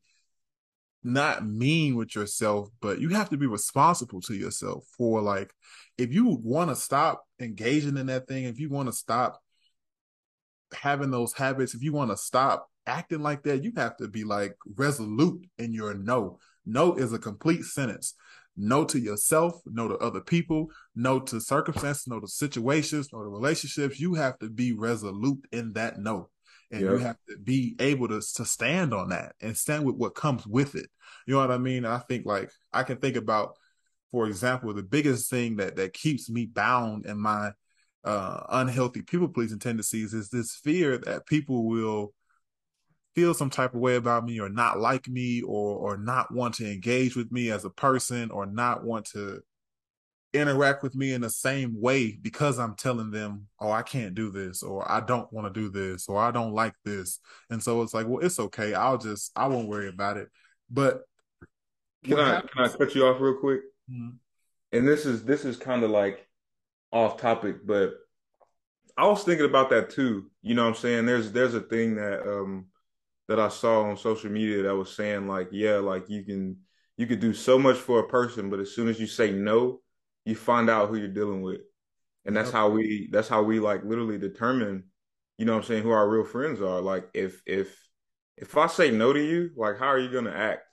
not 1.03 1.45
mean 1.45 1.95
with 1.95 2.15
yourself, 2.15 2.69
but 2.81 2.99
you 2.99 3.09
have 3.09 3.29
to 3.29 3.37
be 3.37 3.45
responsible 3.45 4.19
to 4.21 4.33
yourself 4.33 4.85
for 4.97 5.21
like 5.21 5.53
if 5.97 6.13
you 6.13 6.39
want 6.43 6.71
to 6.71 6.75
stop 6.75 7.23
engaging 7.39 7.95
in 7.95 8.07
that 8.07 8.27
thing, 8.27 8.45
if 8.45 8.59
you 8.59 8.69
want 8.69 8.89
to 8.89 8.93
stop 8.93 9.39
having 10.73 11.11
those 11.11 11.31
habits, 11.31 11.73
if 11.73 11.81
you 11.81 11.93
want 11.93 12.11
to 12.11 12.17
stop 12.17 12.67
acting 12.87 13.21
like 13.21 13.43
that, 13.43 13.63
you 13.63 13.71
have 13.75 13.97
to 13.97 14.07
be 14.07 14.23
like 14.23 14.55
resolute 14.75 15.47
in 15.57 15.73
your 15.73 15.93
no. 15.93 16.39
No 16.65 16.95
is 16.95 17.13
a 17.13 17.19
complete 17.19 17.63
sentence 17.63 18.15
no 18.57 18.85
to 18.85 18.99
yourself, 18.99 19.61
no 19.65 19.87
to 19.87 19.97
other 19.97 20.21
people, 20.21 20.69
no 20.95 21.19
to 21.19 21.41
circumstances, 21.41 22.07
no 22.07 22.19
to 22.19 22.27
situations, 22.27 23.09
no 23.11 23.21
to 23.21 23.29
relationships. 23.29 23.99
You 23.99 24.13
have 24.15 24.39
to 24.39 24.49
be 24.49 24.71
resolute 24.71 25.45
in 25.51 25.73
that 25.73 25.99
no. 25.99 26.29
And 26.71 26.81
yep. 26.81 26.91
you 26.91 26.97
have 26.97 27.17
to 27.29 27.37
be 27.37 27.75
able 27.79 28.07
to, 28.07 28.21
to 28.35 28.45
stand 28.45 28.93
on 28.93 29.09
that 29.09 29.33
and 29.39 29.55
stand 29.55 29.85
with 29.85 29.95
what 29.95 30.15
comes 30.15 30.47
with 30.47 30.75
it. 30.75 30.89
You 31.27 31.35
know 31.35 31.41
what 31.41 31.51
I 31.51 31.57
mean? 31.57 31.85
I 31.85 31.99
think 31.99 32.25
like 32.25 32.49
I 32.73 32.83
can 32.83 32.97
think 32.97 33.17
about, 33.17 33.55
for 34.11 34.27
example, 34.27 34.73
the 34.73 34.83
biggest 34.83 35.29
thing 35.29 35.57
that 35.57 35.75
that 35.75 35.93
keeps 35.93 36.29
me 36.29 36.45
bound 36.45 37.05
in 37.05 37.19
my 37.19 37.51
uh, 38.03 38.43
unhealthy 38.49 39.01
people 39.01 39.27
pleasing 39.27 39.59
tendencies 39.59 40.13
is 40.13 40.29
this 40.29 40.55
fear 40.55 40.97
that 40.99 41.27
people 41.27 41.67
will 41.67 42.13
feel 43.15 43.33
some 43.33 43.49
type 43.49 43.73
of 43.73 43.79
way 43.79 43.95
about 43.95 44.25
me 44.25 44.39
or 44.39 44.49
not 44.49 44.79
like 44.79 45.07
me 45.07 45.41
or 45.41 45.77
or 45.77 45.97
not 45.97 46.33
want 46.33 46.53
to 46.55 46.69
engage 46.69 47.15
with 47.15 47.31
me 47.31 47.49
as 47.49 47.65
a 47.65 47.69
person 47.69 48.29
or 48.29 48.45
not 48.45 48.83
want 48.83 49.05
to 49.05 49.41
interact 50.33 50.83
with 50.83 50.95
me 50.95 51.13
in 51.13 51.21
the 51.21 51.29
same 51.29 51.79
way 51.79 52.11
because 52.21 52.59
I'm 52.59 52.75
telling 52.75 53.09
them, 53.09 53.47
oh, 53.59 53.71
I 53.71 53.83
can't 53.83 54.13
do 54.13 54.31
this, 54.31 54.63
or 54.63 54.89
I 54.89 54.99
don't 54.99 55.31
want 55.31 55.47
to 55.47 55.59
do 55.59 55.69
this, 55.69 56.09
or 56.09 56.19
I 56.19 56.31
don't 56.31 56.53
like 56.53 56.73
this. 56.83 57.19
And 57.49 57.63
so 57.63 57.81
it's 57.81 57.93
like, 57.93 58.05
well, 58.05 58.23
it's 58.23 58.37
okay. 58.37 58.73
I'll 58.73 58.97
just, 58.97 59.31
I 59.35 59.47
won't 59.47 59.69
worry 59.69 59.87
about 59.87 60.17
it. 60.17 60.27
But 60.69 61.03
can 62.03 62.19
I, 62.19 62.33
happens- 62.33 62.51
can 62.51 62.65
I 62.65 62.67
cut 62.67 62.95
you 62.95 63.05
off 63.05 63.21
real 63.21 63.37
quick? 63.39 63.61
Mm-hmm. 63.89 64.17
And 64.73 64.87
this 64.87 65.05
is, 65.05 65.23
this 65.23 65.45
is 65.45 65.55
kind 65.55 65.83
of 65.83 65.89
like 65.89 66.27
off 66.91 67.15
topic, 67.15 67.65
but 67.65 67.93
I 68.97 69.07
was 69.07 69.23
thinking 69.23 69.45
about 69.45 69.69
that 69.69 69.89
too. 69.89 70.29
You 70.41 70.53
know 70.53 70.63
what 70.63 70.69
I'm 70.69 70.75
saying? 70.75 71.05
There's, 71.05 71.31
there's 71.31 71.53
a 71.53 71.61
thing 71.61 71.95
that, 71.95 72.21
um, 72.23 72.65
that 73.27 73.39
I 73.39 73.49
saw 73.49 73.83
on 73.83 73.97
social 73.97 74.31
media 74.31 74.63
that 74.63 74.75
was 74.75 74.95
saying 74.95 75.27
like, 75.27 75.49
yeah, 75.51 75.77
like 75.77 76.09
you 76.09 76.23
can 76.23 76.57
you 76.97 77.07
could 77.07 77.19
do 77.19 77.33
so 77.33 77.59
much 77.59 77.77
for 77.77 77.99
a 77.99 78.07
person, 78.07 78.49
but 78.49 78.59
as 78.59 78.73
soon 78.73 78.87
as 78.87 78.99
you 78.99 79.07
say 79.07 79.31
no, 79.31 79.81
you 80.23 80.35
find 80.35 80.69
out 80.69 80.89
who 80.89 80.97
you're 80.97 81.07
dealing 81.07 81.41
with. 81.41 81.61
And 82.25 82.35
that's 82.35 82.51
how 82.51 82.69
we 82.69 83.09
that's 83.11 83.27
how 83.27 83.43
we 83.43 83.59
like 83.59 83.83
literally 83.83 84.17
determine, 84.17 84.85
you 85.37 85.45
know 85.45 85.53
what 85.53 85.63
I'm 85.63 85.67
saying, 85.67 85.83
who 85.83 85.91
our 85.91 86.09
real 86.09 86.25
friends 86.25 86.61
are. 86.61 86.81
Like 86.81 87.07
if 87.13 87.41
if 87.45 87.77
if 88.37 88.57
I 88.57 88.67
say 88.67 88.91
no 88.91 89.13
to 89.13 89.23
you, 89.23 89.51
like 89.55 89.77
how 89.77 89.87
are 89.87 89.99
you 89.99 90.11
gonna 90.11 90.31
act 90.31 90.63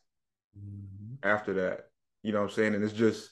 mm-hmm. 0.59 1.14
after 1.22 1.55
that? 1.55 1.80
You 2.22 2.32
know 2.32 2.40
what 2.40 2.50
I'm 2.50 2.55
saying? 2.55 2.74
And 2.74 2.84
it's 2.84 2.94
just 2.94 3.30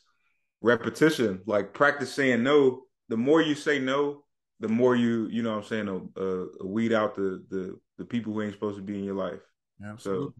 repetition, 0.60 1.40
like 1.46 1.72
practice 1.72 2.12
saying 2.12 2.42
no. 2.42 2.82
The 3.08 3.16
more 3.16 3.40
you 3.40 3.54
say 3.54 3.78
no, 3.78 4.24
the 4.61 4.68
more 4.68 4.94
you, 4.94 5.26
you 5.30 5.42
know 5.42 5.56
what 5.56 5.64
I'm 5.64 5.64
saying, 5.64 6.11
uh, 6.16 6.64
weed 6.64 6.92
out 6.92 7.14
the 7.14 7.44
the 7.50 7.78
the 7.98 8.04
people 8.04 8.32
who 8.32 8.42
ain't 8.42 8.52
supposed 8.52 8.76
to 8.76 8.82
be 8.82 8.98
in 8.98 9.04
your 9.04 9.14
life. 9.14 9.40
Absolutely. 9.84 10.34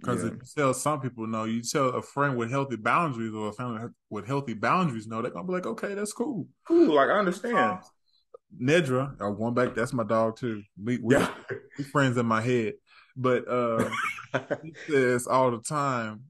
Because 0.00 0.20
so, 0.20 0.26
yeah. 0.26 0.32
if 0.32 0.38
you 0.38 0.48
tell 0.56 0.74
some 0.74 1.00
people 1.00 1.26
no, 1.26 1.44
you 1.44 1.62
tell 1.62 1.90
a 1.90 2.02
friend 2.02 2.36
with 2.36 2.50
healthy 2.50 2.76
boundaries 2.76 3.32
or 3.34 3.48
a 3.48 3.52
family 3.52 3.88
with 4.10 4.26
healthy 4.26 4.54
boundaries 4.54 5.06
no, 5.06 5.22
they're 5.22 5.30
gonna 5.30 5.46
be 5.46 5.52
like, 5.52 5.66
okay, 5.66 5.94
that's 5.94 6.12
cool. 6.12 6.48
Cool, 6.66 6.94
like 6.94 7.08
I 7.08 7.18
understand. 7.18 7.78
Nedra, 8.60 9.14
I'm 9.20 9.36
going 9.36 9.54
back. 9.54 9.74
That's 9.74 9.92
my 9.92 10.04
dog 10.04 10.36
too. 10.36 10.62
We 10.82 10.98
we, 10.98 11.14
yeah. 11.14 11.32
we 11.78 11.84
friends 11.84 12.16
in 12.16 12.26
my 12.26 12.40
head, 12.40 12.74
but 13.16 13.48
uh, 13.48 13.88
he 14.62 14.74
says 14.88 15.26
all 15.26 15.50
the 15.50 15.60
time, 15.60 16.24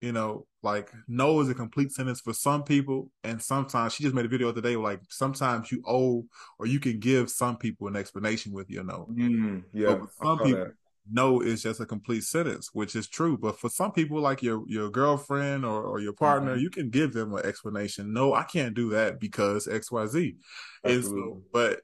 you 0.00 0.12
know, 0.12 0.46
like 0.62 0.90
no 1.06 1.40
is 1.40 1.48
a 1.48 1.54
complete 1.54 1.92
sentence 1.92 2.20
for 2.20 2.32
some 2.32 2.64
people, 2.64 3.10
and 3.24 3.40
sometimes 3.40 3.94
she 3.94 4.02
just 4.02 4.14
made 4.14 4.24
a 4.24 4.28
video 4.28 4.52
today. 4.52 4.76
Like 4.76 5.00
sometimes 5.08 5.70
you 5.70 5.82
owe 5.86 6.26
or 6.58 6.66
you 6.66 6.80
can 6.80 6.98
give 6.98 7.30
some 7.30 7.56
people 7.56 7.88
an 7.88 7.96
explanation 7.96 8.52
with 8.52 8.68
your 8.68 8.84
no. 8.84 9.08
Mm, 9.12 9.64
yeah, 9.72 9.98
some 10.22 10.38
people. 10.38 10.64
That. 10.64 10.74
No 11.10 11.40
is 11.40 11.62
just 11.62 11.80
a 11.80 11.86
complete 11.86 12.22
sentence, 12.24 12.68
which 12.74 12.94
is 12.94 13.08
true. 13.08 13.38
But 13.38 13.58
for 13.58 13.70
some 13.70 13.92
people, 13.92 14.20
like 14.20 14.42
your 14.42 14.62
your 14.66 14.90
girlfriend 14.90 15.64
or, 15.64 15.82
or 15.82 16.00
your 16.00 16.12
partner, 16.12 16.52
mm-hmm. 16.52 16.60
you 16.60 16.68
can 16.68 16.90
give 16.90 17.14
them 17.14 17.32
an 17.32 17.46
explanation. 17.46 18.12
No, 18.12 18.34
I 18.34 18.42
can't 18.42 18.74
do 18.74 18.90
that 18.90 19.18
because 19.18 19.66
X, 19.66 19.90
Y, 19.90 20.06
Z. 20.06 20.36
So, 20.84 21.42
but 21.50 21.80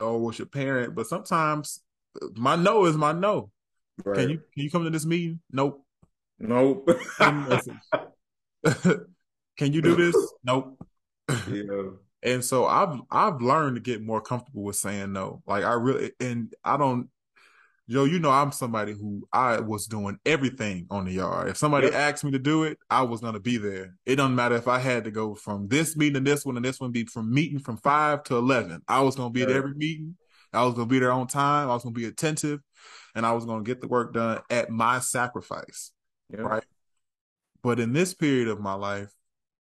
or 0.00 0.18
with 0.18 0.38
your 0.38 0.46
parent. 0.46 0.94
But 0.94 1.08
sometimes 1.08 1.82
my 2.36 2.56
no 2.56 2.86
is 2.86 2.96
my 2.96 3.12
no. 3.12 3.50
Right. 4.02 4.16
Can 4.16 4.30
you 4.30 4.36
can 4.38 4.62
you 4.62 4.70
come 4.70 4.84
to 4.84 4.90
this 4.90 5.04
meeting? 5.04 5.40
Nope. 5.52 5.83
Nope. 6.38 6.88
Can 9.56 9.72
you 9.72 9.82
do 9.82 9.94
this? 9.94 10.16
Nope. 10.42 10.78
Yeah. 11.50 11.90
And 12.22 12.44
so 12.44 12.66
I've 12.66 13.00
I've 13.10 13.40
learned 13.40 13.76
to 13.76 13.82
get 13.82 14.02
more 14.02 14.20
comfortable 14.20 14.64
with 14.64 14.76
saying 14.76 15.12
no. 15.12 15.42
Like 15.46 15.64
I 15.64 15.74
really 15.74 16.12
and 16.20 16.52
I 16.64 16.76
don't 16.76 17.08
Joe, 17.88 18.04
you 18.04 18.18
know 18.18 18.30
I'm 18.30 18.50
somebody 18.50 18.92
who 18.92 19.28
I 19.30 19.60
was 19.60 19.86
doing 19.86 20.16
everything 20.24 20.86
on 20.90 21.04
the 21.04 21.12
yard. 21.12 21.50
If 21.50 21.58
somebody 21.58 21.88
yep. 21.88 21.94
asked 21.94 22.24
me 22.24 22.30
to 22.30 22.38
do 22.38 22.64
it, 22.64 22.78
I 22.88 23.02
was 23.02 23.20
gonna 23.20 23.40
be 23.40 23.58
there. 23.58 23.94
It 24.06 24.16
doesn't 24.16 24.34
matter 24.34 24.56
if 24.56 24.68
I 24.68 24.78
had 24.78 25.04
to 25.04 25.10
go 25.10 25.34
from 25.34 25.68
this 25.68 25.94
meeting 25.94 26.24
to 26.24 26.30
this 26.30 26.46
one 26.46 26.56
and 26.56 26.64
this 26.64 26.80
one 26.80 26.92
be 26.92 27.04
from 27.04 27.32
meeting 27.32 27.58
from 27.58 27.76
five 27.76 28.22
to 28.24 28.36
eleven. 28.36 28.80
I 28.88 29.02
was 29.02 29.16
gonna 29.16 29.30
be 29.30 29.42
right. 29.42 29.50
at 29.50 29.56
every 29.56 29.74
meeting. 29.74 30.16
I 30.54 30.64
was 30.64 30.72
gonna 30.74 30.86
be 30.86 30.98
there 30.98 31.12
on 31.12 31.26
time. 31.26 31.68
I 31.68 31.74
was 31.74 31.82
gonna 31.82 31.92
be 31.92 32.06
attentive, 32.06 32.60
and 33.14 33.26
I 33.26 33.32
was 33.32 33.44
gonna 33.44 33.64
get 33.64 33.82
the 33.82 33.88
work 33.88 34.14
done 34.14 34.40
at 34.48 34.70
my 34.70 35.00
sacrifice. 35.00 35.92
Yep. 36.30 36.40
Right. 36.40 36.64
But 37.62 37.80
in 37.80 37.92
this 37.92 38.14
period 38.14 38.48
of 38.48 38.60
my 38.60 38.74
life, 38.74 39.12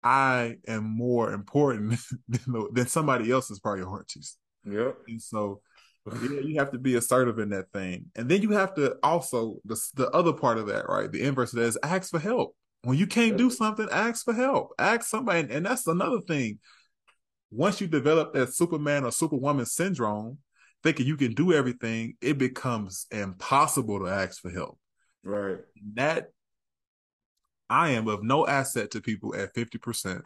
I 0.02 0.56
am 0.66 0.84
more 0.84 1.32
important 1.32 1.98
than, 2.28 2.66
than 2.72 2.86
somebody 2.86 3.30
else's 3.30 3.60
priorities. 3.60 4.36
Yep. 4.64 4.98
And 5.08 5.20
so 5.20 5.60
yeah, 6.06 6.40
you 6.40 6.58
have 6.58 6.70
to 6.72 6.78
be 6.78 6.96
assertive 6.96 7.38
in 7.38 7.48
that 7.50 7.70
thing, 7.72 8.06
and 8.14 8.28
then 8.28 8.42
you 8.42 8.50
have 8.50 8.74
to 8.74 8.96
also 9.02 9.56
the 9.64 9.80
the 9.94 10.10
other 10.10 10.34
part 10.34 10.58
of 10.58 10.66
that, 10.66 10.86
right? 10.88 11.10
The 11.10 11.22
inverse 11.22 11.54
of 11.54 11.60
that 11.60 11.66
is 11.66 11.78
ask 11.82 12.10
for 12.10 12.18
help. 12.18 12.54
When 12.82 12.98
you 12.98 13.06
can't 13.06 13.38
do 13.38 13.48
something, 13.48 13.88
ask 13.90 14.22
for 14.24 14.34
help. 14.34 14.72
Ask 14.78 15.08
somebody, 15.08 15.48
and 15.50 15.64
that's 15.64 15.86
another 15.86 16.20
thing. 16.20 16.58
Once 17.50 17.80
you 17.80 17.86
develop 17.86 18.34
that 18.34 18.52
Superman 18.52 19.04
or 19.04 19.12
Superwoman 19.12 19.64
syndrome, 19.64 20.38
thinking 20.82 21.06
you 21.06 21.16
can 21.16 21.32
do 21.32 21.54
everything, 21.54 22.14
it 22.20 22.36
becomes 22.36 23.06
impossible 23.10 24.00
to 24.00 24.06
ask 24.06 24.42
for 24.42 24.50
help. 24.50 24.78
Right. 25.24 25.58
That 25.94 26.30
I 27.70 27.90
am 27.90 28.08
of 28.08 28.22
no 28.22 28.46
asset 28.46 28.90
to 28.92 29.00
people 29.00 29.34
at 29.34 29.54
50%. 29.54 30.22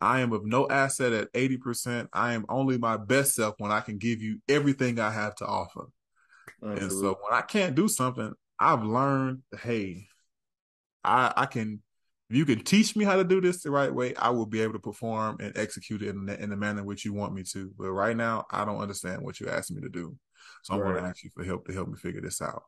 I 0.00 0.20
am 0.20 0.32
of 0.32 0.44
no 0.44 0.68
asset 0.68 1.12
at 1.12 1.32
80%. 1.32 2.08
I 2.12 2.34
am 2.34 2.46
only 2.48 2.78
my 2.78 2.96
best 2.96 3.34
self 3.34 3.56
when 3.58 3.70
I 3.70 3.80
can 3.80 3.98
give 3.98 4.22
you 4.22 4.40
everything 4.48 4.98
I 4.98 5.10
have 5.10 5.34
to 5.36 5.46
offer. 5.46 5.88
Absolutely. 6.62 6.82
And 6.82 6.92
so 6.92 7.18
when 7.22 7.34
I 7.34 7.42
can't 7.42 7.74
do 7.74 7.88
something, 7.88 8.32
I've 8.58 8.84
learned, 8.84 9.42
hey, 9.62 10.06
I 11.04 11.32
I 11.36 11.46
can 11.46 11.82
if 12.30 12.36
you 12.36 12.44
can 12.44 12.62
teach 12.62 12.94
me 12.94 13.04
how 13.04 13.16
to 13.16 13.24
do 13.24 13.40
this 13.40 13.62
the 13.62 13.72
right 13.72 13.92
way, 13.92 14.14
I 14.14 14.30
will 14.30 14.46
be 14.46 14.60
able 14.60 14.74
to 14.74 14.78
perform 14.78 15.38
and 15.40 15.56
execute 15.58 16.00
it 16.02 16.10
in 16.10 16.26
the, 16.26 16.40
in 16.40 16.50
the 16.50 16.56
manner 16.56 16.80
in 16.80 16.86
which 16.86 17.04
you 17.04 17.12
want 17.12 17.34
me 17.34 17.42
to. 17.52 17.72
But 17.76 17.90
right 17.90 18.16
now, 18.16 18.46
I 18.52 18.64
don't 18.64 18.80
understand 18.80 19.22
what 19.22 19.40
you're 19.40 19.50
asking 19.50 19.76
me 19.76 19.82
to 19.82 19.88
do. 19.88 20.16
So 20.62 20.74
I'm 20.74 20.80
right. 20.80 20.92
going 20.92 21.02
to 21.02 21.08
ask 21.10 21.24
you 21.24 21.30
for 21.34 21.42
help 21.42 21.66
to 21.66 21.72
help 21.72 21.88
me 21.88 21.96
figure 21.96 22.20
this 22.20 22.40
out. 22.40 22.62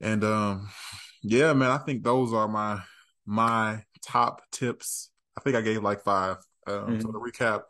And 0.00 0.24
um, 0.24 0.68
yeah, 1.22 1.52
man, 1.52 1.70
I 1.70 1.78
think 1.78 2.02
those 2.02 2.32
are 2.32 2.48
my 2.48 2.80
my 3.24 3.84
top 4.02 4.42
tips. 4.52 5.10
I 5.36 5.40
think 5.40 5.56
I 5.56 5.60
gave 5.60 5.82
like 5.82 6.02
five. 6.02 6.36
Um, 6.66 6.74
mm-hmm. 6.74 7.00
So 7.00 7.12
to 7.12 7.18
recap, 7.18 7.62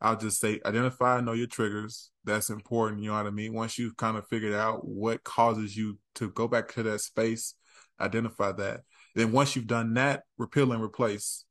I'll 0.00 0.16
just 0.16 0.40
say 0.40 0.60
identify, 0.64 1.20
know 1.20 1.32
your 1.32 1.46
triggers. 1.46 2.10
That's 2.24 2.50
important. 2.50 3.02
You 3.02 3.10
know 3.10 3.16
what 3.16 3.26
I 3.26 3.30
mean. 3.30 3.54
Once 3.54 3.78
you've 3.78 3.96
kind 3.96 4.16
of 4.16 4.26
figured 4.28 4.54
out 4.54 4.86
what 4.86 5.24
causes 5.24 5.76
you 5.76 5.98
to 6.16 6.30
go 6.30 6.48
back 6.48 6.72
to 6.74 6.82
that 6.82 7.00
space, 7.00 7.54
identify 8.00 8.52
that. 8.52 8.82
Then 9.14 9.32
once 9.32 9.56
you've 9.56 9.66
done 9.66 9.94
that, 9.94 10.24
repeal 10.38 10.72
and 10.72 10.82
replace. 10.82 11.44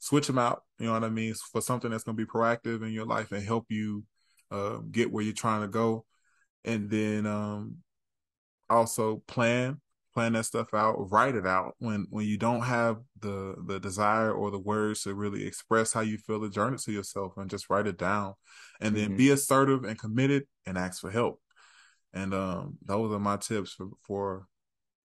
Switch 0.00 0.28
them 0.28 0.38
out. 0.38 0.62
You 0.78 0.86
know 0.86 0.92
what 0.92 1.02
I 1.02 1.08
mean 1.08 1.34
for 1.34 1.60
something 1.60 1.90
that's 1.90 2.04
going 2.04 2.16
to 2.16 2.24
be 2.24 2.30
proactive 2.30 2.82
in 2.82 2.92
your 2.92 3.06
life 3.06 3.32
and 3.32 3.44
help 3.44 3.66
you 3.68 4.04
uh, 4.50 4.78
get 4.90 5.10
where 5.10 5.24
you're 5.24 5.32
trying 5.32 5.62
to 5.62 5.68
go. 5.68 6.04
And 6.64 6.88
then 6.88 7.26
um, 7.26 7.78
also 8.70 9.22
plan 9.26 9.80
plan 10.18 10.32
that 10.32 10.44
stuff 10.44 10.74
out 10.74 11.10
write 11.12 11.36
it 11.36 11.46
out. 11.46 11.74
When 11.78 12.06
when 12.10 12.26
you 12.26 12.36
don't 12.36 12.62
have 12.62 12.98
the 13.20 13.54
the 13.66 13.78
desire 13.78 14.32
or 14.32 14.50
the 14.50 14.58
words 14.58 15.02
to 15.02 15.14
really 15.14 15.46
express 15.46 15.92
how 15.92 16.00
you 16.00 16.18
feel 16.18 16.40
the 16.40 16.48
journey 16.48 16.76
to 16.78 16.92
yourself 16.92 17.36
and 17.36 17.48
just 17.48 17.70
write 17.70 17.86
it 17.86 17.98
down. 17.98 18.34
And 18.80 18.96
then 18.96 19.10
mm-hmm. 19.10 19.16
be 19.16 19.30
assertive 19.30 19.84
and 19.84 19.98
committed 19.98 20.44
and 20.66 20.76
ask 20.76 21.00
for 21.00 21.10
help. 21.10 21.40
And 22.12 22.34
um 22.34 22.78
those 22.84 23.12
are 23.12 23.20
my 23.20 23.36
tips 23.36 23.72
for 23.72 23.90
for 24.02 24.46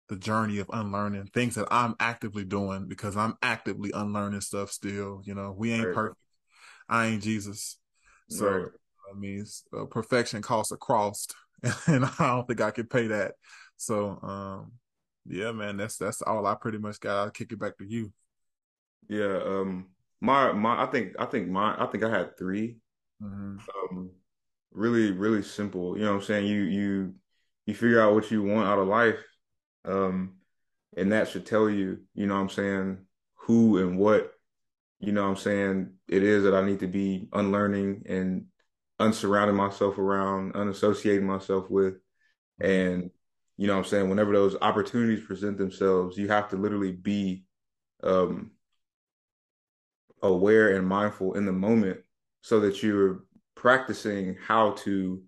the 0.10 0.16
journey 0.16 0.60
of 0.60 0.70
unlearning 0.72 1.26
things 1.34 1.56
that 1.56 1.68
i'm 1.72 1.96
actively 2.00 2.46
doing 2.46 2.88
because 2.88 3.18
i'm 3.18 3.36
actively 3.42 3.92
unlearning 3.94 4.42
stuff 4.42 4.72
still. 4.72 5.22
You 5.24 5.36
know 5.36 5.54
we 5.56 5.72
ain't 5.72 5.86
right. 5.86 5.96
perfect. 5.96 6.20
I 6.90 7.06
ain't 7.08 7.24
jesus. 7.24 7.78
So 8.30 8.48
right. 8.48 8.68
i 9.14 9.18
mean 9.18 9.46
uh, 9.78 9.86
perfection 9.86 10.42
costs 10.42 10.72
a 10.72 10.78
cross 10.78 11.28
and 11.88 12.06
i 12.06 12.14
don't 12.20 12.48
think 12.48 12.62
i 12.62 12.72
can 12.72 12.88
pay 12.88 13.08
that 13.08 13.34
so 13.78 14.20
um 14.22 14.72
yeah, 15.28 15.52
man, 15.52 15.78
that's 15.78 15.98
that's 15.98 16.22
all 16.22 16.46
I 16.46 16.56
pretty 16.56 16.78
much 16.78 17.00
got. 17.00 17.18
I'll 17.18 17.32
kick 17.32 17.52
it 17.52 17.60
back 17.60 17.78
to 17.78 17.86
you. 17.86 18.14
Yeah, 19.10 19.40
um, 19.44 19.88
my 20.22 20.52
my, 20.54 20.84
I 20.84 20.86
think 20.88 21.14
I 21.18 21.26
think 21.26 21.50
my 21.50 21.76
I 21.82 21.88
think 21.88 22.04
I 22.04 22.10
had 22.10 22.38
3 22.38 22.78
mm-hmm. 23.22 23.58
Um, 23.92 24.12
really 24.72 25.12
really 25.12 25.42
simple. 25.42 25.98
You 25.98 26.04
know 26.04 26.14
what 26.14 26.22
I'm 26.22 26.26
saying? 26.26 26.48
You 26.48 26.62
you 26.62 27.16
you 27.66 27.74
figure 27.74 28.02
out 28.02 28.14
what 28.14 28.30
you 28.30 28.44
want 28.44 28.68
out 28.68 28.80
of 28.80 28.88
life, 28.88 29.24
um, 29.84 30.36
and 30.96 31.12
that 31.12 31.28
should 31.28 31.46
tell 31.46 31.70
you. 31.70 32.02
You 32.14 32.28
know 32.28 32.36
what 32.36 32.42
I'm 32.42 32.50
saying? 32.50 33.00
Who 33.48 33.80
and 33.80 33.98
what. 33.98 34.32
You 35.00 35.12
know 35.12 35.24
what 35.24 35.30
I'm 35.30 35.36
saying? 35.38 35.94
It 36.08 36.24
is 36.24 36.44
that 36.44 36.56
I 36.56 36.64
need 36.64 36.80
to 36.80 36.88
be 36.88 37.28
unlearning 37.34 38.04
and 38.08 38.46
unsurrounding 39.00 39.56
myself 39.56 39.98
around, 39.98 40.54
unassociating 40.54 41.24
myself 41.24 41.70
with, 41.70 41.96
mm-hmm. 42.62 42.66
and 42.66 43.12
you 43.58 43.68
know 43.68 43.74
what 43.74 43.86
I'm 43.86 43.90
saying? 43.90 44.10
Whenever 44.10 44.34
those 44.34 44.56
opportunities 44.62 45.26
present 45.26 45.58
themselves, 45.58 46.18
you 46.18 46.28
have 46.28 46.50
to 46.50 46.58
literally 46.58 46.92
be 46.92 47.46
um, 48.04 48.52
aware 50.22 50.76
and 50.76 50.88
mindful 50.88 51.36
in 51.36 51.46
the 51.46 51.54
moment 51.54 52.00
so 52.42 52.60
that 52.60 52.84
you're 52.84 53.24
practicing 53.56 54.36
how 54.46 54.72
to 54.72 55.22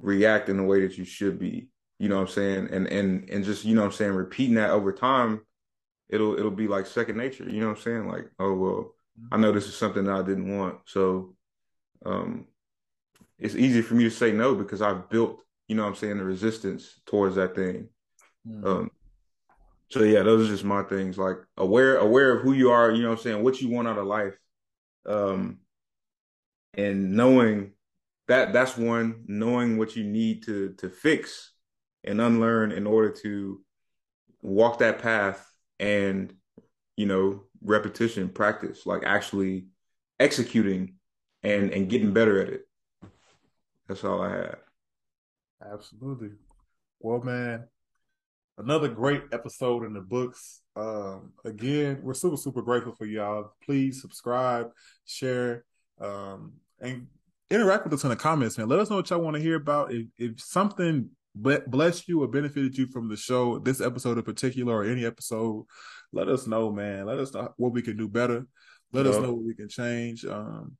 react 0.00 0.48
in 0.48 0.56
the 0.56 0.62
way 0.62 0.80
that 0.82 0.96
you 0.96 1.04
should 1.04 1.38
be. 1.38 1.68
You 1.98 2.08
know 2.08 2.16
what 2.16 2.28
I'm 2.28 2.34
saying? 2.34 2.68
And 2.70 2.86
and 2.86 3.28
and 3.30 3.44
just, 3.44 3.64
you 3.64 3.74
know 3.74 3.80
what 3.80 3.88
I'm 3.88 3.92
saying, 3.92 4.12
repeating 4.12 4.56
that 4.56 4.70
over 4.70 4.92
time, 4.92 5.40
it'll 6.08 6.38
it'll 6.38 6.50
be 6.50 6.68
like 6.68 6.86
second 6.86 7.16
nature. 7.16 7.48
You 7.48 7.60
know 7.60 7.68
what 7.68 7.78
I'm 7.78 7.82
saying? 7.82 8.08
Like, 8.08 8.30
oh 8.38 8.54
well, 8.54 8.94
I 9.32 9.38
know 9.38 9.50
this 9.50 9.66
is 9.66 9.76
something 9.76 10.04
that 10.04 10.14
I 10.14 10.22
didn't 10.22 10.56
want. 10.56 10.78
So 10.84 11.34
um 12.04 12.46
it's 13.38 13.54
easy 13.54 13.82
for 13.82 13.94
me 13.94 14.04
to 14.04 14.10
say 14.10 14.32
no 14.32 14.54
because 14.54 14.82
I've 14.82 15.08
built 15.10 15.40
you 15.68 15.74
know 15.74 15.82
what 15.82 15.90
I'm 15.90 15.96
saying, 15.96 16.18
the 16.18 16.24
resistance 16.24 17.00
towards 17.06 17.36
that 17.36 17.54
thing. 17.54 17.88
Mm-hmm. 18.46 18.66
Um, 18.66 18.90
so 19.90 20.02
yeah, 20.02 20.22
those 20.22 20.46
are 20.46 20.52
just 20.52 20.64
my 20.64 20.82
things. 20.82 21.18
Like 21.18 21.36
aware 21.56 21.98
aware 21.98 22.36
of 22.36 22.42
who 22.42 22.52
you 22.52 22.70
are, 22.70 22.90
you 22.90 23.02
know 23.02 23.10
what 23.10 23.18
I'm 23.18 23.22
saying, 23.22 23.42
what 23.42 23.60
you 23.60 23.70
want 23.70 23.88
out 23.88 23.98
of 23.98 24.06
life. 24.06 24.38
Um 25.06 25.58
and 26.74 27.12
knowing 27.12 27.72
that 28.28 28.52
that's 28.52 28.76
one, 28.76 29.24
knowing 29.26 29.78
what 29.78 29.96
you 29.96 30.04
need 30.04 30.44
to 30.44 30.74
to 30.78 30.88
fix 30.88 31.52
and 32.04 32.20
unlearn 32.20 32.72
in 32.72 32.86
order 32.86 33.10
to 33.10 33.60
walk 34.42 34.78
that 34.78 35.00
path 35.00 35.48
and 35.78 36.32
you 36.96 37.06
know, 37.06 37.44
repetition, 37.62 38.28
practice, 38.28 38.86
like 38.86 39.02
actually 39.04 39.66
executing 40.18 40.94
and 41.42 41.70
and 41.70 41.88
getting 41.88 42.12
better 42.12 42.40
at 42.40 42.48
it. 42.48 42.68
That's 43.88 44.04
all 44.04 44.22
I 44.22 44.30
have. 44.30 44.58
Absolutely. 45.72 46.30
Well, 47.00 47.20
man, 47.22 47.64
another 48.58 48.88
great 48.88 49.22
episode 49.32 49.84
in 49.84 49.92
the 49.92 50.00
books. 50.00 50.62
Um, 50.74 51.32
again, 51.44 52.00
we're 52.02 52.14
super, 52.14 52.36
super 52.36 52.62
grateful 52.62 52.94
for 52.94 53.06
y'all. 53.06 53.52
Please 53.64 54.00
subscribe, 54.00 54.70
share, 55.06 55.64
um, 56.00 56.54
and 56.80 57.06
interact 57.50 57.84
with 57.84 57.94
us 57.94 58.04
in 58.04 58.10
the 58.10 58.16
comments, 58.16 58.58
man. 58.58 58.68
Let 58.68 58.80
us 58.80 58.90
know 58.90 58.96
what 58.96 59.08
y'all 59.10 59.20
want 59.20 59.36
to 59.36 59.42
hear 59.42 59.56
about. 59.56 59.92
If, 59.92 60.06
if 60.18 60.40
something 60.40 61.10
blessed 61.34 62.08
you 62.08 62.22
or 62.22 62.28
benefited 62.28 62.76
you 62.76 62.86
from 62.88 63.08
the 63.08 63.16
show, 63.16 63.58
this 63.58 63.80
episode 63.80 64.18
in 64.18 64.24
particular, 64.24 64.74
or 64.74 64.84
any 64.84 65.04
episode, 65.04 65.66
let 66.12 66.28
us 66.28 66.46
know, 66.46 66.72
man. 66.72 67.06
Let 67.06 67.18
us 67.18 67.32
know 67.34 67.52
what 67.56 67.72
we 67.72 67.82
can 67.82 67.96
do 67.96 68.08
better. 68.08 68.46
Let 68.92 69.06
us 69.06 69.16
know 69.16 69.32
what 69.32 69.44
we 69.44 69.54
can 69.54 69.68
change. 69.68 70.24
Um, 70.24 70.76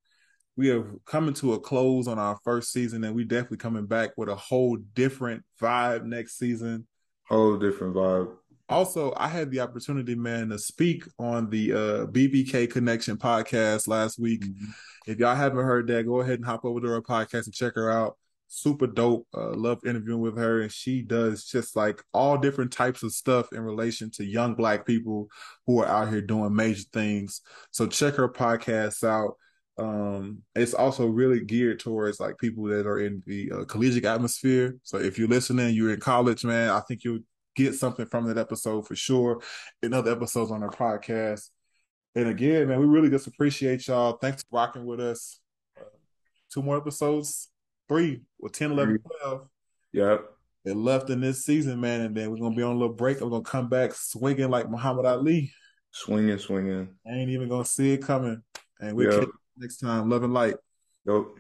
we 0.57 0.71
are 0.71 0.85
coming 1.05 1.35
to 1.35 1.53
a 1.53 1.61
close 1.61 2.09
on 2.09 2.19
our 2.19 2.39
first 2.43 2.73
season, 2.73 3.05
and 3.05 3.15
we 3.15 3.25
definitely 3.25 3.59
coming 3.59 3.87
back 3.87 4.13
with 4.17 4.29
a 4.29 4.35
whole 4.35 4.77
different 4.95 5.45
vibe 5.61 6.05
next 6.05 6.39
season. 6.39 6.87
Whole 7.29 7.59
different 7.59 7.95
vibe. 7.95 8.33
Also, 8.69 9.13
I 9.17 9.29
had 9.29 9.51
the 9.51 9.61
opportunity, 9.61 10.15
man, 10.15 10.49
to 10.49 10.59
speak 10.59 11.05
on 11.19 11.51
the 11.51 11.73
uh, 11.73 12.07
BBK 12.07 12.71
Connection 12.71 13.17
podcast 13.17 13.87
last 13.87 14.19
week. 14.19 14.45
Mm-hmm. 14.45 14.65
If 15.07 15.19
y'all 15.19 15.37
haven't 15.37 15.65
heard 15.65 15.87
that, 15.89 16.07
go 16.07 16.21
ahead 16.21 16.37
and 16.37 16.45
hop 16.45 16.65
over 16.65 16.81
to 16.81 16.89
her 16.89 17.03
podcast 17.03 17.45
and 17.45 17.55
check 17.55 17.75
her 17.75 17.91
out. 17.91 18.17
Super 18.49 18.87
dope. 18.87 19.27
Uh, 19.37 19.51
love 19.51 19.81
interviewing 19.85 20.21
with 20.21 20.39
her, 20.39 20.63
and 20.63 20.73
she 20.73 21.03
does 21.03 21.45
just 21.45 21.77
like 21.77 22.03
all 22.15 22.39
different 22.39 22.73
types 22.73 23.03
of 23.03 23.13
stuff 23.13 23.53
in 23.53 23.61
relation 23.61 24.11
to 24.13 24.25
young 24.25 24.55
black 24.55 24.87
people 24.87 25.29
who 25.67 25.81
are 25.81 25.87
out 25.87 26.09
here 26.09 26.23
doing 26.23 26.55
major 26.55 26.85
things. 26.93 27.43
So 27.73 27.87
check 27.87 28.15
her 28.15 28.29
podcast 28.29 29.05
out 29.05 29.35
um 29.79 30.39
it's 30.55 30.73
also 30.73 31.07
really 31.07 31.45
geared 31.45 31.79
towards 31.79 32.19
like 32.19 32.39
people 32.39 32.65
that 32.65 32.87
are 32.87 33.01
in 33.01 33.23
the 33.27 33.53
uh, 33.53 33.65
collegiate 33.65 34.07
atmosphere. 34.07 34.77
So 34.83 34.99
if 34.99 35.19
you're 35.19 35.29
listening 35.29 35.75
you're 35.75 35.93
in 35.93 36.01
college 36.01 36.45
man 36.45 36.71
i 36.71 36.81
think 36.81 37.05
you'll 37.05 37.21
get 37.55 37.75
something 37.75 38.07
from 38.07 38.27
that 38.27 38.39
episode 38.39 38.87
for 38.87 38.95
sure 38.95 39.41
in 39.83 39.95
other 39.95 40.13
episodes 40.13 40.51
on 40.51 40.63
our 40.63 40.71
podcast. 40.71 41.51
And 42.15 42.29
again 42.29 42.69
man 42.69 42.81
we 42.81 42.87
really 42.87 43.11
just 43.11 43.27
appreciate 43.27 43.87
y'all. 43.87 44.13
Thanks 44.17 44.43
for 44.43 44.57
rocking 44.57 44.87
with 44.87 45.01
us. 45.01 45.41
Uh, 45.79 45.85
two 46.53 46.63
more 46.63 46.79
episodes 46.79 47.51
three 47.89 48.23
with 48.41 48.53
10 48.53 48.73
11 48.73 48.99
12 49.23 49.49
yep. 49.93 50.25
And 50.65 50.83
left 50.85 51.11
in 51.11 51.21
this 51.21 51.45
season 51.45 51.81
man 51.83 52.01
and 52.01 52.17
then 52.17 52.31
we're 52.31 52.39
gonna 52.39 52.57
be 52.57 52.63
on 52.63 52.77
a 52.77 52.79
little 52.79 52.95
break. 52.95 53.21
We're 53.21 53.29
gonna 53.29 53.43
come 53.43 53.69
back 53.69 53.93
swinging 53.93 54.49
like 54.49 54.71
muhammad 54.71 55.05
ali. 55.05 55.53
Swinging 55.91 56.39
swinging. 56.39 56.89
I 57.07 57.11
ain't 57.11 57.31
even 57.31 57.51
gonna 57.51 57.67
see 57.67 57.93
it 57.93 57.99
coming. 57.99 58.43
And 58.81 58.97
we 58.97 59.07
yep 59.07 59.29
next 59.59 59.79
time. 59.79 60.09
Love 60.11 60.23
and 60.23 60.35
light. 60.35 60.57
Nope. 61.05 61.39